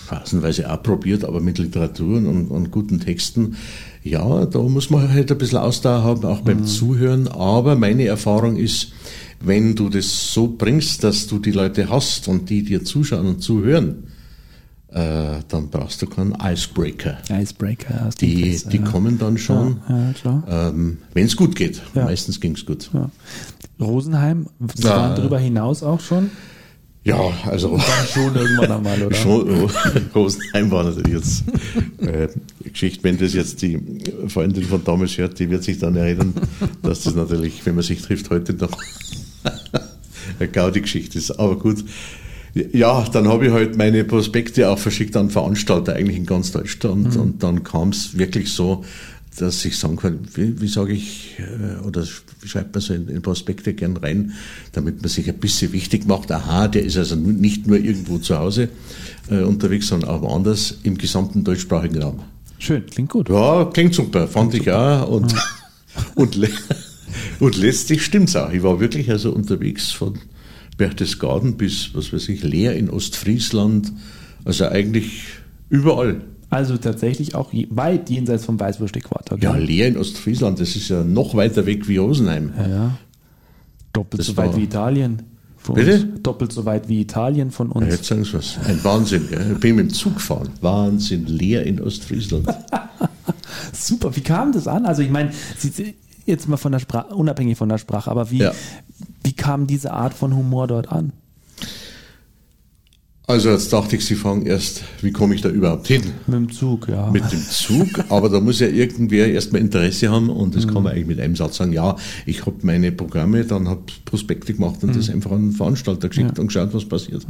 phasenweise 0.05 0.71
auch 0.71 0.81
probiert, 0.83 1.25
aber 1.25 1.41
mit 1.41 1.57
Literaturen 1.57 2.27
und, 2.27 2.47
und 2.47 2.71
guten 2.71 2.99
Texten. 2.99 3.55
Ja, 4.03 4.45
da 4.45 4.59
muss 4.59 4.89
man 4.89 5.11
halt 5.11 5.31
ein 5.31 5.37
bisschen 5.37 5.57
Ausdauer 5.57 6.03
haben, 6.03 6.25
auch 6.25 6.41
beim 6.41 6.65
Zuhören. 6.65 7.27
Aber 7.27 7.75
meine 7.75 8.05
Erfahrung 8.05 8.55
ist, 8.55 8.91
wenn 9.39 9.75
du 9.75 9.89
das 9.89 10.31
so 10.31 10.47
bringst, 10.47 11.03
dass 11.03 11.27
du 11.27 11.39
die 11.39 11.51
Leute 11.51 11.89
hast 11.89 12.27
und 12.27 12.49
die 12.49 12.63
dir 12.63 12.83
zuschauen 12.83 13.25
und 13.25 13.41
zuhören, 13.41 14.03
äh, 14.95 15.41
dann 15.49 15.69
brauchst 15.69 16.01
du 16.01 16.07
keinen 16.07 16.35
Icebreaker. 16.41 17.17
Icebreaker. 17.29 18.07
aus 18.07 18.15
Die, 18.15 18.43
Fenster, 18.43 18.69
die 18.69 18.77
ja. 18.77 18.83
kommen 18.83 19.17
dann 19.19 19.37
schon, 19.37 19.81
Ja, 19.89 20.13
klar. 20.13 20.43
ähm, 20.49 20.97
wenn 21.13 21.25
es 21.25 21.35
gut 21.35 21.55
geht. 21.55 21.81
Ja. 21.93 22.05
Meistens 22.05 22.39
ging 22.39 22.53
es 22.55 22.65
gut. 22.65 22.89
Ja. 22.93 23.09
Rosenheim, 23.79 24.47
Sie 24.75 24.83
Ja. 24.83 24.95
waren 24.97 25.15
darüber 25.17 25.37
hinaus 25.37 25.83
auch 25.83 25.99
schon? 25.99 26.31
Ja, 27.03 27.19
also 27.45 27.77
Schon 28.11 28.33
irgendwann 28.35 28.71
einmal, 28.71 29.03
oder? 29.03 29.15
schon 29.15 29.47
oh, 29.65 29.69
Rosenheim 30.15 30.71
war 30.71 30.85
natürlich 30.85 31.13
jetzt 31.13 31.43
äh, 31.99 32.29
Geschichte. 32.63 33.03
Wenn 33.03 33.17
das 33.19 33.33
jetzt 33.33 33.61
die 33.61 33.79
Freundin 34.27 34.63
von 34.63 34.83
damals 34.83 35.15
hört, 35.17 35.37
die 35.37 35.49
wird 35.51 35.63
sich 35.63 35.77
dann 35.77 35.95
erinnern, 35.97 36.33
dass 36.81 37.01
das 37.03 37.13
natürlich, 37.13 37.63
wenn 37.65 37.75
man 37.75 37.83
sich 37.83 38.01
trifft, 38.01 38.31
heute 38.31 38.53
noch 38.53 38.71
eine 40.39 40.49
Gaudi-Geschichte 40.49 41.19
ist. 41.19 41.31
Aber 41.37 41.57
gut. 41.59 41.83
Ja, 42.71 43.03
dann 43.11 43.27
habe 43.27 43.47
ich 43.47 43.51
halt 43.51 43.77
meine 43.77 44.05
Prospekte 44.05 44.69
auch 44.69 44.79
verschickt 44.79 45.17
an 45.17 45.29
Veranstalter, 45.29 45.93
eigentlich 45.93 46.15
in 46.15 46.25
ganz 46.25 46.53
Deutschland. 46.53 47.17
Und 47.17 47.43
dann 47.43 47.63
kam 47.63 47.89
es 47.89 48.17
wirklich 48.17 48.53
so, 48.53 48.85
dass 49.37 49.65
ich 49.65 49.77
sagen 49.77 49.97
kann, 49.97 50.19
wie, 50.33 50.61
wie 50.61 50.67
sage 50.69 50.93
ich, 50.93 51.35
äh, 51.39 51.85
oder 51.85 52.05
wie 52.39 52.47
schreibt 52.47 52.73
man 52.73 52.81
so 52.81 52.93
in, 52.93 53.09
in 53.09 53.21
Prospekte 53.21 53.73
gern 53.73 53.97
rein, 53.97 54.33
damit 54.71 55.01
man 55.01 55.09
sich 55.09 55.27
ein 55.27 55.37
bisschen 55.37 55.73
wichtig 55.73 56.07
macht. 56.07 56.31
Aha, 56.31 56.69
der 56.69 56.83
ist 56.83 56.97
also 56.97 57.17
nicht 57.17 57.67
nur 57.67 57.77
irgendwo 57.77 58.17
zu 58.19 58.37
Hause 58.37 58.69
äh, 59.29 59.41
unterwegs, 59.41 59.87
sondern 59.87 60.09
auch 60.09 60.21
woanders 60.21 60.77
im 60.83 60.97
gesamten 60.97 61.43
deutschsprachigen 61.43 62.01
Raum. 62.01 62.21
Schön, 62.59 62.85
klingt 62.85 63.09
gut. 63.09 63.29
Ja, 63.29 63.65
klingt 63.65 63.93
super, 63.93 64.29
fand 64.29 64.53
ich 64.53 64.71
auch. 64.71 65.09
Und, 65.09 65.35
und, 66.15 66.35
le 66.35 66.47
und 67.41 67.57
letztlich 67.57 68.05
stimmt's 68.05 68.37
auch. 68.37 68.51
Ich 68.51 68.63
war 68.63 68.79
wirklich 68.79 69.11
also 69.11 69.31
unterwegs 69.31 69.91
von 69.91 70.19
Berchtesgaden 70.77 71.57
bis, 71.57 71.91
was 71.93 72.11
weiß 72.11 72.29
ich, 72.29 72.43
Leer 72.43 72.75
in 72.75 72.89
Ostfriesland. 72.89 73.91
Also 74.43 74.67
eigentlich 74.67 75.23
überall. 75.69 76.21
Also 76.49 76.77
tatsächlich 76.77 77.35
auch 77.35 77.51
weit 77.69 78.09
jenseits 78.09 78.45
vom 78.45 78.59
Weißwurst-Äquator. 78.59 79.39
Ja? 79.39 79.55
Leer 79.55 79.87
in 79.87 79.97
Ostfriesland, 79.97 80.59
das 80.59 80.75
ist 80.75 80.89
ja 80.89 81.03
noch 81.03 81.35
weiter 81.35 81.65
weg 81.65 81.87
wie 81.87 81.97
Rosenheim. 81.97 82.53
ja, 82.57 82.67
ja. 82.67 82.97
Doppelt 83.93 84.19
Das 84.19 84.27
so 84.27 84.37
weit 84.37 84.55
wie 84.57 84.63
Italien. 84.63 85.23
Bitte? 85.73 85.93
Uns 85.93 86.21
doppelt 86.21 86.51
so 86.51 86.65
weit 86.65 86.87
wie 86.89 87.01
Italien 87.01 87.49
von 87.49 87.71
uns. 87.71 87.87
Ja, 87.87 87.93
jetzt 87.93 88.05
sagen 88.05 88.23
Sie 88.23 88.33
was. 88.33 88.57
Ein 88.65 88.83
Wahnsinn, 88.83 89.27
gell? 89.29 89.53
Ich 89.53 89.59
bin 89.59 89.77
mit 89.77 89.85
dem 89.89 89.93
Zug 89.93 90.15
gefahren. 90.15 90.49
Wahnsinn, 90.61 91.25
leer 91.25 91.63
in 91.65 91.81
Ostfriesland. 91.81 92.45
Super, 93.73 94.15
wie 94.15 94.21
kam 94.21 94.51
das 94.51 94.67
an? 94.67 94.85
Also 94.85 95.01
ich 95.01 95.09
meine, 95.09 95.31
jetzt 96.25 96.47
mal 96.47 96.57
von 96.57 96.71
der 96.71 96.79
Sprache, 96.79 97.15
unabhängig 97.15 97.57
von 97.57 97.69
der 97.69 97.77
Sprache, 97.77 98.11
aber 98.11 98.29
wie, 98.31 98.39
Ja. 98.39 98.53
Wie 99.23 99.33
kam 99.33 99.67
diese 99.67 99.91
Art 99.91 100.13
von 100.13 100.35
Humor 100.35 100.67
dort 100.67 100.89
an? 100.89 101.11
Also 103.27 103.49
jetzt 103.49 103.73
dachte 103.73 103.95
ich, 103.95 104.05
Sie 104.05 104.13
fragen 104.13 104.45
erst, 104.45 104.83
wie 105.01 105.11
komme 105.11 105.33
ich 105.33 105.41
da 105.41 105.49
überhaupt 105.49 105.87
hin? 105.87 106.03
Mit 106.27 106.35
dem 106.35 106.51
Zug, 106.51 106.87
ja. 106.87 107.09
Mit 107.09 107.23
dem 107.31 107.41
Zug, 107.41 107.87
aber 108.09 108.29
da 108.29 108.39
muss 108.39 108.59
ja 108.59 108.67
irgendwer 108.67 109.27
erstmal 109.27 109.61
Interesse 109.61 110.11
haben 110.11 110.29
und 110.29 110.55
das 110.55 110.67
kann 110.67 110.83
man 110.83 110.93
eigentlich 110.93 111.07
mit 111.07 111.19
einem 111.19 111.35
Satz 111.35 111.57
sagen, 111.57 111.73
ja, 111.73 111.95
ich 112.27 112.45
habe 112.45 112.57
meine 112.61 112.91
Programme, 112.91 113.43
dann 113.43 113.67
habe 113.67 113.81
Prospekte 114.05 114.53
gemacht 114.53 114.83
und 114.83 114.95
das 114.95 115.09
einfach 115.09 115.31
an 115.31 115.49
den 115.49 115.51
Veranstalter 115.53 116.07
geschickt 116.07 116.37
und 116.37 116.47
geschaut, 116.47 116.71
was 116.73 116.85
passiert. 116.85 117.25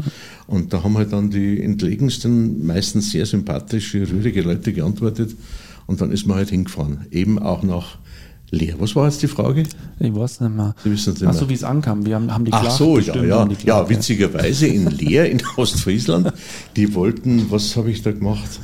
Und 0.48 0.74
da 0.74 0.84
haben 0.84 0.98
halt 0.98 1.14
dann 1.14 1.30
die 1.30 1.62
entlegensten, 1.64 2.66
meistens 2.66 3.12
sehr 3.12 3.26
sympathische, 3.26 4.02
rührige 4.02 4.42
Leute 4.42 4.74
geantwortet 4.74 5.34
und 5.88 6.02
dann 6.02 6.12
ist 6.12 6.28
man 6.28 6.36
halt 6.36 6.50
hingefahren. 6.50 7.06
Eben 7.12 7.40
auch 7.40 7.64
nach 7.64 8.00
Leer. 8.52 8.76
Was 8.80 8.96
war 8.96 9.06
jetzt 9.06 9.22
die 9.22 9.28
Frage? 9.28 9.64
ich 10.00 10.16
weiß 10.16 10.42
nicht 10.42 10.56
mehr. 10.56 10.76
Sie 10.84 10.92
wissen 10.92 11.14
es 11.14 11.22
nicht 11.22 11.34
mehr. 11.34 11.50
wie 11.50 11.54
es 11.54 11.64
ankam. 11.64 12.06
Wir 12.06 12.16
haben, 12.16 12.32
haben 12.34 12.46
die 12.46 12.54
Ach 12.54 12.70
so, 12.70 13.00
ja, 13.00 13.16
ja. 13.24 13.48
Ja, 13.66 13.90
witzigerweise 13.90 14.68
in 14.68 14.86
Leer 14.92 15.30
in 15.30 15.42
Ostfriesland, 15.58 16.32
die 16.76 16.94
wollten, 16.94 17.50
was 17.50 17.76
habe 17.76 17.92
ich 17.92 18.02
da 18.02 18.12
gemacht? 18.12 18.60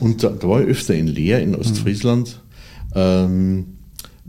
Und 0.00 0.22
da, 0.22 0.30
da 0.30 0.48
war 0.48 0.62
ich 0.62 0.68
öfter 0.68 0.94
in 0.94 1.06
Leer 1.06 1.40
in 1.40 1.54
Ostfriesland, 1.54 2.40
ähm, 2.94 3.76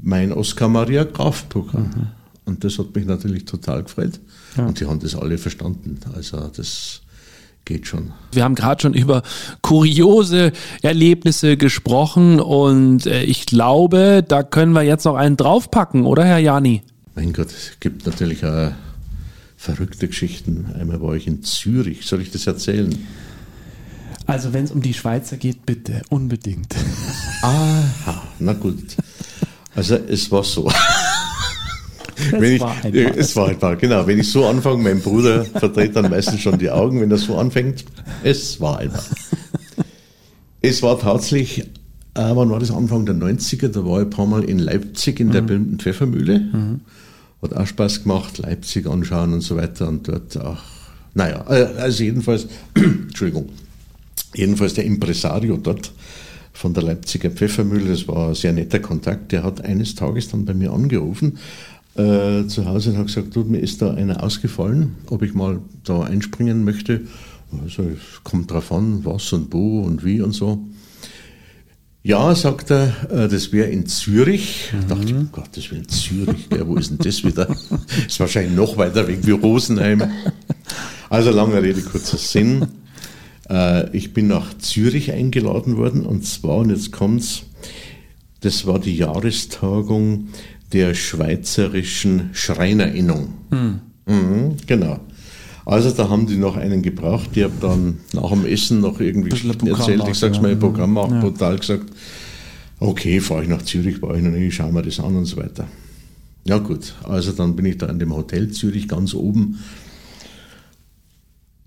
mein 0.01 0.33
Oskar 0.33 0.67
Maria 0.67 1.03
Graf 1.05 1.47
Programm. 1.47 2.09
Und 2.45 2.63
das 2.63 2.77
hat 2.77 2.93
mich 2.93 3.05
natürlich 3.05 3.45
total 3.45 3.83
gefreut. 3.83 4.19
Und 4.57 4.79
die 4.79 4.85
haben 4.85 4.99
das 4.99 5.15
alle 5.15 5.37
verstanden. 5.37 5.99
Also 6.13 6.49
das 6.53 7.00
geht 7.65 7.87
schon. 7.87 8.13
Wir 8.31 8.43
haben 8.43 8.55
gerade 8.55 8.81
schon 8.81 8.93
über 8.93 9.23
kuriose 9.61 10.51
Erlebnisse 10.81 11.57
gesprochen 11.57 12.39
und 12.39 13.05
äh, 13.05 13.23
ich 13.23 13.45
glaube, 13.45 14.23
da 14.27 14.43
können 14.43 14.73
wir 14.73 14.83
jetzt 14.83 15.05
noch 15.05 15.15
einen 15.15 15.37
draufpacken, 15.37 16.05
oder 16.05 16.25
Herr 16.25 16.39
Jani? 16.39 16.81
Mein 17.15 17.33
Gott, 17.33 17.47
es 17.47 17.79
gibt 17.79 18.05
natürlich 18.05 18.45
auch 18.45 18.71
verrückte 19.57 20.07
Geschichten. 20.07 20.73
Einmal 20.79 21.01
war 21.01 21.13
ich 21.13 21.27
in 21.27 21.43
Zürich. 21.43 22.05
Soll 22.07 22.21
ich 22.21 22.31
das 22.31 22.47
erzählen? 22.47 23.07
Also 24.25 24.53
wenn 24.53 24.63
es 24.63 24.71
um 24.71 24.81
die 24.81 24.93
Schweizer 24.93 25.37
geht, 25.37 25.65
bitte, 25.65 26.01
unbedingt. 26.09 26.73
Aha, 27.41 28.23
na 28.39 28.53
gut. 28.53 28.95
Also 29.75 29.95
es 29.95 30.31
war 30.31 30.43
so. 30.43 30.71
wenn 32.31 32.53
ich, 32.53 32.61
war 32.61 32.75
es 32.85 33.35
war 33.35 33.49
ein 33.49 33.77
genau. 33.77 34.05
Wenn 34.07 34.19
ich 34.19 34.31
so 34.31 34.45
anfange, 34.45 34.83
mein 34.83 35.01
Bruder 35.01 35.45
verdreht 35.45 35.95
dann 35.95 36.09
meistens 36.09 36.41
schon 36.41 36.57
die 36.57 36.69
Augen, 36.69 37.01
wenn 37.01 37.11
er 37.11 37.17
so 37.17 37.37
anfängt. 37.37 37.85
Es 38.23 38.59
war 38.59 38.79
ein. 38.79 38.91
Es 40.61 40.83
war 40.83 40.99
tatsächlich, 40.99 41.61
äh, 42.13 42.35
wann 42.35 42.49
war 42.49 42.59
das 42.59 42.71
Anfang 42.71 43.05
der 43.05 43.15
90er, 43.15 43.69
da 43.69 43.83
war 43.83 43.99
ich 43.99 44.05
ein 44.05 44.09
paar 44.11 44.27
Mal 44.27 44.43
in 44.43 44.59
Leipzig 44.59 45.19
in 45.19 45.31
der 45.31 45.41
berühmten 45.41 45.79
Pfeffermühle. 45.79 46.79
Hat 47.41 47.53
auch 47.55 47.65
Spaß 47.65 48.03
gemacht, 48.03 48.37
Leipzig 48.37 48.85
anschauen 48.85 49.33
und 49.33 49.41
so 49.41 49.55
weiter 49.55 49.87
und 49.87 50.07
dort 50.07 50.37
auch, 50.37 50.59
naja, 51.15 51.43
äh, 51.49 51.79
also 51.79 52.03
jedenfalls, 52.03 52.47
Entschuldigung, 52.75 53.49
jedenfalls 54.35 54.75
der 54.75 54.85
Impresario 54.85 55.57
dort 55.57 55.91
von 56.53 56.75
der 56.75 56.83
Leipziger 56.83 57.31
Pfeffermühle, 57.31 57.89
das 57.89 58.07
war 58.07 58.29
ein 58.29 58.35
sehr 58.35 58.53
netter 58.53 58.79
Kontakt, 58.79 59.31
der 59.31 59.41
hat 59.41 59.65
eines 59.65 59.95
Tages 59.95 60.29
dann 60.29 60.45
bei 60.45 60.53
mir 60.53 60.71
angerufen 60.71 61.39
äh, 61.95 62.47
zu 62.47 62.65
Hause 62.65 62.91
und 62.91 62.97
hat 62.97 63.07
gesagt, 63.07 63.35
du, 63.35 63.43
mir 63.43 63.59
ist 63.59 63.81
da 63.81 63.93
einer 63.93 64.23
ausgefallen, 64.23 64.95
ob 65.09 65.21
ich 65.23 65.33
mal 65.33 65.59
da 65.83 66.01
einspringen 66.03 66.63
möchte. 66.63 67.01
Also 67.63 67.83
es 67.83 68.23
kommt 68.23 68.51
drauf 68.51 68.71
an, 68.71 69.03
was 69.03 69.33
und 69.33 69.53
wo 69.53 69.81
und 69.81 70.05
wie 70.05 70.21
und 70.21 70.31
so. 70.31 70.65
Ja, 72.03 72.33
sagt 72.33 72.71
er, 72.71 72.93
äh, 73.11 73.27
das 73.27 73.51
wäre 73.51 73.69
in 73.69 73.85
Zürich. 73.85 74.69
Da 74.87 74.95
dachte 74.95 75.09
ich, 75.09 75.13
um 75.13 75.31
Gottes 75.31 75.69
Willen, 75.69 75.87
Zürich, 75.87 76.49
gell, 76.49 76.65
wo 76.67 76.75
ist 76.75 76.89
denn 76.89 76.97
das 76.97 77.23
wieder? 77.23 77.47
ist 78.07 78.19
wahrscheinlich 78.19 78.55
noch 78.55 78.77
weiter 78.77 79.07
weg 79.07 79.19
wie 79.23 79.31
Rosenheim. 79.31 80.03
Also 81.09 81.29
lange 81.29 81.61
Rede, 81.61 81.81
kurzer 81.81 82.17
Sinn. 82.17 82.67
Äh, 83.49 83.95
Ich 83.95 84.13
bin 84.13 84.27
nach 84.27 84.57
Zürich 84.57 85.11
eingeladen 85.11 85.77
worden 85.77 86.05
und 86.05 86.25
zwar, 86.25 86.57
und 86.57 86.69
jetzt 86.71 86.91
kommt's, 86.91 87.43
das 88.39 88.65
war 88.65 88.79
die 88.79 88.95
Jahrestagung 88.97 90.29
der 90.73 90.93
Schweizerischen 90.93 92.29
Schreinerinnung. 92.33 93.33
Mhm, 94.05 94.57
genau. 94.65 94.99
Also 95.65 95.91
da 95.91 96.09
haben 96.09 96.25
die 96.27 96.37
noch 96.37 96.57
einen 96.57 96.81
gebraucht, 96.81 97.29
die 97.35 97.43
haben 97.43 97.59
dann 97.61 97.97
nach 98.13 98.31
dem 98.31 98.45
Essen 98.45 98.81
noch 98.81 98.99
irgendwie 98.99 99.29
erzählt. 99.69 100.03
Ich 100.09 100.17
sag's 100.17 100.41
mal, 100.41 100.49
machen, 100.49 100.59
Programm 100.59 100.93
macht 100.93 101.11
ja. 101.11 101.19
brutal 101.21 101.59
gesagt, 101.59 101.85
okay, 102.79 103.19
fahre 103.19 103.43
ich 103.43 103.49
nach 103.49 103.61
Zürich, 103.61 104.01
war 104.01 104.15
ich 104.15 104.23
noch 104.23 104.31
nie, 104.31 104.51
schauen 104.51 104.73
wir 104.73 104.81
das 104.81 104.99
an 104.99 105.15
und 105.15 105.25
so 105.25 105.37
weiter. 105.37 105.67
Ja 106.45 106.57
gut, 106.57 106.95
also 107.03 107.31
dann 107.31 107.55
bin 107.55 107.65
ich 107.65 107.77
da 107.77 107.85
in 107.87 107.99
dem 107.99 108.15
Hotel 108.15 108.49
Zürich 108.51 108.87
ganz 108.87 109.13
oben. 109.13 109.59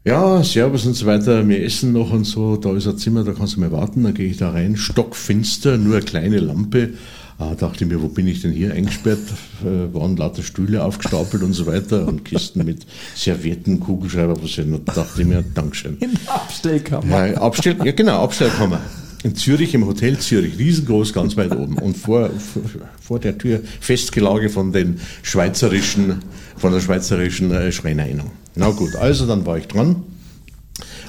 Ja, 0.05 0.43
Servus 0.43 0.85
und 0.85 0.95
so 0.95 1.07
weiter, 1.07 1.49
wir 1.49 1.63
essen 1.63 1.93
noch 1.93 2.13
und 2.13 2.25
so, 2.25 2.57
da 2.57 2.77
ist 2.77 2.87
ein 2.87 2.99
Zimmer, 2.99 3.25
da 3.25 3.33
kannst 3.33 3.57
du 3.57 3.61
mal 3.61 3.73
warten, 3.73 4.03
dann 4.03 4.13
gehe 4.13 4.29
ich 4.29 4.37
da 4.37 4.51
rein, 4.51 4.77
stockfinster, 4.77 5.79
nur 5.79 5.97
eine 5.97 6.05
kleine 6.05 6.41
Lampe. 6.41 6.91
Ah, 7.37 7.55
dachte 7.57 7.85
mir, 7.85 8.01
wo 8.01 8.09
bin 8.09 8.29
ich 8.29 8.43
denn 8.43 8.53
hier 8.53 8.73
eingesperrt? 8.73 9.19
Äh, 9.63 9.93
waren 9.93 10.17
lauter 10.17 10.45
Stühle 10.45 10.85
aufgestapelt 10.85 11.43
und 11.43 11.53
so 11.53 11.67
weiter 11.67 12.07
und 12.07 12.25
Kisten 12.25 12.65
mit 12.65 12.87
Servietten, 13.17 13.81
Kugelschreiber, 13.81 14.41
was 14.41 14.51
ich 14.51 14.67
noch 14.67 14.79
dachte 14.85 15.21
ich 15.21 15.27
mir, 15.27 15.43
Dankeschön. 15.43 15.97
In 15.99 16.13
der 16.15 16.35
Abstellkammer. 16.35 17.27
Ja, 17.27 17.41
Abstell, 17.41 17.77
ja 17.85 17.91
genau, 17.91 18.23
Abstellkammer. 18.23 18.81
In 19.25 19.35
Zürich, 19.35 19.75
im 19.75 19.85
Hotel 19.87 20.19
Zürich, 20.19 20.59
riesengroß, 20.59 21.13
ganz 21.13 21.37
weit 21.37 21.57
oben. 21.57 21.79
Und 21.79 21.97
vor, 21.97 22.31
vor, 22.31 22.63
vor 23.01 23.19
der 23.19 23.37
Tür 23.37 23.61
Festgelage 23.81 24.49
von 24.49 24.71
den 24.73 25.01
schweizerischen, 25.23 26.21
von 26.57 26.73
der 26.73 26.81
schweizerischen 26.81 27.51
äh, 27.51 27.73
Schreinerinnung. 27.73 28.31
Na 28.55 28.71
gut, 28.71 28.95
also 28.95 29.27
dann 29.27 29.45
war 29.45 29.59
ich 29.59 29.67
dran. 29.67 30.05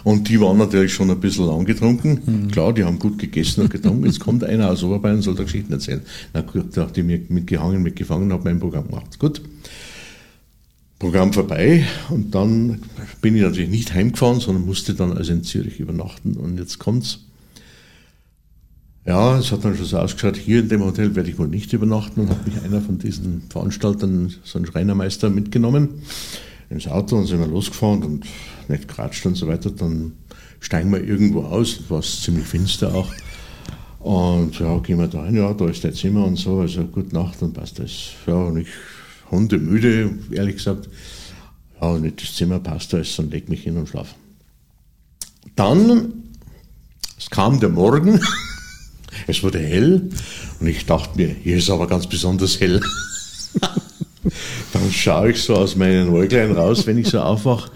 Und 0.06 0.30
die 0.30 0.40
waren 0.40 0.60
natürlich 0.60 0.94
schon 0.94 1.10
ein 1.10 1.20
bisschen 1.20 1.50
angetrunken. 1.50 2.52
Klar, 2.52 2.74
die 2.74 2.84
haben 2.84 3.00
gut 3.00 3.18
gegessen 3.18 3.62
und 3.62 3.72
getrunken. 3.72 4.06
Jetzt 4.06 4.20
kommt 4.20 4.44
einer 4.44 4.70
aus 4.70 4.84
Oberbayern 4.84 5.16
und 5.16 5.24
soll 5.24 5.34
da 5.34 5.42
Geschichten 5.42 5.74
erzählen. 5.74 6.02
Na 6.32 6.42
gut, 6.42 6.78
dachte 6.78 7.02
ich 7.02 7.08
mir, 7.08 7.20
mitgehangen, 7.28 7.82
mitgefangen, 7.82 8.32
habe 8.32 8.44
mein 8.44 8.60
Programm 8.60 8.86
gemacht. 8.86 9.18
Gut. 9.18 9.42
Programm 11.00 11.34
vorbei 11.34 11.86
und 12.12 12.36
dann 12.36 12.84
bin 13.22 13.36
ich 13.36 13.42
natürlich 13.42 13.70
nicht 13.70 13.96
heimgefahren, 13.96 14.40
sondern 14.40 14.68
musste 14.68 14.94
dann 14.94 15.18
also 15.18 15.34
in 15.34 15.44
Zürich 15.44 15.80
übernachten 15.80 16.36
und 16.36 16.60
jetzt 16.60 16.78
kommt's. 16.78 17.22
Ja, 19.08 19.40
es 19.40 19.52
hat 19.52 19.66
dann 19.66 19.76
schon 19.76 19.86
so 19.88 19.98
ausgeschaut, 19.98 20.38
hier 20.38 20.60
in 20.60 20.70
dem 20.70 20.84
Hotel 20.84 21.16
werde 21.16 21.32
ich 21.32 21.40
wohl 21.40 21.48
nicht 21.48 21.74
übernachten 21.74 22.22
und 22.22 22.30
hat 22.30 22.46
mich 22.46 22.62
einer 22.64 22.80
von 22.80 23.00
diesen 23.00 23.42
Veranstaltern, 23.50 24.34
so 24.44 24.60
ein 24.60 24.68
Schreinermeister, 24.68 25.32
mitgenommen 25.32 25.90
ins 26.76 26.88
Auto 26.88 27.18
und 27.18 27.26
sind 27.26 27.40
wir 27.40 27.48
losgefahren 27.48 28.04
und 28.04 28.26
nicht 28.68 28.88
geratscht 28.88 29.26
und 29.26 29.36
so 29.36 29.48
weiter. 29.48 29.72
Dann 29.72 30.14
steigen 30.60 30.92
wir 30.92 31.04
irgendwo 31.04 31.44
aus, 31.44 31.80
war 31.90 32.00
es 32.00 32.22
ziemlich 32.22 32.46
finster 32.46 32.94
auch. 32.94 33.12
Und 34.00 34.60
ja, 34.60 34.78
gehen 34.80 35.00
wir 35.00 35.08
da 35.08 35.22
rein, 35.22 35.36
ja, 35.36 35.52
da 35.54 35.68
ist 35.68 35.84
der 35.84 35.94
Zimmer 35.94 36.26
und 36.26 36.36
so, 36.36 36.60
also 36.60 36.84
gute 36.86 37.16
Nacht 37.16 37.42
und 37.42 37.54
passt 37.54 37.80
das. 37.80 38.12
Ja, 38.28 38.36
und 38.36 38.58
ich 38.58 38.68
hundemüde, 39.32 40.14
ehrlich 40.32 40.58
gesagt. 40.58 40.88
Ja, 41.82 41.88
und 41.88 42.22
das 42.22 42.36
Zimmer 42.36 42.60
passt 42.60 42.94
alles, 42.94 43.16
dann 43.16 43.32
leg 43.32 43.50
mich 43.50 43.64
hin 43.64 43.78
und 43.78 43.90
schlaf. 43.90 44.14
Dann, 45.56 46.14
es 47.18 47.30
kam 47.30 47.60
der 47.60 47.70
Morgen, 47.70 48.20
es 49.28 49.42
wurde 49.42 49.60
hell 49.60 50.10
und 50.60 50.68
ich 50.68 50.86
dachte 50.86 51.18
mir, 51.18 51.30
hier 51.30 51.58
ist 51.58 51.70
aber 51.70 51.88
ganz 51.88 52.06
besonders 52.06 52.60
hell. 52.60 52.82
Dann 54.74 54.92
schaue 54.92 55.32
ich 55.32 55.42
so 55.42 55.56
aus 55.56 55.76
meinen 55.76 56.10
Äuglein 56.10 56.52
raus, 56.52 56.86
wenn 56.88 56.98
ich 56.98 57.08
so 57.08 57.20
aufwache 57.20 57.72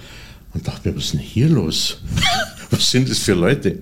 und 0.53 0.67
dachte 0.67 0.89
mir, 0.89 0.95
was 0.95 1.05
ist 1.05 1.13
denn 1.13 1.19
hier 1.19 1.49
los? 1.49 2.01
Was 2.71 2.91
sind 2.91 3.09
das 3.09 3.17
für 3.17 3.33
Leute? 3.33 3.81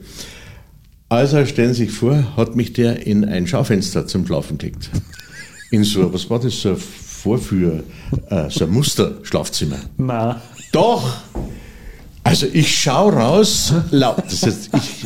Also 1.10 1.46
stellen 1.46 1.74
Sie 1.74 1.86
sich 1.86 1.94
vor, 1.94 2.38
hat 2.38 2.56
mich 2.56 2.72
der 2.72 3.06
in 3.06 3.26
ein 3.26 3.46
Schaufenster 3.46 4.08
zum 4.08 4.26
Schlafen 4.26 4.58
gelegt. 4.58 4.90
In 5.72 5.84
so, 5.84 6.14
was 6.14 6.30
war 6.30 6.40
das, 6.40 6.62
so 6.62 6.70
ein 6.70 6.78
Vorführ, 6.78 7.84
äh, 8.30 8.50
so 8.50 8.64
ein 8.64 8.72
Musterschlafzimmer. 8.72 9.80
Na, 9.98 10.42
Doch! 10.72 11.18
Also 12.28 12.46
ich 12.52 12.78
schaue 12.78 13.14
raus, 13.14 13.74
laut, 13.90 14.24
das 14.26 14.44
heißt, 14.44 14.70
ich, 14.76 15.06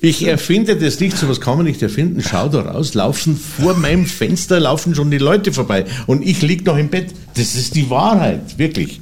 ich 0.00 0.26
erfinde 0.28 0.76
das 0.76 1.00
nicht, 1.00 1.18
sowas 1.18 1.40
kann 1.40 1.56
man 1.56 1.66
nicht 1.66 1.82
erfinden, 1.82 2.22
schau 2.22 2.48
da 2.48 2.60
raus, 2.60 2.94
laufen 2.94 3.36
vor 3.36 3.74
meinem 3.74 4.06
Fenster, 4.06 4.60
laufen 4.60 4.94
schon 4.94 5.10
die 5.10 5.18
Leute 5.18 5.52
vorbei 5.52 5.86
und 6.06 6.24
ich 6.24 6.42
lieg 6.42 6.64
noch 6.64 6.76
im 6.76 6.88
Bett. 6.88 7.12
Das 7.34 7.56
ist 7.56 7.74
die 7.74 7.90
Wahrheit, 7.90 8.58
wirklich. 8.58 9.00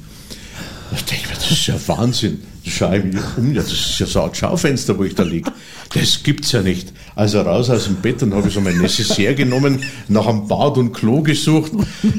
Ich 0.95 1.05
denke 1.05 1.29
mir, 1.29 1.35
das 1.35 1.51
ist 1.51 1.67
ja 1.67 1.75
Wahnsinn. 1.85 2.41
Da 2.63 2.71
schaue 2.71 2.97
ich 2.97 3.03
mich 3.03 3.21
um, 3.37 3.53
ja, 3.53 3.61
das 3.61 3.71
ist 3.71 3.99
ja 3.99 4.07
so 4.07 4.23
ein 4.23 4.33
Schaufenster, 4.33 4.97
wo 4.97 5.03
ich 5.03 5.13
da 5.13 5.21
lieg. 5.21 5.45
Das 5.93 6.23
gibt's 6.23 6.51
ja 6.51 6.63
nicht. 6.63 6.93
Also 7.13 7.41
raus 7.41 7.69
aus 7.69 7.85
dem 7.85 7.97
Bett, 7.97 8.23
dann 8.23 8.33
habe 8.33 8.47
ich 8.47 8.55
so 8.55 8.61
mein 8.61 8.79
Necessaire 8.79 9.35
genommen, 9.35 9.83
nach 10.07 10.25
einem 10.25 10.47
Bad 10.47 10.79
und 10.79 10.93
Klo 10.93 11.21
gesucht. 11.21 11.73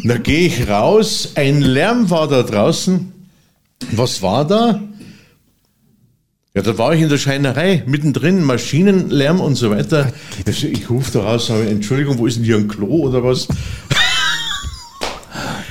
Da 0.05 0.19
gehe 0.19 0.47
ich 0.47 0.69
raus, 0.69 1.33
ein 1.35 1.63
Lärm 1.63 2.11
war 2.11 2.29
da 2.29 2.45
draußen. 2.45 3.13
was 3.91 4.23
war 4.23 4.47
da? 4.47 4.81
Ja, 6.57 6.63
da 6.63 6.79
war 6.79 6.95
ich 6.95 7.03
in 7.03 7.11
der 7.11 7.19
Scheinerei, 7.19 7.83
mittendrin, 7.85 8.43
Maschinenlärm 8.43 9.41
und 9.41 9.57
so 9.57 9.69
weiter. 9.69 10.11
Also 10.47 10.67
ich 10.69 10.89
rufe 10.89 11.13
da 11.13 11.21
raus, 11.21 11.49
sage, 11.49 11.69
Entschuldigung, 11.69 12.17
wo 12.17 12.27
ist 12.27 12.39
denn 12.39 12.45
hier 12.45 12.57
ein 12.57 12.67
Klo 12.67 13.09
oder 13.09 13.23
was? 13.23 13.47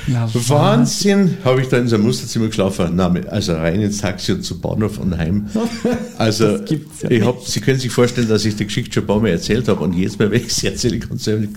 Na, 0.06 0.30
Wahnsinn, 0.32 1.38
habe 1.44 1.62
ich 1.62 1.70
da 1.70 1.78
in 1.80 1.88
so 1.88 1.96
einem 1.96 2.06
Musterzimmer 2.06 2.46
geschlafen. 2.46 2.92
Na, 2.94 3.12
also 3.32 3.54
rein 3.54 3.82
ins 3.82 3.98
Taxi 3.98 4.34
und 4.34 4.44
zum 4.44 4.62
Bahnhof 4.62 5.00
und 5.00 5.18
heim. 5.18 5.48
Also, 6.20 6.60
Das 6.60 6.70
ja 7.02 7.10
ich 7.10 7.24
hab, 7.24 7.42
Sie 7.42 7.62
können 7.62 7.80
sich 7.80 7.92
vorstellen, 7.92 8.30
dass 8.30 8.46
ich 8.46 8.56
die 8.56 8.66
Geschichte 8.66 8.94
schon 8.94 9.06
ein 9.06 9.08
paar 9.08 9.20
Mal 9.20 9.30
erzählt 9.30 9.68
habe 9.68 9.84
und 9.84 9.94
jedes 9.94 10.20
Mal, 10.20 10.30
wenn 10.32 10.44
ich 10.46 10.54
sie 10.54 10.68
erzähle, 10.68 11.00
kann 11.00 11.18
ich 11.18 11.24
selber 11.24 11.42
nicht, 11.42 11.54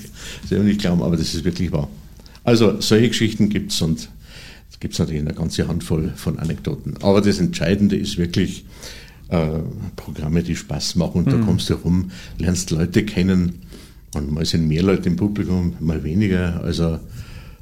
selber 0.49 0.65
nicht 0.65 0.81
glauben, 0.81 1.03
aber 1.03 1.19
das 1.19 1.35
ist 1.35 1.45
wirklich 1.45 1.71
wahr. 1.71 1.91
Also, 2.45 2.81
solche 2.81 3.09
Geschichten 3.09 3.51
gibt's 3.51 3.83
und 3.83 4.09
es 4.71 4.81
gibt 4.81 4.99
natürlich 4.99 5.21
eine 5.21 5.35
ganze 5.35 5.69
Handvoll 5.69 6.15
von 6.17 6.39
Anekdoten. 6.39 6.95
Aber 7.03 7.21
das 7.21 7.39
Entscheidende 7.41 7.95
ist 7.95 8.17
wirklich 8.17 8.65
äh, 9.29 9.61
Programme, 9.97 10.43
die 10.43 10.57
Spaß 10.57 10.97
machen 10.97 11.25
und 11.25 11.33
da 11.33 11.37
kommst 11.39 11.69
du 11.71 11.75
rum, 11.75 12.11
lernst 12.39 12.71
Leute 12.71 13.05
kennen 13.05 13.61
und 14.15 14.33
mal 14.33 14.45
sind 14.45 14.67
mehr 14.69 14.83
Leute 14.83 15.09
im 15.09 15.17
Publikum, 15.17 15.75
mal 15.81 16.03
weniger. 16.03 16.63
Also 16.63 16.99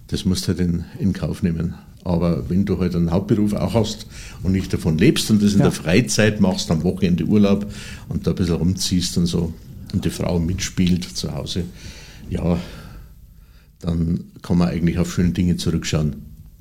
das 0.08 0.24
musst 0.24 0.44
du 0.44 0.48
halt 0.48 0.60
in, 0.60 0.84
in 1.00 1.12
Kauf 1.12 1.42
nehmen. 1.42 1.74
Aber 2.04 2.48
wenn 2.48 2.64
du 2.64 2.78
halt 2.78 2.94
einen 2.94 3.10
Hauptberuf 3.10 3.52
auch 3.54 3.74
hast 3.74 4.06
und 4.44 4.52
nicht 4.52 4.72
davon 4.72 4.96
lebst 4.96 5.28
und 5.32 5.42
das 5.42 5.54
in 5.54 5.58
Ja. 5.58 5.64
der 5.64 5.72
Freizeit 5.72 6.40
machst, 6.40 6.70
am 6.70 6.84
Wochenende 6.84 7.24
Urlaub 7.24 7.66
und 8.08 8.26
da 8.28 8.30
ein 8.30 8.36
bisschen 8.36 8.54
rumziehst 8.54 9.18
und 9.18 9.26
so 9.26 9.52
und 9.92 10.04
die 10.04 10.10
Frau 10.10 10.38
mitspielt 10.38 11.02
zu 11.04 11.34
Hause, 11.34 11.64
ja, 12.30 12.58
dann 13.80 14.20
kann 14.42 14.58
man 14.58 14.68
eigentlich 14.68 14.98
auf 14.98 15.12
schöne 15.12 15.30
Dinge 15.30 15.56
zurückschauen. 15.56 16.16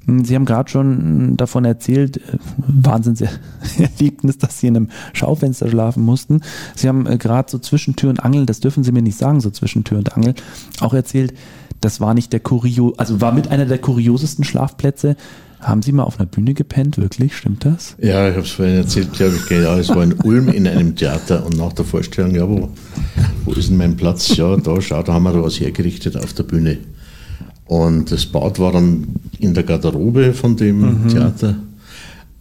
Sie 0.08 0.36
haben 0.36 0.46
gerade 0.46 0.70
schon 0.70 1.36
davon 1.36 1.65
erzählt, 1.65 2.18
äh, 2.18 2.38
Wahnsinnserlebnis, 2.58 4.38
dass 4.39 4.60
Sie 4.60 4.68
in 4.68 4.76
einem 4.76 4.89
Schaufenster 5.13 5.70
schlafen 5.70 6.04
mussten. 6.04 6.41
Sie 6.76 6.88
haben 6.88 7.08
äh, 7.08 7.18
gerade 7.18 7.50
so 7.50 7.60
zwischen 7.60 7.96
Tür 7.96 8.10
und 8.10 8.24
Angel, 8.24 8.46
das 8.46 8.60
dürfen 8.60 8.84
Sie 8.84 8.91
mir 8.91 9.02
nicht 9.02 9.18
sagen, 9.18 9.41
so 9.41 9.50
zwischen 9.50 9.84
Tür 9.84 9.98
und 9.98 10.15
Angel, 10.15 10.36
auch 10.80 10.94
erzählt, 10.94 11.34
das 11.82 12.00
war 12.00 12.13
nicht 12.13 12.34
der 12.34 12.39
Kurio, 12.39 12.94
also 12.98 13.22
war 13.22 13.32
mit 13.32 13.50
einer 13.50 13.65
der 13.65 13.78
kuriosesten 13.78 14.44
Schlafplätze. 14.44 15.15
Haben 15.60 15.82
Sie 15.82 15.91
mal 15.91 16.04
auf 16.04 16.20
einer 16.20 16.28
Bühne 16.28 16.54
gepennt, 16.54 16.98
wirklich? 16.98 17.36
Stimmt 17.36 17.65
das? 17.65 17.96
Ja, 18.00 18.28
ich 18.30 18.36
habe 18.36 18.46
es 18.46 18.52
vorhin 18.52 18.76
erzählt, 18.76 19.13
glaube 19.13 19.36
ich, 19.36 19.50
ja, 19.50 19.78
es 19.78 19.89
war 19.89 20.04
in 20.04 20.13
Ulm 20.13 20.50
in 20.50 20.68
einem 20.68 20.96
Theater 20.96 21.46
und 21.46 21.58
nach 21.58 21.74
der 21.74 21.86
Vorstellung, 21.86 22.36
ja, 22.36 22.48
wo, 22.48 22.70
wo 23.46 23.52
ist 23.54 23.70
denn 23.70 23.78
mein 23.78 23.98
Platz? 23.98 24.36
Ja, 24.36 24.56
da, 24.58 24.80
schau, 24.82 25.02
da 25.02 25.13
haben 25.13 25.24
wir 25.24 25.34
da 25.34 25.41
was 25.41 25.60
hergerichtet 25.60 26.18
auf 26.18 26.34
der 26.34 26.44
Bühne. 26.44 26.78
Und 27.65 28.12
das 28.12 28.25
Bad 28.25 28.60
war 28.60 28.71
dann 28.71 29.08
in 29.39 29.54
der 29.54 29.63
Garderobe 29.63 30.34
von 30.34 30.56
dem 30.56 31.08
Theater. 31.10 31.56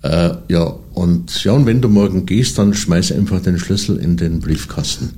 Äh, 0.03 0.35
ja, 0.49 0.75
und 0.93 1.45
ja, 1.45 1.53
und 1.53 1.65
wenn 1.65 1.81
du 1.81 1.89
morgen 1.89 2.27
gehst, 2.27 2.59
dann 2.59 2.75
schmeiß 2.75 3.13
einfach 3.13 3.41
den 3.41 3.59
Schlüssel 3.59 3.97
in 3.97 4.19
den 4.19 4.41
Briefkasten. 4.41 5.11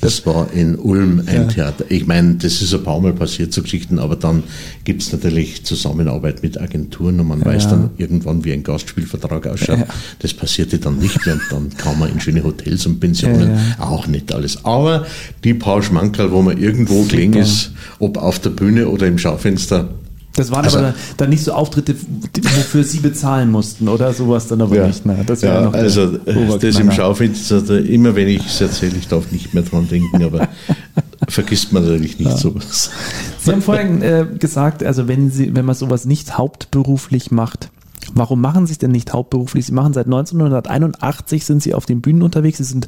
Das 0.00 0.24
war 0.26 0.52
in 0.52 0.76
Ulm 0.76 1.22
ein 1.26 1.48
Theater. 1.48 1.84
Ich 1.88 2.06
meine, 2.06 2.34
das 2.34 2.60
ist 2.62 2.74
ein 2.74 2.82
paar 2.82 3.00
Mal 3.00 3.12
passiert, 3.12 3.52
so 3.52 3.62
Geschichten, 3.62 3.98
aber 3.98 4.16
dann 4.16 4.42
gibt's 4.84 5.12
natürlich 5.12 5.64
Zusammenarbeit 5.64 6.42
mit 6.42 6.60
Agenturen 6.60 7.20
und 7.20 7.28
man 7.28 7.44
weiß 7.44 7.64
Ja. 7.64 7.70
dann 7.70 7.90
irgendwann, 7.98 8.44
wie 8.44 8.52
ein 8.52 8.62
Gastspielvertrag 8.62 9.46
ausschaut. 9.46 9.78
Ja. 9.80 9.86
Das 10.20 10.34
passierte 10.34 10.78
dann 10.78 10.98
nicht 10.98 11.24
mehr 11.26 11.34
und 11.36 11.42
dann 11.50 11.76
kam 11.76 11.98
man 11.98 12.10
in 12.10 12.20
schöne 12.20 12.42
Hotels 12.44 12.86
und 12.86 13.00
Pensionen. 13.00 13.50
Ja, 13.78 13.84
Auch 13.84 14.06
nicht 14.06 14.32
alles. 14.32 14.64
Aber 14.64 15.06
die 15.44 15.54
paar 15.54 15.82
Schmankerl, 15.82 16.30
wo 16.32 16.42
man 16.42 16.58
irgendwo 16.58 17.04
gelegen 17.04 17.34
ist, 17.34 17.72
ob 17.98 18.16
auf 18.18 18.38
der 18.38 18.50
Bühne 18.50 18.88
oder 18.88 19.06
im 19.06 19.18
Schaufenster, 19.18 19.88
Das 20.36 20.50
waren 20.50 20.64
Also- 20.64 20.78
aber 20.78 20.94
dann 21.16 21.30
nicht 21.30 21.42
so 21.42 21.52
Auftritte, 21.52 21.94
wofür 21.94 22.84
Sie 22.84 23.00
bezahlen 23.00 23.50
mussten 23.50 23.88
oder 23.88 24.12
sowas 24.12 24.46
dann 24.46 24.60
aber 24.60 24.86
nicht. 24.86 25.04
Na, 25.04 25.16
das 25.26 25.42
wäre 25.42 25.54
ja, 25.54 25.60
noch 25.62 25.74
also 25.74 26.14
äh, 26.26 26.58
das 26.58 26.78
im. 26.78 26.92
Schaufenster, 26.92 27.78
immer 27.84 28.14
wenn 28.14 28.28
ich 28.28 28.46
es 28.46 28.60
erzähle, 28.60 28.96
ich 28.98 29.08
darf 29.08 29.32
nicht 29.32 29.54
mehr 29.54 29.62
dran 29.64 29.88
denken, 29.88 30.22
aber 30.22 30.48
vergisst 31.28 31.72
man 31.72 31.84
natürlich 31.84 32.18
nicht 32.18 32.38
sowas. 32.38 32.90
Sie 33.38 33.50
haben 33.50 33.62
vorhin 33.62 34.02
äh, 34.02 34.26
gesagt, 34.38 34.84
also 34.84 35.08
wenn 35.08 35.30
Sie, 35.30 35.54
wenn 35.54 35.64
man 35.64 35.74
sowas 35.74 36.04
nicht 36.04 36.38
hauptberuflich 36.38 37.30
macht, 37.30 37.70
warum 38.14 38.40
machen 38.40 38.66
Sie 38.66 38.72
es 38.72 38.78
denn 38.78 38.90
nicht 38.90 39.12
hauptberuflich? 39.12 39.66
Sie 39.66 39.72
machen 39.72 39.92
seit 39.92 40.06
1981 40.06 41.44
sind 41.44 41.62
Sie 41.62 41.74
auf 41.74 41.86
den 41.86 42.00
Bühnen 42.00 42.22
unterwegs, 42.22 42.58
Sie 42.58 42.64
sind 42.64 42.86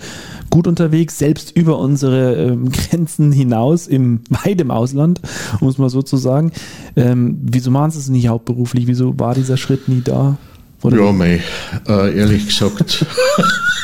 gut 0.50 0.66
unterwegs, 0.66 1.18
selbst 1.18 1.56
über 1.56 1.78
unsere 1.78 2.34
ähm, 2.36 2.70
Grenzen 2.72 3.32
hinaus, 3.32 3.86
im 3.86 4.20
weit 4.30 4.60
im 4.60 4.70
Ausland, 4.70 5.20
um 5.60 5.68
es 5.68 5.78
mal 5.78 5.90
so 5.90 6.02
zu 6.02 6.16
sagen. 6.16 6.52
Ähm, 6.96 7.38
wieso 7.42 7.70
machen 7.70 7.90
Sie 7.90 7.98
es 7.98 8.08
nicht 8.08 8.28
hauptberuflich? 8.28 8.86
Wieso 8.86 9.18
war 9.18 9.34
dieser 9.34 9.56
Schritt 9.56 9.88
nie 9.88 10.02
da? 10.02 10.36
Oder 10.82 10.98
Ja, 10.98 11.12
mei, 11.12 11.40
äh, 11.88 12.18
ehrlich 12.18 12.46
gesagt. 12.46 13.06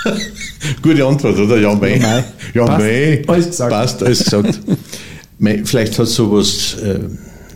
Gute 0.83 1.07
Antwort, 1.07 1.38
oder? 1.38 1.59
Ja, 1.59 1.74
mei. 1.74 2.24
Ja, 2.55 2.66
mei. 2.66 3.22
Passt. 3.24 3.29
Alles 3.29 3.46
gesagt. 3.46 3.70
Passt, 3.70 4.03
alles 4.03 4.24
gesagt. 4.24 4.61
mei, 5.38 5.62
vielleicht 5.64 5.98
hat 5.98 6.09
sowas 6.09 6.77
äh, 6.83 6.98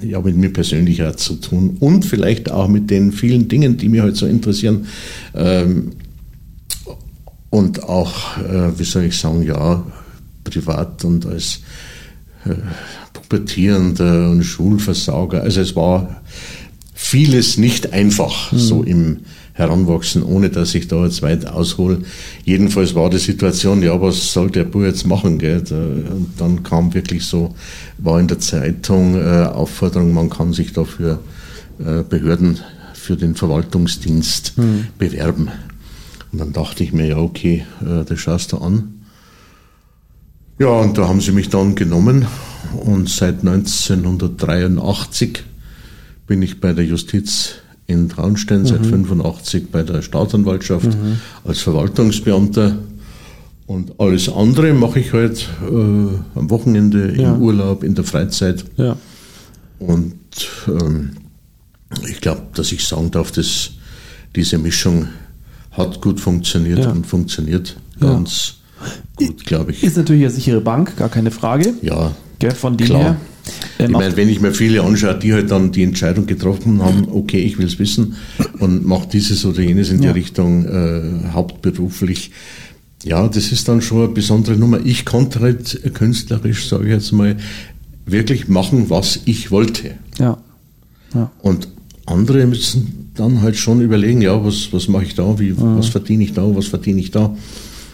ja, 0.05 0.21
mit 0.21 0.37
mir 0.37 0.53
persönlich 0.53 1.03
auch 1.03 1.17
zu 1.17 1.37
tun 1.37 1.77
und 1.81 2.05
vielleicht 2.05 2.51
auch 2.51 2.69
mit 2.69 2.91
den 2.91 3.13
vielen 3.13 3.49
Dingen, 3.49 3.77
die 3.77 3.89
mich 3.89 4.01
halt 4.01 4.17
so 4.17 4.27
interessieren. 4.27 4.87
Ähm, 5.35 5.93
und 7.51 7.83
auch, 7.83 8.39
äh, 8.39 8.79
wie 8.79 8.85
soll 8.85 9.05
ich 9.05 9.19
sagen, 9.19 9.43
ja, 9.43 9.85
privat 10.45 11.05
und 11.05 11.27
als 11.27 11.61
äh, 12.45 12.55
Pubertierender 13.13 14.31
und 14.31 14.43
Schulversauger. 14.43 15.43
Also 15.43 15.61
es 15.61 15.77
war 15.77 16.23
vieles 16.95 17.59
nicht 17.59 17.93
einfach, 17.93 18.53
so 18.53 18.83
im 18.83 19.21
Heranwachsen, 19.55 20.23
ohne 20.23 20.49
dass 20.49 20.75
ich 20.75 20.89
da 20.89 21.05
jetzt 21.05 21.23
weit 21.23 21.47
aushole. 21.47 22.03
Jedenfalls 22.45 22.95
war 22.95 23.11
die 23.11 23.19
Situation, 23.19 23.83
ja, 23.83 24.01
was 24.01 24.33
soll 24.33 24.51
der 24.51 24.65
Bub 24.65 24.83
jetzt 24.83 25.07
machen? 25.07 25.39
Gell? 25.39 25.63
Und 25.71 26.33
dann 26.39 26.63
kam 26.63 26.95
wirklich 26.95 27.27
so, 27.27 27.55
war 27.99 28.19
in 28.19 28.29
der 28.29 28.39
Zeitung 28.39 29.15
äh, 29.15 29.45
Aufforderung, 29.45 30.15
man 30.15 30.31
kann 30.31 30.53
sich 30.53 30.73
da 30.73 30.85
für 30.85 31.19
äh, 31.79 32.03
Behörden, 32.03 32.61
für 32.95 33.17
den 33.17 33.35
Verwaltungsdienst 33.35 34.55
bewerben. 34.99 35.51
Und 36.33 36.39
dann 36.39 36.53
dachte 36.53 36.83
ich 36.83 36.93
mir, 36.93 37.09
ja, 37.09 37.19
okay, 37.19 37.67
äh, 37.83 38.05
das 38.05 38.21
schaust 38.21 38.53
du 38.53 38.59
an. 38.59 38.95
Ja, 40.59 40.69
und 40.69 40.97
da 40.97 41.09
haben 41.09 41.21
sie 41.21 41.33
mich 41.33 41.49
dann 41.49 41.75
genommen 41.75 42.27
und 42.85 43.09
seit 43.09 43.41
1983 43.41 45.43
bin 46.27 46.41
ich 46.41 46.61
bei 46.61 46.73
der 46.73 46.85
Justiz 46.85 47.62
in 47.93 48.09
Traunstein, 48.09 48.67
seit 48.67 48.85
85 48.87 49.71
bei 49.71 49.83
der 49.83 50.03
Staatsanwaltschaft 50.03 50.89
als 51.45 51.61
Verwaltungsbeamter. 51.61 52.77
Und 53.67 53.99
alles 54.01 54.29
andere 54.29 54.73
mache 54.75 55.01
ich 55.01 55.13
halt 55.13 55.49
äh, 55.63 55.73
am 55.73 56.51
Wochenende, 56.51 57.15
Ja. 57.17 57.35
im 57.35 57.41
Urlaub, 57.43 57.85
in 57.85 57.95
der 57.95 58.05
Freizeit. 58.05 58.65
Ja. 58.77 58.97
Und 59.79 60.15
ähm, 60.69 61.13
ich 62.09 62.21
glaube, 62.21 62.43
dass 62.55 62.73
ich 62.73 62.87
sagen 62.87 63.11
darf, 63.11 63.33
dass 63.33 63.71
diese 64.35 64.59
Mischung 64.59 65.09
hat 65.71 66.01
gut 66.01 66.21
funktioniert 66.21 66.81
Ja. 66.81 66.91
und 66.91 67.07
funktioniert 67.07 67.77
ganz 68.01 68.55
gut, 69.17 69.45
glaube 69.47 69.71
ich. 69.71 69.83
Ist 69.85 69.97
natürlich 69.97 70.23
eine 70.23 70.31
sichere 70.33 70.61
Bank, 70.61 70.97
gar 70.97 71.09
keine 71.09 71.31
Frage. 71.31 71.73
Ja, 71.83 72.13
Gell, 72.39 72.51
von 72.51 72.77
dem 72.77 72.87
Klar. 72.89 73.01
her. 73.01 73.17
Ähm, 73.79 73.87
ich 73.91 73.97
meine, 73.97 74.17
wenn 74.17 74.29
ich 74.29 74.41
mir 74.41 74.53
viele 74.53 74.83
anschaue, 74.83 75.19
die 75.19 75.33
halt 75.33 75.51
dann 75.51 75.73
die 75.73 75.83
Entscheidung 75.83 76.27
getroffen 76.27 76.83
haben, 76.83 77.09
okay, 77.11 77.41
ich 77.41 77.59
will 77.59 77.67
es 77.67 77.79
wissen 77.79 78.15
und 78.61 78.85
mache 78.87 79.09
dieses 79.13 79.45
oder 79.45 79.61
jenes 79.63 79.91
in 79.91 80.03
Ja. 80.03 80.13
die 80.13 80.19
Richtung 80.21 80.65
äh, 80.67 81.31
hauptberuflich, 81.33 82.31
ja, 83.05 83.27
das 83.27 83.51
ist 83.51 83.67
dann 83.69 83.83
schon 83.83 84.05
eine 84.05 84.09
besondere 84.15 84.57
Nummer. 84.57 84.79
Ich 84.85 85.05
konnte 85.05 85.41
halt 85.41 85.93
künstlerisch, 85.95 86.69
sage 86.69 86.85
ich 86.85 86.91
jetzt 86.91 87.13
mal, 87.13 87.37
wirklich 88.07 88.47
machen, 88.49 88.91
was 88.91 89.21
ich 89.25 89.51
wollte. 89.51 89.93
ja. 90.19 90.39
Ja. 91.15 91.31
Und 91.43 91.69
andere 92.07 92.47
müssen 92.47 93.11
dann 93.15 93.43
halt 93.43 93.59
schon 93.59 93.83
überlegen, 93.83 94.23
ja, 94.23 94.43
was, 94.43 94.73
was 94.73 94.89
mache 94.89 95.05
ich 95.05 95.15
da, 95.15 95.39
wie, 95.39 95.53
was 95.59 95.89
verdiene 95.89 96.25
ich 96.25 96.33
da, 96.33 96.43
was 96.57 96.69
verdiene 96.69 97.01
ich 97.01 97.11
da. 97.11 97.37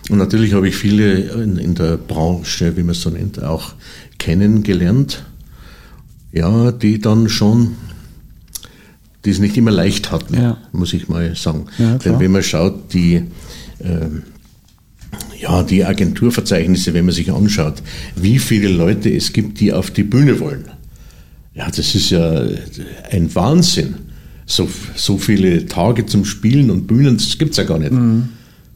Und 0.08 0.18
natürlich 0.18 0.52
habe 0.52 0.68
ich 0.68 0.76
viele 0.76 1.14
in, 1.42 1.56
in 1.56 1.74
der 1.74 1.96
Branche, 1.96 2.76
wie 2.76 2.82
man 2.82 2.90
es 2.90 3.00
so 3.02 3.11
nennt, 3.11 3.42
auch 3.42 3.72
kennengelernt, 4.18 5.24
ja, 6.32 6.72
die 6.72 6.98
dann 7.00 7.28
schon, 7.28 7.76
die 9.24 9.30
es 9.30 9.38
nicht 9.38 9.56
immer 9.56 9.70
leicht 9.70 10.10
hatten, 10.10 10.34
Ja. 10.34 10.58
muss 10.72 10.92
ich 10.92 11.08
mal 11.08 11.34
sagen. 11.34 11.66
Ja. 11.78 11.96
Denn 11.98 12.20
wenn 12.20 12.32
man 12.32 12.42
schaut, 12.42 12.92
die, 12.94 13.22
ähm, 13.82 14.22
ja, 15.40 15.62
die 15.62 15.84
Agenturverzeichnisse, 15.84 16.94
wenn 16.94 17.07
man 17.07 17.14
sich 17.14 17.32
anschaut, 17.32 17.82
wie 18.16 18.38
viele 18.38 18.68
Leute 18.68 19.11
es 19.14 19.32
gibt, 19.32 19.61
die 19.61 19.72
auf 19.72 19.90
die 19.90 20.03
Bühne 20.05 20.38
wollen. 20.40 20.64
Ja, 21.55 21.66
das 21.68 21.94
ist 21.94 22.11
ja 22.11 22.42
ein 23.11 23.34
Wahnsinn. 23.34 23.94
So, 24.46 24.68
so 24.96 25.18
viele 25.18 25.66
Tage 25.66 26.07
zum 26.07 26.24
Spielen 26.24 26.70
und 26.70 26.86
Bühnen, 26.86 27.16
das 27.18 27.36
gibt's 27.38 27.57
ja 27.59 27.64
gar 27.64 27.78
nicht. 27.78 27.92
Mhm. 27.92 28.28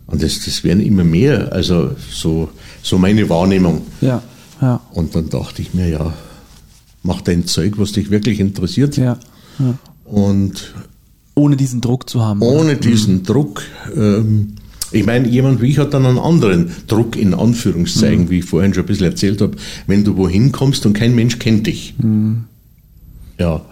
Und 0.06 0.22
das, 0.22 0.44
das 0.44 0.64
werden 0.64 0.82
immer 0.84 1.04
mehr, 1.04 1.52
also 1.52 1.92
so, 2.10 2.50
so 2.82 2.98
meine 2.98 3.28
Wahrnehmung. 3.28 3.82
Ja. 4.00 4.22
Ja. 4.60 4.80
Und 4.92 5.14
dann 5.14 5.30
dachte 5.30 5.62
ich 5.62 5.72
mir, 5.74 5.88
ja, 5.88 6.12
mach 7.02 7.20
dein 7.20 7.46
Zeug, 7.46 7.74
was 7.78 7.92
dich 7.92 8.10
wirklich 8.10 8.40
interessiert. 8.40 8.96
Ja. 8.96 9.18
ja. 9.58 9.74
Und 10.04 10.72
Ohne 11.34 11.56
diesen 11.56 11.80
Druck 11.80 12.08
zu 12.10 12.20
haben. 12.22 12.42
oder? 12.42 12.60
ohne 12.60 12.76
diesen 12.76 13.22
Druck. 13.22 13.62
Ähm, 13.96 14.54
ich 14.90 15.06
meine, 15.06 15.26
jemand 15.26 15.62
wie 15.62 15.68
ich 15.68 15.78
hat 15.78 15.94
dann 15.94 16.04
einen 16.04 16.18
anderen 16.18 16.70
Druck 16.86 17.16
in 17.16 17.32
Anführungszeichen, 17.32 18.28
wie 18.28 18.40
ich 18.40 18.44
vorhin 18.44 18.74
schon 18.74 18.82
ein 18.84 18.86
bisschen 18.86 19.06
erzählt 19.06 19.40
habe, 19.40 19.56
wenn 19.86 20.04
du 20.04 20.16
wohin 20.18 20.52
kommst 20.52 20.84
und 20.84 20.92
kein 20.92 21.14
Mensch 21.14 21.38
kennt 21.38 21.66
dich. 21.66 21.94
Ja, 23.38 23.62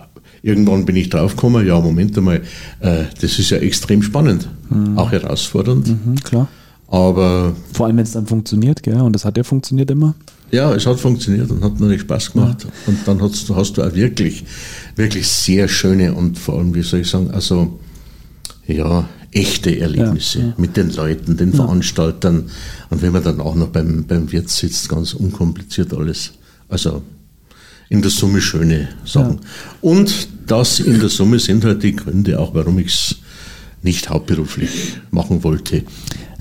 irgendwann 0.43 0.87
bin 0.87 0.97
ich 0.97 1.11
draufgekommen, 1.11 1.67
ja, 1.67 1.79
Moment 1.79 2.17
einmal, 2.17 2.41
äh, 2.81 3.05
das 3.21 3.39
ist 3.39 3.51
ja 3.51 3.59
extrem 3.59 4.03
spannend, 4.03 4.49
auch 4.97 5.13
herausfordernd, 5.13 5.89
Mhm, 5.89 6.15
klar. 6.25 6.49
aber 6.89 7.53
Vor 7.75 7.85
allem, 7.87 7.99
wenn 7.99 8.05
es 8.05 8.13
dann 8.13 8.27
funktioniert, 8.27 8.83
gell? 8.83 9.01
Und 9.03 9.13
das 9.13 9.27
hat 9.27 9.37
ja 9.37 9.45
funktioniert 9.45 9.91
immer. 9.91 10.15
Ja, 10.53 10.75
es 10.75 10.87
hat 10.87 10.99
funktioniert 10.99 11.51
und 11.51 11.63
hat 11.63 11.79
natürlich 11.79 12.03
Spaß 12.03 12.33
gemacht. 12.33 12.67
Und 12.87 12.99
dann 13.07 13.21
hast, 13.23 13.49
du- 13.49 13.55
hast 13.57 13.77
du 13.77 13.83
auch 13.83 13.95
wirklich, 13.95 14.45
wirklich 14.97 15.29
sehr 15.29 15.69
schöne 15.69 16.13
und 16.15 16.39
vor 16.39 16.59
allem, 16.59 16.75
wie 16.75 16.83
soll 16.83 17.01
ich 17.01 17.09
sagen, 17.11 17.31
also, 17.31 17.79
ja, 18.67 19.09
echte 19.33 19.79
Erlebnisse 19.79 20.55
mit 20.57 20.77
den 20.77 20.91
Leuten, 20.91 21.37
den 21.37 21.53
Veranstaltern. 21.53 22.51
Und 22.91 23.01
wenn 23.03 23.13
man 23.13 23.23
dann 23.23 23.41
auch 23.41 23.55
noch 23.55 23.69
beim, 23.69 24.05
beim 24.07 24.31
Wirt 24.33 24.49
sitzt, 24.49 24.89
ganz 24.89 25.13
unkompliziert 25.15 25.95
alles. 25.95 26.33
Also, 26.69 27.03
in 27.89 28.03
der 28.03 28.11
Summe 28.11 28.41
schöne 28.41 28.89
Sachen. 29.05 29.41
Und 29.81 30.29
das 30.47 30.81
in 30.81 30.99
der 31.01 31.09
Summe 31.09 31.39
sind 31.39 31.65
halt 31.65 31.83
die 31.85 31.95
Gründe 31.95 32.39
auch, 32.41 32.55
warum 32.55 32.79
ich 32.81 32.89
es 32.89 33.17
nicht 33.83 34.11
hauptberuflich 34.11 34.71
machen 35.13 35.43
wollte. 35.45 35.85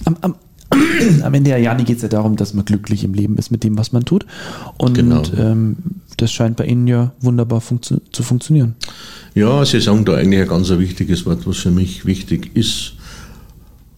Am, 0.05 0.17
am, 0.21 0.35
am 1.23 1.33
Ende 1.33 1.49
der 1.51 1.59
Jani 1.59 1.83
geht 1.83 1.97
es 1.97 2.03
ja 2.03 2.09
darum, 2.09 2.35
dass 2.35 2.53
man 2.53 2.65
glücklich 2.65 3.03
im 3.03 3.13
Leben 3.13 3.37
ist 3.37 3.51
mit 3.51 3.63
dem, 3.63 3.77
was 3.77 3.91
man 3.91 4.05
tut. 4.05 4.25
Und 4.77 4.95
Genau. 4.95 5.23
ähm, 5.37 5.77
das 6.17 6.31
scheint 6.31 6.57
bei 6.57 6.65
Ihnen 6.65 6.87
ja 6.87 7.13
wunderbar 7.21 7.61
funktio 7.61 8.01
zu 8.11 8.23
funktionieren. 8.23 8.75
Ja, 9.35 9.63
Sie 9.65 9.79
sagen 9.79 10.05
da 10.05 10.15
eigentlich 10.15 10.41
ein 10.41 10.47
ganz 10.47 10.69
wichtiges 10.69 11.25
Wort, 11.25 11.47
was 11.47 11.57
für 11.57 11.71
mich 11.71 12.05
wichtig 12.05 12.51
ist, 12.55 12.93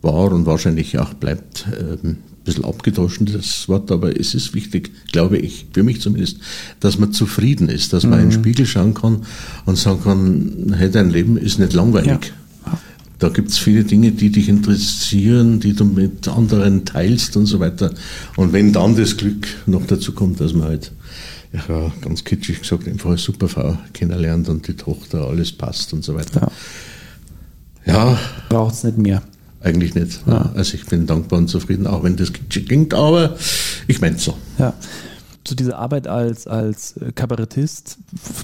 war 0.02 0.32
und 0.32 0.46
wahrscheinlich 0.46 0.98
auch 1.00 1.14
bleibt. 1.14 1.66
Ähm, 1.80 2.18
ein 2.42 2.46
bisschen 2.46 2.66
abgedroschen, 2.66 3.28
das 3.28 3.70
Wort, 3.70 3.92
aber 3.92 4.20
es 4.20 4.34
ist 4.34 4.56
wichtig, 4.56 4.90
glaube 5.12 5.38
ich, 5.38 5.68
für 5.74 5.84
mich 5.84 6.02
zumindest, 6.02 6.38
dass 6.80 6.98
man 6.98 7.14
zufrieden 7.14 7.70
ist, 7.70 7.94
dass 7.94 8.04
man 8.04 8.20
in 8.20 8.30
den 8.30 8.32
Spiegel 8.32 8.66
schauen 8.66 8.96
kann 8.96 9.22
und 9.66 9.78
sagen 9.78 10.00
kann, 10.04 10.74
hey, 10.76 10.90
dein 10.90 11.12
Leben 11.12 11.38
ist 11.38 11.60
nicht 11.60 11.74
langweilig. 11.74 12.34
Da 13.22 13.30
gibt's 13.30 13.60
viele 13.60 13.84
Dinge, 13.84 14.12
die 14.14 14.32
dich 14.32 14.50
interessieren, 14.50 15.60
die 15.60 15.74
du 15.74 15.86
mit 15.86 16.28
anderen 16.28 16.86
teilst 16.86 17.38
und 17.38 17.46
so 17.46 17.60
weiter. 17.60 17.94
Und 18.36 18.52
wenn 18.52 18.74
dann 18.74 18.96
das 18.96 19.16
Glück 19.16 19.46
noch 19.68 19.86
dazu 19.86 20.14
kommt, 20.14 20.40
dass 20.40 20.54
man 20.54 20.70
halt, 20.70 20.92
ja, 21.54 21.92
ganz 22.02 22.24
kitschig 22.24 22.62
gesagt, 22.62 22.88
einfach 22.88 23.10
eine 23.12 23.20
super 23.20 23.48
Frau 23.48 23.78
kennenlernt 23.94 24.50
und 24.50 24.68
die 24.68 24.74
Tochter, 24.74 25.28
alles 25.28 25.52
passt 25.52 25.94
und 25.94 26.04
so 26.04 26.16
weiter. 26.16 26.52
Ja, 27.86 28.18
Braucht 28.50 28.74
es 28.74 28.84
nicht 28.86 28.98
mehr. 28.98 29.22
eigentlich 29.60 29.94
nicht. 29.94 30.28
Also 30.28 30.74
ich 30.74 30.88
bin 30.88 31.06
dankbar 31.06 31.38
und 31.38 31.48
zufrieden, 31.48 31.86
auch 31.86 32.02
wenn 32.04 32.16
das 32.16 32.34
kitschig 32.34 32.66
klingt, 32.66 32.96
aber 32.96 33.36
ich 33.88 34.02
meine 34.02 34.18
so. 34.18 34.36
Ja. 34.58 34.74
Zu 35.44 35.54
dieser 35.54 35.78
Arbeit 35.78 36.08
als, 36.08 36.48
als 36.48 36.96
Kabarettist, 37.14 38.00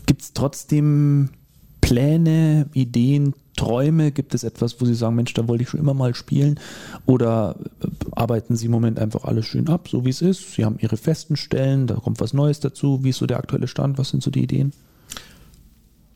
gibt 0.06 0.22
es 0.22 0.34
trotzdem 0.34 1.30
Pläne, 1.82 2.68
Ideen, 2.74 3.34
Träume? 3.58 4.12
Gibt 4.12 4.34
es 4.34 4.46
etwas, 4.46 4.80
wo 4.80 4.86
Sie 4.86 4.96
sagen, 4.96 5.16
Mensch, 5.16 5.34
da 5.34 5.48
wollte 5.48 5.64
ich 5.64 5.70
schon 5.70 5.82
immer 5.82 5.94
mal 5.94 6.16
spielen? 6.16 6.58
Oder 7.06 7.58
äh, 7.84 7.88
arbeiten 8.12 8.56
Sie 8.56 8.68
im 8.68 8.72
Moment 8.72 9.00
einfach 9.00 9.26
alles 9.26 9.46
schön 9.46 9.68
ab, 9.68 9.90
so 9.90 10.06
wie 10.06 10.10
es 10.10 10.22
ist? 10.22 10.54
Sie 10.54 10.64
haben 10.64 10.78
Ihre 10.80 10.96
festen 10.96 11.36
Stellen, 11.36 11.88
da 11.88 11.96
kommt 11.96 12.22
was 12.22 12.34
Neues 12.34 12.62
dazu. 12.62 13.04
Wie 13.04 13.10
ist 13.10 13.18
so 13.18 13.26
der 13.26 13.38
aktuelle 13.38 13.68
Stand? 13.68 13.98
Was 13.98 14.10
sind 14.10 14.24
so 14.24 14.32
die 14.32 14.44
Ideen? 14.44 14.72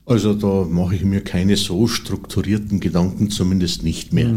Also 0.06 0.34
da 0.34 0.66
mache 0.68 0.96
ich 0.96 1.04
mir 1.04 1.20
keine 1.20 1.56
so 1.56 1.86
strukturierten 1.86 2.80
Gedanken, 2.80 3.30
zumindest 3.30 3.84
nicht 3.84 4.12
mehr. 4.12 4.28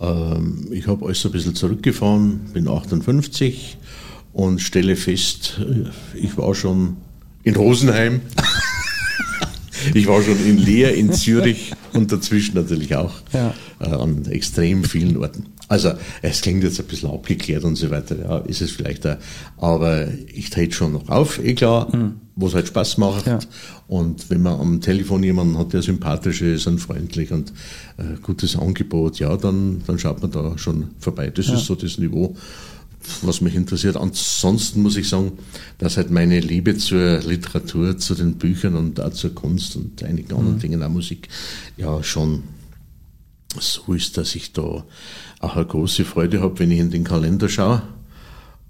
Ähm, 0.00 0.68
ich 0.70 0.86
habe 0.86 1.06
alles 1.06 1.24
ein 1.26 1.32
bisschen 1.32 1.54
zurückgefahren, 1.54 2.40
bin 2.52 2.68
58 2.68 3.76
und 4.32 4.60
stelle 4.60 4.96
fest, 4.96 5.60
äh, 5.60 5.88
ich 6.16 6.36
war 6.38 6.54
schon 6.54 6.96
in 7.42 7.56
Rosenheim, 7.56 8.20
ich 9.94 10.06
war 10.06 10.22
schon 10.22 10.38
in 10.46 10.58
Leer, 10.58 10.94
in 10.94 11.12
Zürich 11.12 11.72
und 11.92 12.10
dazwischen 12.12 12.54
natürlich 12.54 12.94
auch 12.96 13.14
Ja. 13.32 13.54
äh, 13.80 13.88
an 13.88 14.24
extrem 14.26 14.84
vielen 14.84 15.16
Orten. 15.16 15.46
Also 15.68 15.92
es 16.22 16.40
klingt 16.40 16.62
jetzt 16.64 16.80
ein 16.80 16.86
bisschen 16.86 17.10
abgeklärt 17.10 17.62
und 17.64 17.76
so 17.76 17.90
weiter, 17.90 18.16
ja, 18.18 18.38
ist 18.38 18.62
es 18.62 18.70
vielleicht 18.70 19.06
auch, 19.06 19.16
aber 19.58 20.08
ich 20.32 20.48
trete 20.48 20.74
schon 20.74 20.92
noch 20.92 21.10
auf, 21.10 21.44
eh 21.44 21.54
klar, 21.54 21.88
wo 22.36 22.46
es 22.46 22.54
halt 22.54 22.68
Spaß 22.68 22.96
macht. 22.96 23.26
Ja. 23.26 23.38
Und 23.86 24.30
wenn 24.30 24.40
man 24.40 24.58
am 24.60 24.80
Telefon 24.80 25.22
jemanden 25.22 25.58
hat, 25.58 25.74
der 25.74 25.82
sympathisch 25.82 26.40
ist 26.40 26.66
und 26.66 26.78
freundlich 26.78 27.32
und 27.32 27.52
äh, 27.98 28.16
gutes 28.22 28.56
Angebot, 28.56 29.18
ja, 29.18 29.36
dann, 29.36 29.82
dann 29.86 29.98
schaut 29.98 30.22
man 30.22 30.30
da 30.30 30.56
schon 30.56 30.90
vorbei. 31.00 31.28
Das 31.28 31.48
ist 31.48 31.66
so 31.66 31.74
das 31.74 31.98
Niveau, 31.98 32.34
was 33.22 33.40
mich 33.40 33.54
interessiert. 33.54 33.96
Ansonsten 33.96 34.82
muss 34.82 34.96
ich 34.96 35.08
sagen, 35.08 35.32
dass 35.78 35.96
halt 35.96 36.10
meine 36.10 36.40
Liebe 36.40 36.76
zur 36.76 37.20
Literatur, 37.20 37.98
zu 37.98 38.14
den 38.14 38.34
Büchern 38.34 38.74
und 38.76 39.00
auch 39.00 39.12
zur 39.12 39.34
Kunst 39.34 39.76
und 39.76 40.02
einigen 40.02 40.34
anderen 40.34 40.58
Dingen, 40.58 40.82
auch 40.82 40.88
Musik, 40.88 41.28
ja 41.76 42.02
schon 42.02 42.44
so 43.58 43.94
ist, 43.94 44.16
dass 44.16 44.34
ich 44.34 44.52
da 44.52 44.84
auch 45.40 45.56
eine 45.56 45.66
große 45.66 46.04
Freude 46.04 46.40
habe, 46.40 46.58
wenn 46.58 46.70
ich 46.70 46.80
in 46.80 46.90
den 46.90 47.04
Kalender 47.04 47.48
schaue 47.48 47.82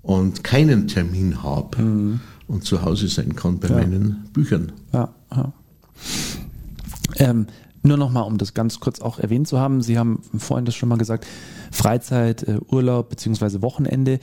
und 0.03 0.45
keinen 0.45 0.89
Termin 0.89 1.43
habe 1.43 2.19
und 2.47 2.65
zu 2.65 2.83
Hause 2.83 3.09
sein 3.09 3.35
kann 3.35 3.59
bei 3.59 3.69
meinen 3.69 4.25
Büchern. 4.33 4.73
Ja, 4.93 5.13
ja. 5.35 5.53
Ähm, 7.17 7.47
nur 7.89 7.97
nochmal, 7.97 8.25
um 8.25 8.39
das 8.39 8.55
ganz 8.55 8.81
kurz 8.81 9.01
auch 9.01 9.19
erwähnt 9.19 9.49
zu 9.49 9.59
haben, 9.59 9.83
Sie 9.83 9.99
haben 9.99 10.23
vorhin 10.39 10.65
das 10.65 10.75
schon 10.75 10.89
mal 10.89 10.99
gesagt, 10.99 11.27
Freizeit, 11.73 12.45
äh, 12.45 12.59
Urlaub 12.71 13.09
beziehungsweise 13.11 13.63
Wochenende. 13.63 14.21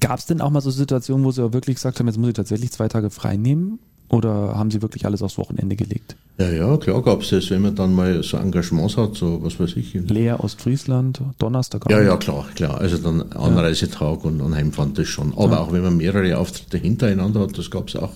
Gab 0.00 0.18
es 0.18 0.26
denn 0.26 0.40
auch 0.40 0.50
mal 0.50 0.60
so 0.60 0.70
Situationen, 0.70 1.24
wo 1.24 1.30
Sie 1.30 1.52
wirklich 1.52 1.76
gesagt 1.76 1.98
haben, 1.98 2.06
jetzt 2.06 2.18
muss 2.18 2.28
ich 2.28 2.34
tatsächlich 2.34 2.72
zwei 2.72 2.88
Tage 2.88 3.10
frei 3.10 3.36
nehmen? 3.36 3.78
Oder 4.08 4.58
haben 4.58 4.70
Sie 4.70 4.82
wirklich 4.82 5.06
alles 5.06 5.22
aufs 5.22 5.38
Wochenende 5.38 5.74
gelegt? 5.74 6.16
Ja, 6.36 6.50
ja, 6.50 6.76
klar 6.76 7.02
gab 7.02 7.22
es 7.22 7.30
das, 7.30 7.50
wenn 7.50 7.62
man 7.62 7.74
dann 7.74 7.94
mal 7.94 8.22
so 8.22 8.36
Engagements 8.36 8.98
hat, 8.98 9.14
so 9.14 9.42
was 9.42 9.58
weiß 9.58 9.76
ich. 9.76 9.94
Lea, 9.94 10.32
Ostfriesland, 10.32 11.22
Donnerstag. 11.38 11.88
Ja, 11.90 12.02
ja, 12.02 12.16
klar, 12.18 12.46
klar. 12.54 12.78
Also 12.78 12.98
dann 12.98 13.32
Anreisetag 13.32 14.22
und, 14.24 14.42
und 14.42 14.54
Heimfahren, 14.54 14.92
das 14.92 15.08
schon. 15.08 15.32
Aber 15.36 15.60
auch 15.60 15.72
wenn 15.72 15.82
man 15.82 15.96
mehrere 15.96 16.36
Auftritte 16.36 16.76
hintereinander 16.76 17.40
hat, 17.40 17.56
das 17.56 17.70
gab 17.70 17.88
es 17.88 17.96
auch. 17.96 18.12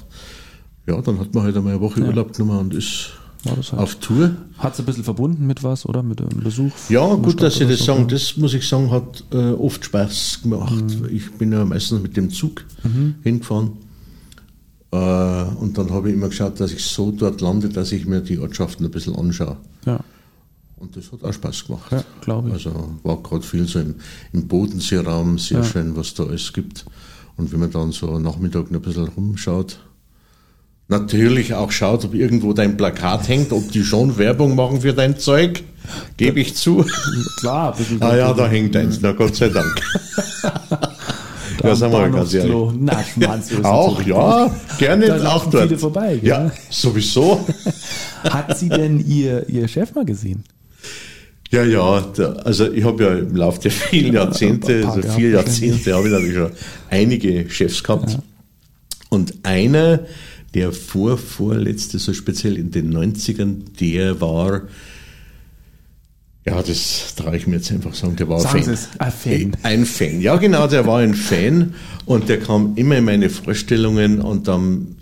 Ja, 0.86 1.00
dann 1.00 1.18
hat 1.18 1.34
man 1.34 1.44
halt 1.44 1.56
einmal 1.56 1.72
eine 1.72 1.80
Woche 1.80 2.02
Urlaub 2.02 2.34
genommen 2.34 2.58
und 2.58 2.74
ist 2.74 3.12
halt. 3.44 3.72
auf 3.74 3.94
Tour. 3.96 4.36
Hat 4.58 4.74
es 4.74 4.80
ein 4.80 4.86
bisschen 4.86 5.04
verbunden 5.04 5.46
mit 5.46 5.62
was, 5.62 5.86
oder? 5.86 6.02
Mit 6.02 6.20
einem 6.20 6.42
Besuch? 6.42 6.72
Ja, 6.88 7.14
gut, 7.14 7.42
dass 7.42 7.56
Sie 7.56 7.66
das 7.66 7.78
so? 7.80 7.84
sagen. 7.84 8.08
Das 8.08 8.36
muss 8.36 8.54
ich 8.54 8.66
sagen, 8.66 8.90
hat 8.90 9.24
äh, 9.32 9.52
oft 9.52 9.84
Spaß 9.84 10.40
gemacht. 10.42 10.84
Ich 11.10 11.32
bin 11.32 11.52
ja 11.52 11.64
meistens 11.64 12.02
mit 12.02 12.16
dem 12.16 12.30
Zug 12.30 12.64
hingefahren. 13.22 13.72
Äh, 14.92 14.96
und 14.96 15.76
dann 15.76 15.90
habe 15.90 16.08
ich 16.08 16.14
immer 16.14 16.28
geschaut, 16.28 16.60
dass 16.60 16.72
ich 16.72 16.84
so 16.84 17.10
dort 17.10 17.40
lande, 17.40 17.68
dass 17.68 17.92
ich 17.92 18.06
mir 18.06 18.20
die 18.20 18.38
Ortschaften 18.38 18.84
ein 18.84 18.90
bisschen 18.90 19.16
anschaue. 19.16 19.56
Ja. 19.84 20.00
Und 20.78 20.96
das 20.96 21.10
hat 21.10 21.24
auch 21.24 21.32
Spaß 21.32 21.66
gemacht. 21.66 21.90
Ja, 21.90 22.04
glaube 22.20 22.48
ich. 22.48 22.54
Also 22.54 22.96
war 23.02 23.22
gerade 23.22 23.42
viel 23.42 23.66
so 23.66 23.80
im, 23.80 23.94
im 24.32 24.46
Bodenseeraum, 24.46 25.38
sehr 25.38 25.64
schön, 25.64 25.96
was 25.96 26.14
da 26.14 26.24
alles 26.24 26.52
gibt. 26.52 26.84
Und 27.36 27.52
wenn 27.52 27.60
man 27.60 27.70
dann 27.70 27.92
so 27.92 28.10
am 28.10 28.22
Nachmittag 28.22 28.70
noch 28.70 28.80
ein 28.80 28.82
bisschen 28.82 29.08
rumschaut, 29.08 29.78
natürlich 30.88 31.54
auch 31.54 31.72
schaut, 31.72 32.04
ob 32.04 32.14
irgendwo 32.14 32.52
dein 32.52 32.76
Plakat 32.76 33.28
hängt, 33.28 33.52
ob 33.52 33.70
die 33.72 33.84
schon 33.84 34.18
Werbung 34.18 34.54
machen 34.54 34.80
für 34.80 34.92
dein 34.92 35.18
Zeug, 35.18 35.62
gebe 36.16 36.40
ich 36.40 36.56
zu. 36.56 36.84
Klar, 37.40 37.72
ein 37.72 37.78
bisschen 37.78 38.02
Ah 38.02 38.16
ja, 38.16 38.32
da 38.32 38.46
hängt 38.48 38.76
eins, 38.76 39.00
na 39.00 39.12
Gott 39.12 39.36
sei 39.36 39.48
Dank. 39.48 39.80
ja, 41.62 41.74
sagen 41.74 41.92
wir 41.92 42.00
mal 42.00 42.10
ganz 42.10 42.34
ehrlich. 42.34 42.54
Na, 42.78 43.02
Schmanz, 43.04 43.50
Auch, 43.62 44.02
ja, 44.02 44.50
gerne 44.78 45.06
Da 45.06 45.28
auch 45.32 45.46
dort. 45.50 45.64
viele 45.64 45.78
vorbei, 45.78 46.16
gell? 46.16 46.28
Ja, 46.28 46.50
sowieso. 46.70 47.44
Hat 48.24 48.56
sie 48.58 48.68
denn 48.68 49.04
ihr, 49.06 49.48
ihr 49.48 49.68
Chef 49.68 49.94
mal 49.94 50.04
gesehen? 50.04 50.44
Ja, 51.50 51.62
ja, 51.62 52.04
also 52.44 52.70
ich 52.72 52.84
habe 52.84 53.04
ja 53.04 53.14
im 53.18 53.36
Laufe 53.36 53.60
der 53.60 53.70
vielen 53.70 54.14
Jahrzehnte, 54.14 54.84
also 54.86 55.00
vier. 55.02 55.30
Jahrzehnte, 55.30 55.94
habe 55.94 56.08
ich 56.08 56.12
natürlich 56.12 56.34
schon 56.34 56.50
einige 56.90 57.48
Chefs 57.50 57.82
gehabt. 57.84 58.18
Und 59.10 59.32
einer, 59.44 60.00
der 60.56 60.72
vorvorletzte, 60.72 61.98
so 61.98 62.14
speziell 62.14 62.56
in 62.56 62.70
den 62.70 62.90
90ern, 62.90 63.56
der 63.78 64.22
war, 64.22 64.62
ja, 66.46 66.62
das 66.62 67.14
traue 67.14 67.36
ich 67.36 67.46
mir 67.46 67.56
jetzt 67.56 67.70
einfach 67.70 67.92
sagen, 67.94 68.16
der 68.16 68.26
war 68.26 68.40
Sagen 68.40 68.62
Fan. 68.62 68.72
es, 68.72 68.88
ein 68.98 69.12
Fan. 69.12 69.56
Ein 69.62 69.84
Fan, 69.84 70.20
ja 70.22 70.36
genau, 70.36 70.66
der 70.66 70.86
war 70.86 71.00
ein 71.00 71.12
Fan 71.12 71.74
und 72.06 72.30
der 72.30 72.40
kam 72.40 72.72
immer 72.76 72.96
in 72.96 73.04
meine 73.04 73.28
Vorstellungen 73.28 74.22
und 74.22 74.48
am 74.48 74.96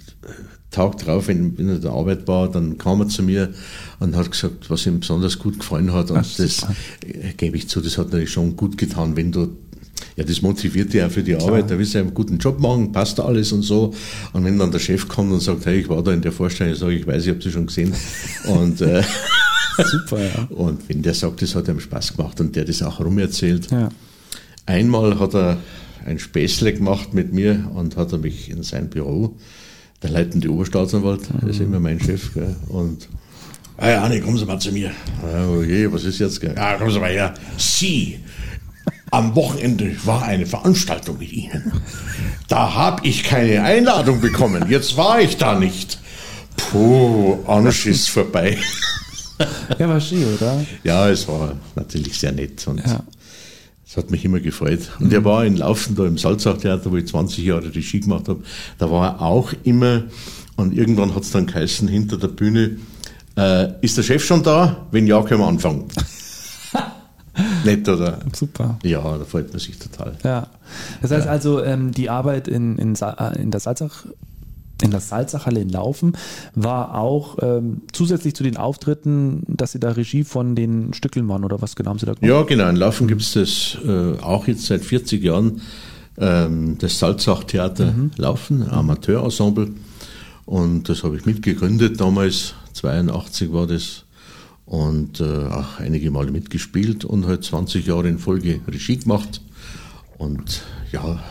Tag 0.73 0.99
drauf, 0.99 1.29
wenn, 1.29 1.55
er 1.57 1.75
in 1.77 1.81
der 1.81 1.93
Arbeit 1.93 2.27
war, 2.27 2.51
dann 2.51 2.77
kam 2.77 3.01
er 3.03 3.07
zu 3.07 3.23
mir 3.23 3.55
und 4.01 4.17
hat 4.17 4.33
gesagt, 4.33 4.69
was 4.71 4.85
ihm 4.87 4.99
besonders 4.99 5.39
gut 5.39 5.61
gefallen 5.61 5.93
hat. 5.93 6.11
Und 6.11 6.17
Ach, 6.17 6.37
das 6.37 6.57
super. 6.57 6.75
äh, 7.07 7.33
gebe 7.37 7.57
ich 7.57 7.69
zu, 7.69 7.81
das 7.81 7.97
hat 7.97 8.07
natürlich 8.07 8.33
schon 8.33 8.57
gut 8.57 8.77
getan, 8.77 9.15
wenn 9.15 9.31
du 9.31 9.57
ja, 10.17 10.25
das 10.25 10.43
motiviert 10.43 10.93
dich 10.93 11.03
auch 11.03 11.11
für 11.11 11.23
die 11.23 11.35
Arbeit, 11.35 11.71
da 11.71 11.79
willst 11.79 11.95
du 11.95 11.99
einen 11.99 12.15
guten 12.15 12.39
Job 12.39 12.61
machen, 12.61 12.93
passt 12.93 13.21
alles 13.21 13.53
und 13.53 13.63
so. 13.63 13.93
Und 14.33 14.45
wenn 14.45 14.59
dann 14.59 14.71
der 14.71 14.79
Chef 14.79 15.09
kommt 15.09 15.33
und 15.33 15.41
sagt, 15.41 15.67
hey, 15.67 15.81
ich 15.81 15.89
war 15.89 16.03
da 16.03 16.13
in 16.13 16.23
der 16.23 16.33
Vorstellung, 16.33 16.73
ich 16.73 16.79
sage, 16.79 16.95
ich 16.95 17.07
weiß, 17.07 17.25
ich 17.25 17.31
habe 17.31 17.43
sie 17.43 17.51
schon 17.51 17.67
gesehen. 17.67 17.93
Und 18.47 18.81
äh, 18.81 19.03
Super, 19.85 20.23
ja. 20.23 20.49
Und 20.51 20.89
wenn 20.89 21.03
der 21.03 21.15
sagt, 21.15 21.43
das 21.43 21.55
hat 21.55 21.69
ihm 21.69 21.81
Spaß 21.81 22.17
gemacht 22.17 22.41
und 22.41 22.55
der 22.55 22.65
das 22.65 22.83
auch 22.83 23.01
rumerzählt. 23.01 23.71
Ja. 23.71 23.89
Einmal 24.67 25.19
hat 25.19 25.35
er 25.35 25.59
ein 26.07 26.19
Späßle 26.19 26.75
gemacht 26.75 27.13
mit 27.15 27.33
mir 27.33 27.71
und 27.75 27.97
hat 27.97 28.13
er 28.13 28.19
mich 28.19 28.51
in 28.51 28.63
sein 28.63 28.89
Büro, 28.89 29.37
der 30.03 30.11
leitende 30.11 30.51
Oberstaatsanwalt, 30.51 31.23
das 31.41 31.51
ist 31.51 31.61
immer 31.61 31.81
mein 31.81 31.99
Chef, 31.99 32.35
gell, 32.35 32.55
und 32.69 33.09
Ah 33.77 33.91
ja, 33.91 34.05
Anni, 34.05 34.21
kommen 34.21 34.39
Sie 34.39 34.45
mal 34.45 34.61
zu 34.61 34.71
mir. 34.71 34.93
Ja, 35.21 35.49
okay, 35.49 35.93
was 35.93 36.05
ist 36.05 36.21
jetzt? 36.21 36.41
Gell? 36.41 36.55
Ja, 36.57 36.77
kommen 36.77 36.93
Sie 36.93 37.01
mal 37.01 37.11
her. 37.11 37.35
Sie, 37.59 38.21
am 39.11 39.35
Wochenende 39.35 39.95
war 40.05 40.23
eine 40.23 40.47
Veranstaltung 40.47 41.19
mit 41.19 41.33
Ihnen. 41.33 41.73
Da 42.49 42.75
habe 42.75 43.07
ich 43.07 43.23
keine 43.25 43.63
Einladung 43.63 44.21
bekommen. 44.21 44.67
Jetzt 44.69 44.97
war 44.97 45.21
ich 45.21 45.37
da 45.37 45.59
nicht. 45.59 45.99
Puh, 46.57 47.39
Ansch 47.47 47.87
ist 47.87 48.11
vorbei. 48.11 48.59
Ja, 49.79 49.89
war 49.89 50.01
schön, 50.01 50.35
oder? 50.35 50.65
Ja, 50.85 51.09
es 51.09 51.27
war 51.27 51.55
natürlich 51.75 52.19
sehr 52.19 52.33
nett 52.33 52.67
und 52.69 52.79
Ja. 52.87 53.01
es 53.87 53.97
hat 53.97 54.11
mich 54.11 54.25
immer 54.25 54.39
gefreut. 54.41 54.91
Und 55.01 55.13
er 55.13 55.25
war 55.25 55.45
in 55.45 55.57
Laufen 55.57 55.97
da 55.97 56.07
im 56.07 56.19
Salzachtheater, 56.19 56.91
wo 56.93 56.97
ich 56.97 57.07
20 57.09 57.45
Jahre 57.45 57.75
Regie 57.75 58.01
gemacht 58.01 58.29
habe. 58.29 58.43
Da 58.79 58.91
war 58.91 59.09
er 59.15 59.21
auch 59.23 59.53
immer 59.65 60.05
und 60.57 60.73
irgendwann 60.77 61.15
hat 61.17 61.25
es 61.25 61.31
dann 61.33 61.47
geheißen 61.47 61.89
hinter 61.89 62.17
der 62.17 62.29
Bühne, 62.29 62.77
äh, 63.37 63.73
ist 63.81 63.97
der 63.97 64.05
Chef 64.05 64.25
schon 64.25 64.45
da? 64.45 64.87
Wenn 64.93 65.07
ja, 65.09 65.21
können 65.23 65.41
wir 65.41 65.49
anfangen. 65.49 65.87
Nett, 67.65 67.89
oder? 67.89 68.19
Super. 68.35 68.79
Ja, 68.83 69.01
da 69.19 69.25
freut 69.25 69.51
man 69.51 69.59
sich 69.61 69.79
total. 69.79 70.17
Ja. 70.25 70.49
Das 71.03 71.11
heißt 71.11 71.27
also, 71.27 71.63
ähm, 71.63 71.93
die 71.93 72.11
Arbeit 72.11 72.49
in, 72.49 72.77
in, 72.79 72.95
Sa- 72.95 73.33
äh, 73.33 73.41
in 73.43 73.51
der 73.51 73.61
Salzach 73.61 74.05
in 74.83 74.91
der 74.91 75.01
Salzachhalle 75.01 75.61
in 75.61 75.69
Laufen 75.69 76.15
war 76.57 76.99
auch 76.99 77.39
ähm, 77.41 77.83
zusätzlich 77.93 78.35
zu 78.35 78.43
den 78.43 78.57
Auftritten, 78.57 79.45
dass 79.47 79.71
Sie 79.73 79.79
da 79.79 79.93
Regie 79.93 80.25
von 80.25 80.57
den 80.57 80.93
Stückeln 80.95 81.29
waren 81.29 81.45
oder 81.45 81.63
was 81.63 81.77
genau 81.77 81.91
haben 81.91 81.99
Sie 82.01 82.07
da 82.07 82.15
gemacht? 82.15 82.29
Ja, 82.29 82.43
genau. 82.43 82.69
In 82.69 82.77
Laufen 82.77 83.07
gibt 83.07 83.23
es 83.23 83.33
das 83.35 83.79
äh, 83.87 84.19
auch 84.21 84.49
jetzt 84.49 84.67
seit 84.67 84.85
40 84.85 85.23
Jahren, 85.23 85.61
ähm, 86.19 86.77
das 86.79 86.99
Salzachtheater 86.99 87.95
Laufen, 88.17 88.63
ein 88.65 88.71
Amateurensemble. 88.71 89.71
Und 90.45 90.89
das 90.89 91.05
habe 91.05 91.17
ich 91.17 91.25
mitgegründet 91.25 92.01
damals, 92.01 92.55
82 92.75 93.53
war 93.53 93.69
das. 93.69 94.04
Und 94.67 95.21
äh, 95.21 95.47
auch 95.49 95.79
einige 95.79 96.11
Male 96.11 96.31
mitgespielt 96.31 97.05
und 97.05 97.27
halt 97.27 97.45
20 97.45 97.87
Jahre 97.87 98.09
in 98.09 98.19
Folge 98.19 98.61
Regie 98.67 98.97
gemacht. 98.97 99.43
Und 100.17 100.63
ja, 100.91 101.23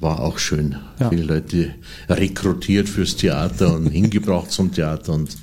war 0.00 0.20
auch 0.20 0.38
schön. 0.38 0.76
Ja. 0.98 1.10
Viele 1.10 1.22
Leute 1.22 1.74
rekrutiert 2.08 2.88
fürs 2.88 3.16
Theater 3.16 3.74
und 3.74 3.86
hingebracht 3.90 4.50
zum 4.50 4.72
Theater. 4.72 5.12
Und, 5.12 5.36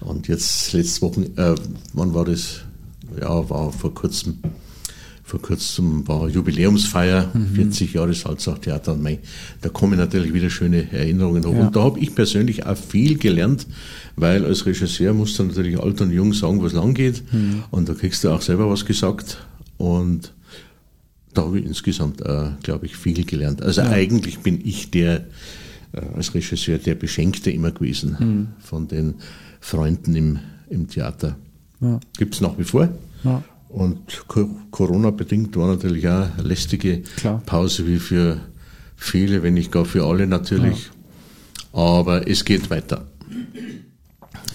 und 0.00 0.28
jetzt 0.28 0.72
letzte 0.72 1.02
Woche, 1.02 1.20
äh, 1.36 1.54
wann 1.92 2.14
war 2.14 2.24
das? 2.24 2.60
Ja, 3.20 3.48
war 3.50 3.70
vor 3.70 3.94
kurzem. 3.94 4.38
Vor 5.32 5.40
kurzem 5.40 6.06
war 6.06 6.28
Jubiläumsfeier, 6.28 7.32
40 7.54 7.94
Jahre 7.94 8.12
Salzachtheater. 8.12 8.92
Und 8.92 9.02
mei, 9.02 9.18
da 9.62 9.70
kommen 9.70 9.96
natürlich 9.96 10.34
wieder 10.34 10.50
schöne 10.50 10.92
Erinnerungen 10.92 11.42
hoch. 11.46 11.54
Ja. 11.54 11.66
Und 11.68 11.74
da 11.74 11.84
habe 11.84 12.00
ich 12.00 12.14
persönlich 12.14 12.66
auch 12.66 12.76
viel 12.76 13.16
gelernt, 13.16 13.66
weil 14.14 14.44
als 14.44 14.66
Regisseur 14.66 15.14
musst 15.14 15.38
du 15.38 15.44
natürlich 15.44 15.80
alt 15.80 16.02
und 16.02 16.10
jung 16.10 16.34
sagen, 16.34 16.62
was 16.62 16.74
lang 16.74 16.92
geht. 16.92 17.22
Und 17.70 17.88
da 17.88 17.94
kriegst 17.94 18.22
du 18.24 18.28
auch 18.28 18.42
selber 18.42 18.68
was 18.68 18.84
gesagt. 18.84 19.38
Und 19.78 20.34
da 21.32 21.46
habe 21.46 21.60
ich 21.60 21.64
insgesamt, 21.64 22.20
äh, 22.20 22.50
glaube 22.62 22.84
ich, 22.84 22.98
viel 22.98 23.24
gelernt. 23.24 23.62
Also 23.62 23.80
eigentlich 23.80 24.40
bin 24.40 24.60
ich 24.62 24.90
der, 24.90 25.28
äh, 25.92 26.02
als 26.14 26.34
Regisseur, 26.34 26.76
der 26.76 26.94
Beschenkte 26.94 27.50
immer 27.50 27.70
gewesen 27.70 28.52
von 28.58 28.86
den 28.86 29.14
Freunden 29.60 30.14
im, 30.14 30.40
im 30.68 30.88
Theater. 30.88 31.36
Ja. 31.80 32.00
Gibt 32.18 32.34
es 32.34 32.42
nach 32.42 32.58
wie 32.58 32.64
vor. 32.64 32.90
Ja. 33.24 33.42
Und 33.72 34.28
Co- 34.28 34.50
Corona-bedingt 34.70 35.56
war 35.56 35.68
natürlich 35.68 36.06
auch 36.06 36.28
eine 36.36 36.42
lästige 36.42 37.02
Klar. 37.16 37.42
Pause 37.46 37.86
wie 37.86 37.98
für 37.98 38.38
viele, 38.96 39.42
wenn 39.42 39.54
nicht 39.54 39.72
gar 39.72 39.84
für 39.86 40.04
alle 40.04 40.26
natürlich. 40.26 40.90
Aber 41.72 42.28
es 42.28 42.44
geht 42.44 42.68
weiter. 42.70 43.06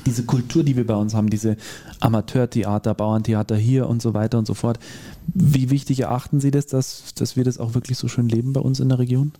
diese 0.05 0.23
Kultur, 0.23 0.63
die 0.63 0.75
wir 0.77 0.85
bei 0.87 0.95
uns 0.95 1.13
haben, 1.13 1.29
diese 1.29 1.57
Amateurtheater, 1.99 2.93
Bauerntheater 2.93 3.57
hier 3.57 3.89
und 3.89 4.01
so 4.01 4.13
weiter 4.13 4.37
und 4.37 4.45
so 4.47 4.53
fort. 4.53 4.79
Wie 5.33 5.69
wichtig 5.69 5.99
erachten 6.01 6.39
Sie 6.39 6.51
das, 6.51 6.67
dass, 6.67 7.13
dass 7.15 7.35
wir 7.35 7.43
das 7.43 7.57
auch 7.57 7.73
wirklich 7.73 7.97
so 7.97 8.07
schön 8.07 8.29
leben 8.29 8.53
bei 8.53 8.61
uns 8.61 8.79
in 8.79 8.87
der 8.89 8.99
Region? 8.99 9.31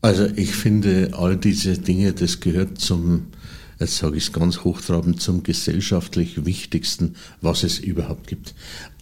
Also 0.00 0.26
ich 0.34 0.56
finde, 0.56 1.10
all 1.12 1.36
diese 1.36 1.78
Dinge, 1.78 2.12
das 2.12 2.40
gehört 2.40 2.78
zum, 2.78 3.26
jetzt 3.82 3.98
sage 3.98 4.16
ich 4.16 4.24
es 4.24 4.32
ganz 4.32 4.64
hochtrabend, 4.64 5.20
zum 5.20 5.42
gesellschaftlich 5.42 6.44
Wichtigsten, 6.44 7.14
was 7.40 7.62
es 7.62 7.78
überhaupt 7.78 8.26
gibt. 8.26 8.54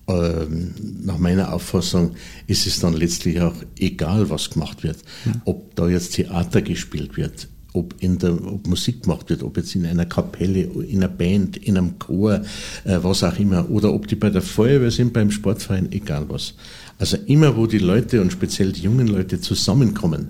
Ähm, 0.09 0.74
nach 1.05 1.18
meiner 1.18 1.53
Auffassung 1.53 2.16
ist 2.47 2.66
es 2.66 2.81
dann 2.81 2.95
letztlich 2.95 3.41
auch 3.41 3.55
egal, 3.78 4.28
was 4.31 4.51
gemacht 4.51 4.83
wird. 4.83 4.99
Ob 5.45 5.74
da 5.76 5.89
jetzt 5.89 6.14
Theater 6.14 6.62
gespielt 6.62 7.16
wird, 7.16 7.49
ob, 7.72 7.95
in 8.01 8.18
der, 8.18 8.33
ob 8.45 8.66
Musik 8.66 9.05
gemacht 9.05 9.31
wird, 9.31 9.43
ob 9.43 9.57
jetzt 9.57 9.74
in 9.74 9.87
einer 9.87 10.07
Kapelle, 10.07 10.62
in 10.62 10.99
einer 10.99 11.09
Band, 11.09 11.57
in 11.57 11.78
einem 11.78 11.99
Chor, 11.99 12.43
äh, 12.85 12.99
was 13.03 13.22
auch 13.22 13.39
immer, 13.39 13.70
oder 13.70 13.93
ob 13.93 14.09
die 14.09 14.16
bei 14.16 14.31
der 14.31 14.43
Feuerwehr 14.43 14.91
sind, 14.91 15.12
beim 15.12 15.31
Sportverein, 15.31 15.93
egal 15.93 16.28
was. 16.28 16.55
Also 16.99 17.16
immer, 17.26 17.57
wo 17.57 17.66
die 17.66 17.78
Leute 17.78 18.20
und 18.20 18.33
speziell 18.33 18.72
die 18.72 18.83
jungen 18.83 19.07
Leute 19.07 19.41
zusammenkommen, 19.41 20.28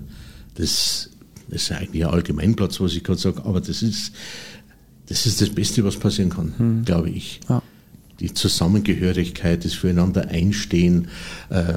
das, 0.55 1.10
das 1.51 1.63
ist 1.63 1.71
eigentlich 1.71 2.05
ein 2.05 2.11
Allgemeinplatz, 2.11 2.79
was 2.79 2.93
ich 2.93 3.03
gerade 3.03 3.19
sage, 3.19 3.43
aber 3.45 3.59
das 3.59 3.83
ist, 3.83 4.13
das 5.07 5.25
ist 5.25 5.41
das 5.41 5.49
Beste, 5.49 5.83
was 5.83 5.97
passieren 5.97 6.29
kann, 6.29 6.83
glaube 6.85 7.09
ich. 7.09 7.41
Ja. 7.49 7.61
Die 8.21 8.33
Zusammengehörigkeit, 8.33 9.65
das 9.65 9.73
Füreinander 9.73 10.29
einstehen 10.29 11.07
äh, 11.49 11.73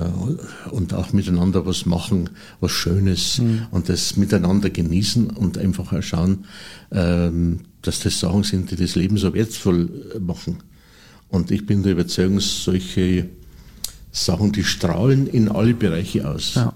und 0.70 0.92
auch 0.92 1.12
miteinander 1.12 1.64
was 1.64 1.86
machen, 1.86 2.30
was 2.60 2.70
Schönes 2.70 3.40
und 3.70 3.88
das 3.88 4.16
miteinander 4.16 4.68
genießen 4.70 5.30
und 5.30 5.56
einfach 5.58 5.92
auch 5.92 6.02
schauen, 6.02 6.44
ähm, 6.92 7.60
dass 7.80 8.00
das 8.00 8.20
Sachen 8.20 8.42
sind, 8.44 8.70
die 8.70 8.76
das 8.76 8.94
Leben 8.94 9.16
so 9.16 9.32
wertvoll 9.32 9.88
machen. 10.20 10.58
Und 11.28 11.50
ich 11.50 11.66
bin 11.66 11.82
der 11.82 11.92
Überzeugung, 11.92 12.40
solche 12.40 13.28
Sachen, 14.12 14.52
die 14.52 14.64
strahlen 14.64 15.26
in 15.26 15.48
alle 15.48 15.74
Bereiche 15.74 16.28
aus. 16.28 16.54
Ja. 16.54 16.74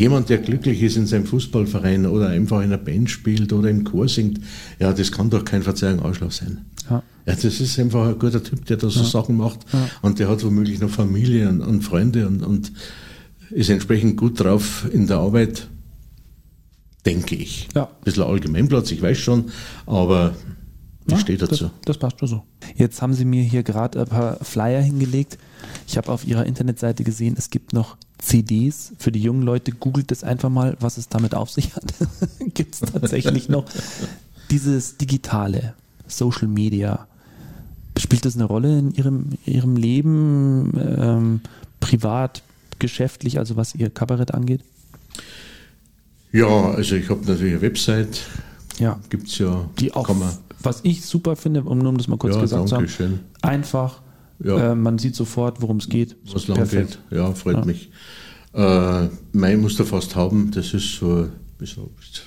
Jemand, 0.00 0.30
der 0.30 0.38
glücklich 0.38 0.80
ist 0.80 0.96
in 0.96 1.06
seinem 1.06 1.26
Fußballverein 1.26 2.06
oder 2.06 2.28
einfach 2.28 2.60
in 2.60 2.72
einer 2.72 2.78
Band 2.78 3.10
spielt 3.10 3.52
oder 3.52 3.68
im 3.68 3.84
Chor 3.84 4.08
singt, 4.08 4.40
ja, 4.78 4.94
das 4.94 5.12
kann 5.12 5.28
doch 5.28 5.44
kein 5.44 5.62
Verzeihung 5.62 6.00
Ausschlag 6.00 6.32
sein. 6.32 6.64
Ja. 6.88 7.02
Ja, 7.26 7.34
das 7.34 7.60
ist 7.60 7.78
einfach 7.78 8.08
ein 8.08 8.18
guter 8.18 8.42
Typ, 8.42 8.64
der 8.64 8.78
da 8.78 8.88
so 8.88 9.04
Sachen 9.04 9.36
macht 9.36 9.58
und 10.00 10.18
der 10.18 10.30
hat 10.30 10.42
womöglich 10.42 10.80
noch 10.80 10.88
Familie 10.88 11.50
und, 11.50 11.60
und 11.60 11.82
Freunde 11.82 12.26
und, 12.26 12.42
und 12.42 12.72
ist 13.50 13.68
entsprechend 13.68 14.16
gut 14.16 14.40
drauf 14.40 14.88
in 14.90 15.06
der 15.06 15.18
Arbeit, 15.18 15.68
denke 17.04 17.34
ich. 17.34 17.68
Ja. 17.74 17.84
Ein 17.84 18.04
bisschen 18.04 18.22
Allgemeinplatz, 18.22 18.90
ich 18.92 19.02
weiß 19.02 19.18
schon, 19.18 19.50
aber 19.84 20.34
ich 21.04 21.12
Ja, 21.12 21.18
stehe 21.18 21.36
dazu. 21.36 21.64
Das, 21.64 21.70
das 21.84 21.98
passt 21.98 22.20
schon 22.20 22.28
so. 22.28 22.42
Jetzt 22.74 23.02
haben 23.02 23.12
Sie 23.12 23.26
mir 23.26 23.42
hier 23.42 23.62
gerade 23.64 24.00
ein 24.00 24.06
paar 24.06 24.42
Flyer 24.42 24.80
hingelegt. 24.80 25.36
Ich 25.86 25.98
habe 25.98 26.10
auf 26.10 26.26
Ihrer 26.26 26.46
Internetseite 26.46 27.04
gesehen, 27.04 27.34
es 27.36 27.50
gibt 27.50 27.74
noch 27.74 27.98
CDs 28.20 28.92
für 28.98 29.10
die 29.12 29.22
jungen 29.22 29.42
Leute. 29.42 29.72
Googelt 29.72 30.12
es 30.12 30.22
einfach 30.24 30.50
mal, 30.50 30.76
was 30.80 30.98
es 30.98 31.08
damit 31.08 31.34
auf 31.34 31.50
sich 31.50 31.74
hat. 31.76 31.92
gibt 32.54 32.74
es 32.74 32.80
tatsächlich 32.80 33.48
noch 33.48 33.64
dieses 34.50 34.96
Digitale, 34.96 35.74
Social 36.06 36.48
Media. 36.48 37.06
Spielt 37.98 38.24
das 38.24 38.34
eine 38.36 38.44
Rolle 38.44 38.78
in 38.78 38.94
Ihrem, 38.94 39.30
Ihrem 39.46 39.76
Leben, 39.76 40.72
ähm, 40.78 41.40
privat, 41.80 42.42
geschäftlich, 42.78 43.38
also 43.38 43.56
was 43.56 43.74
Ihr 43.74 43.90
Kabarett 43.90 44.32
angeht? 44.32 44.62
Ja, 46.32 46.46
also 46.72 46.94
ich 46.94 47.10
habe 47.10 47.20
natürlich 47.26 47.52
eine 47.54 47.62
Website, 47.62 48.20
Ja. 48.78 48.98
gibt's 49.10 49.38
ja, 49.38 49.68
Die 49.78 49.92
auch, 49.92 50.08
man, 50.14 50.32
was 50.62 50.80
ich 50.84 51.04
super 51.04 51.36
finde, 51.36 51.62
um, 51.62 51.84
um 51.86 51.98
das 51.98 52.06
mal 52.08 52.16
kurz 52.16 52.34
Ja, 52.36 52.40
gesagt 52.40 52.68
zu 52.68 52.76
haben, 52.76 52.88
schön. 52.88 53.20
einfach, 53.42 54.00
Ja. 54.42 54.72
äh, 54.72 54.74
man 54.74 54.98
sieht 54.98 55.14
sofort, 55.14 55.60
worum 55.62 55.78
es 55.78 55.88
geht. 55.88 56.16
was 56.32 56.48
lang 56.48 56.56
Perfekt. 56.58 56.98
geht. 57.10 57.18
Ja, 57.18 57.32
freut 57.32 57.56
Ja. 57.58 57.64
mich. 57.64 57.90
Äh, 58.52 59.08
mein 59.32 59.60
muss 59.60 59.76
da 59.76 59.84
fast 59.84 60.16
haben, 60.16 60.50
das 60.52 60.74
ist 60.74 60.96
so, 60.96 61.28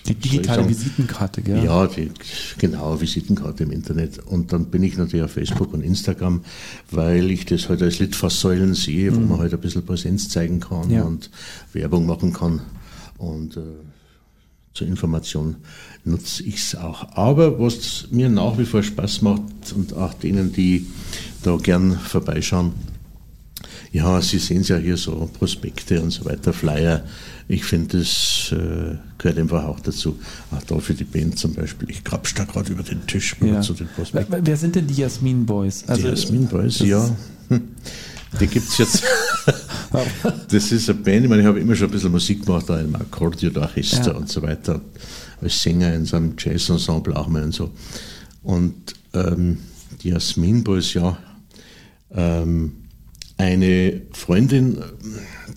Die 0.07 0.13
digitale? 0.13 0.69
Visitenkarte, 0.69 1.41
gell? 1.41 1.63
Ja, 1.65 1.87
die, 1.87 2.11
genau, 2.59 3.01
Visitenkarte 3.01 3.63
im 3.63 3.71
Internet. 3.71 4.19
Und 4.19 4.53
dann 4.53 4.65
bin 4.67 4.83
ich 4.83 4.95
natürlich 4.95 5.25
auf 5.25 5.31
Facebook 5.31 5.73
und 5.73 5.81
Instagram, 5.81 6.41
weil 6.91 7.31
ich 7.31 7.45
das 7.45 7.67
halt 7.67 7.81
als 7.81 7.97
Litfaßsäulen 7.99 8.75
sehe, 8.75 9.13
wo 9.15 9.19
man 9.19 9.39
halt 9.39 9.53
ein 9.53 9.59
bisschen 9.59 9.83
Präsenz 9.85 10.29
zeigen 10.29 10.59
kann 10.59 10.85
Mhm. 10.87 10.93
Ja. 10.93 11.01
und 11.03 11.31
Werbung 11.73 12.05
machen 12.05 12.31
kann. 12.31 12.61
Und 13.17 13.57
äh, 13.57 13.61
zur 14.75 14.87
Information 14.87 15.55
nutze 16.05 16.43
ich 16.43 16.55
es 16.57 16.75
auch. 16.75 17.15
Aber 17.17 17.59
was 17.59 18.07
mir 18.11 18.29
nach 18.29 18.57
wie 18.59 18.65
vor 18.65 18.83
Spaß 18.83 19.23
macht 19.23 19.41
und 19.75 19.93
auch 19.93 20.13
denen, 20.13 20.53
die 20.53 20.85
da 21.43 21.55
gern 21.57 21.99
vorbeischauen, 21.99 22.73
Ja, 23.91 24.19
Sie 24.21 24.39
sehen 24.39 24.61
es 24.61 24.69
ja 24.69 24.77
hier 24.77 24.97
so, 24.97 25.29
Prospekte 25.37 26.01
und 26.01 26.09
so 26.09 26.25
weiter, 26.25 26.51
Flyer. 26.51 27.03
Ich 27.47 27.63
finde, 27.63 27.99
das 27.99 28.51
äh, 28.51 28.95
gehört 29.19 29.37
einfach 29.37 29.65
auch 29.65 29.79
dazu. 29.81 30.17
Auch 30.51 30.63
da 30.63 30.79
für 30.79 30.95
die 30.95 31.03
Band 31.03 31.37
zum 31.37 31.53
Beispiel. 31.53 31.89
Ich 31.91 32.03
grapsch 32.03 32.33
da 32.33 32.45
gerade 32.45 32.71
über 32.71 32.81
den 32.83 33.05
Tisch 33.05 33.35
Ja. 33.39 33.61
zu 33.61 33.73
den 33.73 33.87
Prospekten. 33.87 34.35
Wer, 34.43 34.57
sind 34.57 34.75
denn 34.75 34.87
die 34.87 34.95
Jasmin 34.95 35.45
Boys? 35.45 35.83
die 35.85 36.01
Jasmin 36.01 36.47
Boys, 36.47 36.79
ja. 36.79 37.07
Hm. 37.49 37.61
Die 38.39 38.47
gibt's 38.47 38.79
jetzt. 38.79 39.03
das 40.49 40.71
ist 40.71 40.89
eine 40.89 40.99
Band, 40.99 41.23
ich 41.25 41.29
meine, 41.29 41.41
ich 41.43 41.47
habe 41.47 41.59
immer 41.59 41.75
schon 41.75 41.87
ein 41.89 41.91
bisschen 41.91 42.11
Musik 42.11 42.45
gemacht, 42.45 42.65
da 42.67 42.79
im 42.79 42.95
Akkordeonorchester 42.95 44.11
Ja. 44.13 44.17
und 44.17 44.27
so 44.29 44.41
weiter. 44.41 44.81
Als 45.41 45.61
Sänger 45.61 45.93
in 45.93 46.05
so 46.05 46.17
einem 46.17 46.33
Jazz-Ensemble 46.37 47.15
auch 47.15 47.27
mal 47.27 47.43
und 47.43 47.53
so. 47.53 47.69
Und 48.41 48.73
ähm, 49.13 49.59
die 50.01 50.09
Jasmin 50.09 50.63
Boys, 50.63 50.93
ja, 50.95 51.17
ähm, 52.15 52.73
eine 53.37 54.01
Freundin, 54.11 54.77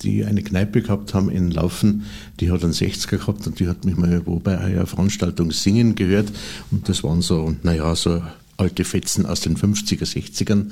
die 0.03 0.25
eine 0.25 0.43
Kneipe 0.43 0.83
gehabt 0.83 1.15
haben 1.15 1.31
in 1.31 1.51
Laufen, 1.51 2.05
die 2.41 2.51
hat 2.51 2.65
einen 2.65 2.73
60er 2.73 3.19
gehabt 3.19 3.47
und 3.47 3.61
die 3.61 3.69
hat 3.69 3.85
mich 3.85 3.97
mal 3.97 4.21
bei 4.43 4.59
einer 4.59 4.87
Veranstaltung 4.87 5.53
singen 5.53 5.95
gehört 5.95 6.33
und 6.71 6.89
das 6.89 7.05
waren 7.05 7.23
so, 7.23 7.55
naja, 7.63 7.95
so 7.95 8.23
alte 8.57 8.85
Fetzen 8.85 9.27
aus 9.27 9.41
den 9.41 9.57
50er, 9.57 10.05
60ern 10.05 10.71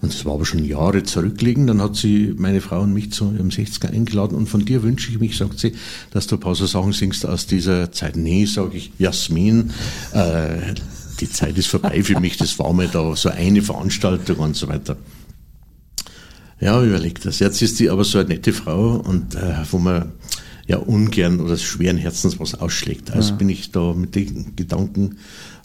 und 0.00 0.14
das 0.14 0.24
war 0.24 0.34
aber 0.34 0.46
schon 0.46 0.64
Jahre 0.64 1.02
zurückliegend. 1.02 1.68
Dann 1.68 1.82
hat 1.82 1.96
sie 1.96 2.34
meine 2.36 2.60
Frau 2.60 2.82
und 2.82 2.94
mich 2.94 3.12
zu 3.12 3.32
ihrem 3.32 3.48
60er 3.48 3.90
eingeladen 3.90 4.36
und 4.36 4.48
von 4.48 4.64
dir 4.64 4.82
wünsche 4.82 5.10
ich 5.10 5.18
mich, 5.18 5.36
sagt 5.36 5.58
sie, 5.58 5.72
dass 6.12 6.26
du 6.26 6.36
ein 6.36 6.40
paar 6.40 6.54
so 6.54 6.66
Sachen 6.66 6.92
singst 6.92 7.26
aus 7.26 7.46
dieser 7.46 7.92
Zeit. 7.92 8.16
Nee, 8.16 8.46
sage 8.46 8.76
ich, 8.76 8.92
Jasmin, 8.98 9.70
äh, 10.12 10.74
die 11.20 11.30
Zeit 11.30 11.58
ist 11.58 11.68
vorbei 11.68 12.02
für 12.02 12.20
mich, 12.20 12.36
das 12.36 12.58
war 12.58 12.72
mal 12.72 12.88
da 12.88 13.14
so 13.16 13.28
eine 13.28 13.62
Veranstaltung 13.62 14.38
und 14.38 14.56
so 14.56 14.68
weiter. 14.68 14.96
Ja, 16.60 16.82
überlegt 16.82 17.24
das. 17.24 17.38
Jetzt 17.38 17.62
ist 17.62 17.78
die 17.78 17.88
aber 17.88 18.04
so 18.04 18.18
eine 18.18 18.28
nette 18.28 18.52
Frau 18.52 18.96
und 18.96 19.34
äh, 19.34 19.54
wo 19.70 19.78
man 19.78 20.12
ja 20.66 20.76
ungern 20.76 21.40
oder 21.40 21.56
schweren 21.56 21.96
Herzens 21.96 22.38
was 22.38 22.54
ausschlägt. 22.54 23.10
Also 23.10 23.34
bin 23.36 23.48
ich 23.48 23.72
da 23.72 23.94
mit 23.94 24.14
den 24.14 24.54
Gedanken 24.54 25.18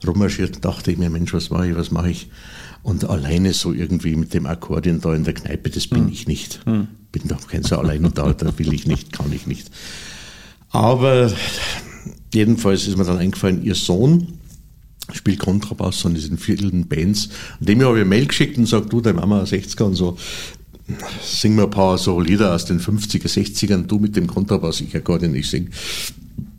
rummarschiert 0.07 0.55
und 0.55 0.65
dachte 0.65 0.91
ich 0.91 0.97
mir, 0.97 1.09
Mensch, 1.09 1.33
was 1.33 1.49
mache 1.49 1.69
ich, 1.69 1.75
was 1.75 1.91
mache 1.91 2.09
ich? 2.09 2.29
Und 2.83 3.09
alleine 3.09 3.53
so 3.53 3.73
irgendwie 3.73 4.15
mit 4.15 4.33
dem 4.33 4.45
Akkordeon 4.45 5.01
da 5.01 5.13
in 5.13 5.23
der 5.23 5.33
Kneipe, 5.33 5.69
das 5.69 5.87
bin 5.87 6.09
ich 6.09 6.27
nicht. 6.27 6.63
Bin 7.11 7.27
doch 7.27 7.47
kein 7.47 7.63
so 7.63 7.77
Alleinunterhalter, 7.77 8.57
will 8.57 8.73
ich 8.73 8.87
nicht, 8.87 9.11
kann 9.11 9.31
ich 9.31 9.47
nicht. 9.47 9.71
Aber 10.69 11.31
jedenfalls 12.33 12.87
ist 12.87 12.97
mir 12.97 13.05
dann 13.05 13.17
eingefallen, 13.17 13.63
ihr 13.63 13.75
Sohn 13.75 14.39
spielt 15.11 15.39
Kontrabass 15.39 16.05
und 16.05 16.17
ist 16.17 16.29
in 16.29 16.37
vielen 16.37 16.87
Bands. 16.87 17.29
Und 17.59 17.69
dem 17.69 17.81
habe 17.81 17.97
ich 17.97 18.01
eine 18.01 18.09
Mail 18.09 18.27
geschickt 18.27 18.57
und 18.57 18.67
sagt, 18.67 18.91
du, 18.93 19.01
deine 19.01 19.19
Mama 19.19 19.43
60er 19.43 19.83
und 19.83 19.95
so, 19.95 20.17
sing 21.21 21.55
mir 21.55 21.63
ein 21.63 21.69
paar 21.69 21.97
so 21.97 22.19
Lieder 22.19 22.53
aus 22.53 22.65
den 22.65 22.79
50er, 22.79 23.27
60ern, 23.27 23.87
du 23.87 23.99
mit 23.99 24.15
dem 24.15 24.27
Kontrabass, 24.27 24.81
ich 24.81 24.95
Akkordeon, 24.95 25.35
ich 25.35 25.49
sing. 25.49 25.69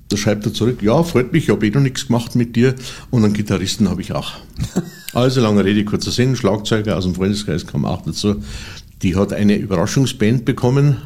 Da 0.09 0.17
schreibt 0.17 0.45
er 0.47 0.53
zurück, 0.53 0.83
ja, 0.83 1.03
freut 1.03 1.33
mich, 1.33 1.45
ich 1.45 1.51
habe 1.51 1.67
eh 1.67 1.71
noch 1.71 1.81
nichts 1.81 2.07
gemacht 2.07 2.35
mit 2.37 2.57
dir 2.57 2.75
und 3.11 3.25
einen 3.25 3.33
Gitarristen 3.35 3.89
habe 3.89 4.03
ich 4.03 4.13
auch. 4.13 4.33
Also 5.15 5.41
lange 5.41 5.65
Rede, 5.65 5.85
kurzer 5.85 6.11
Sinn, 6.11 6.35
Schlagzeuger 6.35 6.99
aus 6.99 7.05
dem 7.05 7.15
Freundeskreis 7.15 7.69
kam 7.69 7.85
auch 7.85 8.03
dazu. 8.03 8.43
Die 9.03 9.15
hat 9.15 9.33
eine 9.33 9.55
Überraschungsband 9.55 10.45
bekommen, 10.45 10.97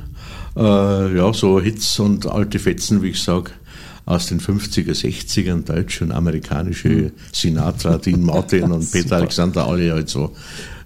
äh, 0.57 1.14
ja, 1.14 1.30
so 1.34 1.61
Hits 1.61 2.01
und 2.01 2.24
alte 2.24 2.59
Fetzen, 2.59 3.03
wie 3.03 3.11
ich 3.11 3.22
sag 3.22 3.53
aus 4.09 4.26
den 4.26 4.40
50er, 4.40 4.92
60ern, 4.92 5.64
deutsche 5.64 6.02
und 6.02 6.12
amerikanische 6.12 7.12
Sinatra, 7.30 7.98
Dean 7.98 8.22
Martin 8.22 8.72
und 8.72 8.90
Peter 8.92 9.16
Alexander, 9.16 9.66
alle 9.66 9.92
halt 9.92 10.09
so, 10.09 10.34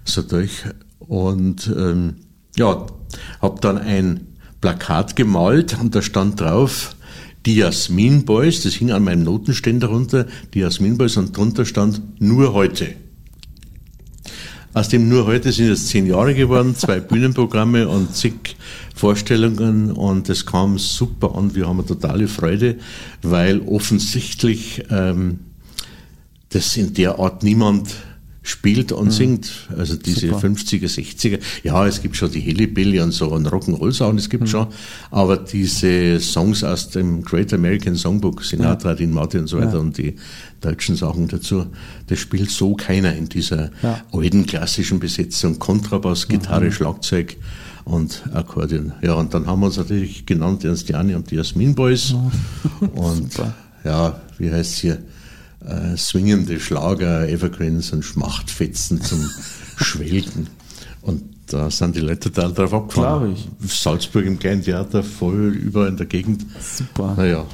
so 0.03 0.23
durch. 0.23 0.63
Und 0.99 1.71
ähm, 1.73 2.15
ja, 2.57 2.85
habe 3.41 3.61
dann 3.61 3.77
ein 3.77 4.27
Plakat 4.59 5.15
gemalt 5.15 5.79
und 5.79 5.95
da 5.95 6.01
stand 6.01 6.41
drauf, 6.41 6.97
die 7.45 7.55
Jasmin 7.55 8.25
Boys, 8.25 8.61
das 8.63 8.73
hing 8.73 8.91
an 8.91 9.05
meinem 9.05 9.23
Notenständer 9.23 9.87
runter, 9.87 10.25
die 10.53 10.59
Jasmin 10.59 10.97
Boys 10.97 11.15
und 11.15 11.35
drunter 11.35 11.65
stand 11.65 12.19
nur 12.21 12.53
heute. 12.53 12.93
Aus 14.75 14.89
dem 14.89 15.07
nur 15.07 15.27
heute 15.27 15.51
sind 15.51 15.67
jetzt 15.67 15.87
zehn 15.89 16.07
Jahre 16.07 16.33
geworden, 16.33 16.75
zwei 16.75 16.99
Bühnenprogramme 16.99 17.87
und 17.87 18.15
zig 18.15 18.55
Vorstellungen 18.95 19.91
und 19.91 20.29
es 20.29 20.47
kam 20.47 20.79
super 20.79 21.35
an. 21.35 21.53
Wir 21.53 21.67
haben 21.67 21.77
eine 21.77 21.87
totale 21.87 22.27
Freude, 22.27 22.77
weil 23.21 23.61
offensichtlich 23.67 24.83
ähm, 24.89 25.39
das 26.49 26.75
in 26.75 26.95
der 26.95 27.19
Art 27.19 27.43
niemand 27.43 27.89
spielt 28.45 28.91
und 28.91 29.11
singt. 29.11 29.49
Also 29.77 29.95
diese 29.95 30.27
Super. 30.27 30.47
50er, 30.47 30.83
60er. 30.85 31.39
Ja, 31.63 31.87
es 31.87 32.01
gibt 32.01 32.17
schon 32.17 32.29
die 32.31 32.41
Hillybilly 32.41 32.99
und 32.99 33.11
so 33.13 33.29
und 33.29 33.47
Rock'n'Roll-Sachen, 33.47 34.17
es 34.17 34.29
gibt 34.29 34.49
schon. 34.49 34.67
Aber 35.11 35.37
diese 35.37 36.19
Songs 36.19 36.63
aus 36.63 36.89
dem 36.89 37.23
Great 37.23 37.53
American 37.53 37.95
Songbook, 37.95 38.43
Sinatra, 38.43 38.93
Dean 38.95 39.11
Martin 39.11 39.41
und 39.41 39.47
so 39.47 39.59
weiter 39.59 39.79
und 39.79 39.97
die 39.97 40.17
deutschen 40.59 40.95
Sachen 40.97 41.27
dazu, 41.29 41.67
das 42.07 42.19
spielt 42.19 42.51
so 42.51 42.75
keiner 42.75 43.15
in 43.15 43.29
dieser 43.29 43.71
Ja. 43.81 44.01
alten 44.11 44.45
klassischen 44.45 44.99
Besetzung. 44.99 45.57
Kontrabass, 45.59 46.27
Gitarre, 46.27 46.71
Schlagzeug 46.71 47.37
und 47.85 48.23
Akkordeon. 48.33 48.91
Ja, 49.01 49.13
und 49.13 49.33
dann 49.33 49.47
haben 49.47 49.61
wir 49.61 49.67
uns 49.67 49.77
natürlich 49.77 50.25
genannt, 50.25 50.63
Ernst 50.65 50.89
Jani 50.89 51.15
und 51.15 51.31
die 51.31 51.35
Jasmin 51.35 51.75
Boys. 51.75 52.13
Und 52.93 53.31
Super. 53.33 53.53
ja, 53.85 54.21
wie 54.37 54.51
heißt 54.51 54.75
hier? 54.79 54.99
Äh, 55.65 55.95
swingende 55.97 56.59
Schlager, 56.59 57.27
Evergreens 57.29 57.91
und 57.93 58.03
Schmachtfetzen 58.03 59.01
zum 59.01 59.29
Schwelgen. 59.77 60.47
Und 61.01 61.23
da 61.47 61.69
sind 61.71 61.95
die 61.95 61.99
Leute 62.01 62.31
total 62.31 62.53
drauf 62.53 62.73
abgefahren. 62.73 63.33
Ich. 63.33 63.47
Salzburg 63.81 64.25
im 64.25 64.39
kleinen 64.39 64.61
Theater, 64.63 65.03
voll 65.03 65.53
überall 65.55 65.89
in 65.89 65.97
der 65.97 66.05
Gegend. 66.05 66.45
Super. 66.61 67.13
Naja, 67.15 67.45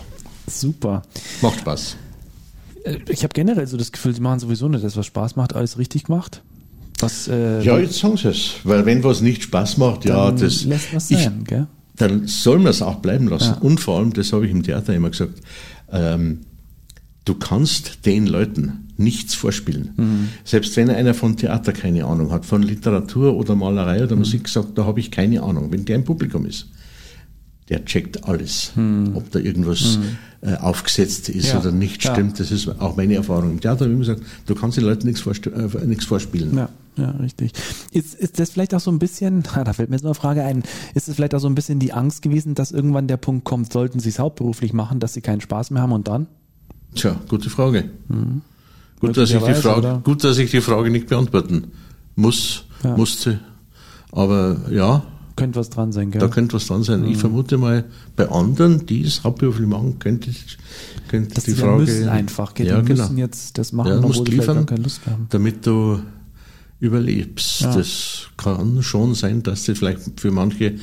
Super. 0.47 1.01
macht 1.41 1.59
Spaß. 1.59 1.97
Äh, 2.83 2.97
Ich 3.09 3.23
habe 3.23 3.33
generell 3.33 3.67
so 3.67 3.77
das 3.77 3.91
Gefühl, 3.91 4.13
sie 4.15 4.21
machen 4.21 4.39
sowieso 4.39 4.67
nicht 4.69 4.83
das, 4.83 4.95
was 4.97 5.05
Spaß 5.05 5.35
macht, 5.35 5.55
alles 5.55 5.77
richtig 5.77 6.05
gemacht. 6.05 6.41
Was, 6.99 7.27
äh, 7.27 7.61
Ja, 7.61 7.77
jetzt 7.79 7.99
sagen 7.99 8.17
sie 8.17 8.29
es. 8.29 8.51
Weil 8.63 8.85
wenn 8.85 9.03
was 9.03 9.21
nicht 9.21 9.43
Spaß 9.43 9.77
macht, 9.77 10.05
ja, 10.05 10.25
dann 10.27 10.37
das. 10.37 10.63
lässt 10.65 10.87
man 10.91 10.97
es 10.97 11.11
ich, 11.11 11.23
sein, 11.23 11.43
gell? 11.45 11.67
dann 11.95 12.27
soll 12.27 12.57
man 12.59 12.67
es 12.67 12.81
auch 12.81 12.95
bleiben 12.97 13.27
lassen. 13.27 13.53
Ja. 13.55 13.57
Und 13.61 13.79
vor 13.79 13.99
allem, 13.99 14.13
das 14.13 14.31
habe 14.33 14.45
ich 14.45 14.51
im 14.51 14.63
Theater 14.63 14.93
immer 14.93 15.09
gesagt, 15.09 15.39
ähm, 15.91 16.41
du 17.29 17.35
kannst 17.35 18.05
den 18.05 18.25
Leuten 18.27 18.87
nichts 18.97 19.33
vorspielen. 19.35 19.93
Mhm. 19.95 20.27
Selbst 20.43 20.75
wenn 20.75 20.89
einer 20.89 21.13
von 21.13 21.37
Theater 21.37 21.71
keine 21.71 22.05
Ahnung 22.05 22.31
hat, 22.31 22.45
von 22.45 22.63
Literatur 22.63 23.35
oder 23.35 23.55
Malerei 23.55 23.97
Mhm. 23.99 24.03
oder 24.03 24.15
Musik 24.17 24.49
sagt, 24.49 24.77
da 24.77 24.85
habe 24.85 24.99
ich 24.99 25.11
keine 25.11 25.41
Ahnung. 25.43 25.71
Wenn 25.71 25.85
der 25.85 25.95
im 25.97 26.03
Publikum 26.03 26.45
ist, 26.45 26.67
der 27.69 27.85
checkt 27.85 28.23
alles. 28.25 28.71
Ob 29.13 29.29
da 29.31 29.39
irgendwas 29.39 29.99
äh, 30.41 30.55
aufgesetzt 30.55 31.29
ist 31.29 31.45
Mhm. 31.47 31.51
Ja. 31.53 31.59
oder 31.59 31.71
nicht 31.71 32.03
Ja. 32.03 32.13
stimmt, 32.13 32.39
das 32.39 32.49
ist 32.51 32.67
auch 32.79 32.95
meine 32.97 33.15
Erfahrung. 33.15 33.51
Im 33.51 33.59
Theater 33.61 33.81
habe 33.81 33.89
ich 33.91 33.95
immer 33.95 34.05
gesagt, 34.05 34.21
du 34.47 34.55
kannst 34.55 34.77
den 34.77 34.85
Leuten 34.85 35.05
nichts, 35.07 35.21
äh, 35.27 35.85
nichts 35.85 36.05
vorspielen. 36.05 36.55
Ja, 36.57 36.69
ja, 36.97 37.11
richtig. 37.11 37.51
Ist, 37.91 38.15
ist 38.15 38.39
das 38.39 38.49
vielleicht 38.49 38.73
auch 38.73 38.79
so 38.79 38.89
ein 38.89 38.99
bisschen, 38.99 39.43
da 39.53 39.71
fällt 39.73 39.89
mir 39.89 39.97
jetzt 39.97 40.03
noch 40.03 40.09
eine 40.11 40.15
Frage 40.15 40.43
ein, 40.43 40.63
ist 40.95 41.07
es 41.09 41.15
vielleicht 41.15 41.35
auch 41.35 41.39
so 41.39 41.47
ein 41.47 41.55
bisschen 41.55 41.79
die 41.79 41.93
Angst 41.93 42.21
gewesen, 42.21 42.55
dass 42.55 42.71
irgendwann 42.71 43.07
der 43.07 43.17
Punkt 43.17 43.43
kommt, 43.45 43.71
sollten 43.71 43.99
sie 43.99 44.09
es 44.09 44.17
hauptberuflich 44.19 44.73
machen, 44.73 44.99
dass 44.99 45.13
sie 45.13 45.21
keinen 45.21 45.41
Spaß 45.41 45.71
mehr 45.71 45.81
haben 45.83 45.91
und 45.91 46.07
dann? 46.07 46.27
Tja, 46.95 47.15
gute 47.27 47.49
Frage. 47.49 47.89
Gut, 48.99 49.15
dass 49.17 49.31
ich 49.31 49.41
die 49.43 49.53
Frage, 49.53 49.77
oder? 49.79 50.01
gut, 50.03 50.23
dass 50.23 50.37
ich 50.37 50.51
die 50.51 50.61
Frage 50.61 50.89
nicht 50.89 51.07
beantworten 51.07 51.71
muss, 52.15 52.63
Ja. 52.83 52.95
musste. 52.97 53.39
Aber 54.11 54.57
ja, 54.71 55.03
Könnte 55.35 55.59
was 55.59 55.69
dran 55.69 55.91
sein, 55.93 56.11
gell? 56.11 56.19
da 56.19 56.27
könnte 56.27 56.55
was 56.55 56.67
dran 56.67 56.83
sein. 56.83 57.05
Ich 57.05 57.15
Mhm. 57.15 57.19
vermute 57.21 57.57
mal, 57.57 57.85
bei 58.17 58.27
anderen, 58.29 58.85
die 58.85 59.03
es 59.03 59.23
hauptberuflich 59.23 59.67
machen, 59.67 59.97
könnte, 59.99 60.31
könnte 61.07 61.35
dass 61.35 61.45
die 61.45 61.53
die 61.53 61.59
Frage. 61.61 61.77
müssen 61.83 62.09
einfach, 62.09 62.53
gell? 62.53 62.67
ja, 62.67 62.81
die 62.81 62.87
genau. 62.87 63.03
müssen 63.03 63.17
jetzt 63.17 63.57
das 63.57 63.71
machen, 63.71 63.91
Ja, 63.91 63.97
obwohl 63.99 64.13
vielleicht 64.25 64.31
liefern. 64.31 64.65
keine 64.65 64.81
Lust 64.81 64.99
haben. 65.05 65.27
damit 65.29 65.65
du 65.65 65.99
überlebst. 66.81 67.61
Ja. 67.61 67.75
Das 67.75 68.27
kann 68.37 68.81
schon 68.83 69.13
sein, 69.15 69.43
dass 69.43 69.63
das 69.63 69.77
vielleicht 69.77 70.19
für 70.19 70.31
manche 70.31 70.75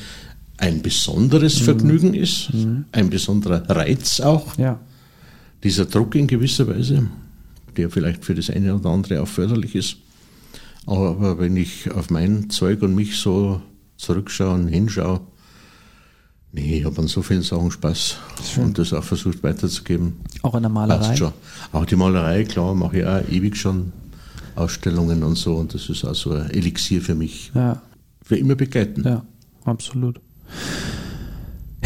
ein 0.58 0.80
besonderes 0.80 1.60
Mhm. 1.60 1.64
Vergnügen 1.64 2.14
ist, 2.14 2.48
ein 2.92 3.10
besonderer 3.10 3.68
Reiz 3.68 4.20
auch. 4.20 4.56
Ja, 4.56 4.78
dieser 5.62 5.86
Druck 5.86 6.14
in 6.14 6.26
gewisser 6.26 6.66
Weise, 6.68 7.08
der 7.76 7.90
vielleicht 7.90 8.24
für 8.24 8.34
das 8.34 8.50
eine 8.50 8.74
oder 8.74 8.90
andere 8.90 9.22
auch 9.22 9.28
förderlich 9.28 9.74
ist. 9.74 9.96
Aber 10.86 11.38
wenn 11.38 11.56
ich 11.56 11.90
auf 11.90 12.10
mein 12.10 12.48
Zeug 12.50 12.82
und 12.82 12.94
mich 12.94 13.16
so 13.18 13.60
zurückschaue 13.96 14.54
und 14.54 14.68
hinschaue, 14.68 15.20
nee, 16.52 16.78
ich 16.78 16.84
habe 16.84 17.00
an 17.00 17.08
so 17.08 17.22
vielen 17.22 17.42
Sachen 17.42 17.70
Spaß 17.70 18.16
und 18.58 18.78
das 18.78 18.92
auch 18.92 19.02
versucht 19.02 19.42
weiterzugeben. 19.42 20.14
auch 20.42 20.54
in 20.54 20.62
der 20.62 20.70
Malerei. 20.70 21.06
Passt 21.08 21.18
schon. 21.18 21.32
Auch 21.72 21.84
die 21.84 21.96
Malerei, 21.96 22.44
klar, 22.44 22.74
mache 22.74 23.00
ich 23.00 23.06
auch 23.06 23.28
ewig 23.28 23.56
schon 23.56 23.92
Ausstellungen 24.54 25.22
und 25.22 25.36
so 25.36 25.56
und 25.56 25.74
das 25.74 25.88
ist 25.88 26.04
auch 26.04 26.14
so 26.14 26.32
ein 26.32 26.50
Elixier 26.50 27.02
für 27.02 27.14
mich. 27.14 27.50
Ja, 27.54 27.82
Für 28.22 28.36
immer 28.36 28.54
begleiten. 28.54 29.02
ja, 29.04 29.24
absolut. 29.64 30.20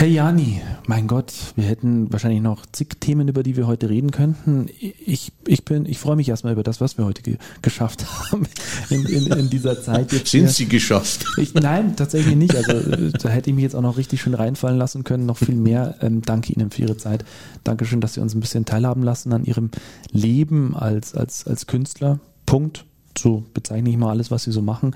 Herr 0.01 0.09
Jani, 0.09 0.63
mein 0.87 1.07
Gott, 1.09 1.31
wir 1.57 1.65
hätten 1.67 2.11
wahrscheinlich 2.11 2.41
noch 2.41 2.65
zig 2.73 2.89
Themen, 3.01 3.29
über 3.29 3.43
die 3.43 3.59
wir 3.59 3.67
heute 3.67 3.91
reden 3.91 4.11
könnten. 4.11 4.67
Ich, 4.81 5.31
ich 5.47 5.63
bin, 5.67 5.85
ich 5.85 5.99
freue 5.99 6.17
mich 6.17 6.27
erstmal 6.27 6.55
über 6.55 6.63
das, 6.63 6.81
was 6.81 6.97
wir 6.97 7.05
heute 7.05 7.21
ge 7.21 7.37
geschafft 7.61 8.07
haben 8.33 8.47
in, 8.89 9.05
in, 9.05 9.27
in 9.31 9.51
dieser 9.51 9.83
Zeit. 9.83 10.11
Jetzt 10.11 10.31
Sind 10.31 10.49
Sie 10.49 10.65
geschafft? 10.65 11.27
Ich, 11.37 11.53
nein, 11.53 11.97
tatsächlich 11.97 12.35
nicht. 12.35 12.57
Also 12.57 13.11
da 13.11 13.29
hätte 13.29 13.51
ich 13.51 13.57
mich 13.57 13.63
jetzt 13.63 13.77
auch 13.77 13.83
noch 13.83 13.99
richtig 13.99 14.23
schön 14.23 14.33
reinfallen 14.33 14.79
lassen 14.79 15.05
können, 15.05 15.27
noch 15.27 15.37
viel 15.37 15.55
mehr. 15.55 15.97
Ähm, 16.01 16.23
danke 16.23 16.55
Ihnen 16.55 16.71
für 16.71 16.81
Ihre 16.81 16.97
Zeit. 16.97 17.27
Dankeschön, 17.63 18.01
dass 18.01 18.15
Sie 18.15 18.21
uns 18.21 18.35
ein 18.35 18.41
bisschen 18.41 18.65
teilhaben 18.65 19.03
lassen 19.03 19.35
an 19.35 19.45
Ihrem 19.45 19.71
Leben 20.13 20.75
als, 20.75 21.15
als, 21.15 21.47
als 21.47 21.67
Künstler. 21.67 22.21
Punkt. 22.47 22.87
So 23.19 23.45
bezeichne 23.53 23.91
ich 23.91 23.99
mal 23.99 24.09
alles, 24.09 24.31
was 24.31 24.45
Sie 24.45 24.53
so 24.53 24.63
machen. 24.63 24.95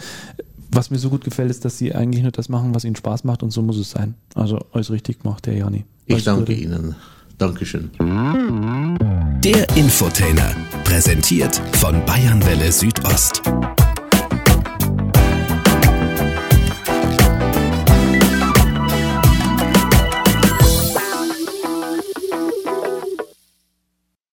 Was 0.74 0.90
mir 0.90 0.98
so 0.98 1.08
gut 1.08 1.22
gefällt, 1.22 1.50
ist, 1.50 1.64
dass 1.64 1.78
sie 1.78 1.94
eigentlich 1.94 2.22
nur 2.22 2.32
das 2.32 2.48
machen, 2.48 2.74
was 2.74 2.84
ihnen 2.84 2.96
Spaß 2.96 3.22
macht 3.22 3.44
und 3.44 3.52
so 3.52 3.62
muss 3.62 3.78
es 3.78 3.92
sein. 3.92 4.14
Also 4.34 4.58
alles 4.72 4.90
richtig 4.90 5.22
gemacht, 5.22 5.46
der 5.46 5.54
Jani. 5.54 5.84
Ich 6.06 6.24
danke 6.24 6.52
Gute. 6.52 6.52
Ihnen. 6.54 6.96
Dankeschön. 7.38 7.90
Der 8.00 9.76
Infotainer, 9.76 10.54
präsentiert 10.84 11.60
von 11.76 12.04
Bayernwelle 12.06 12.72
Südost. 12.72 13.42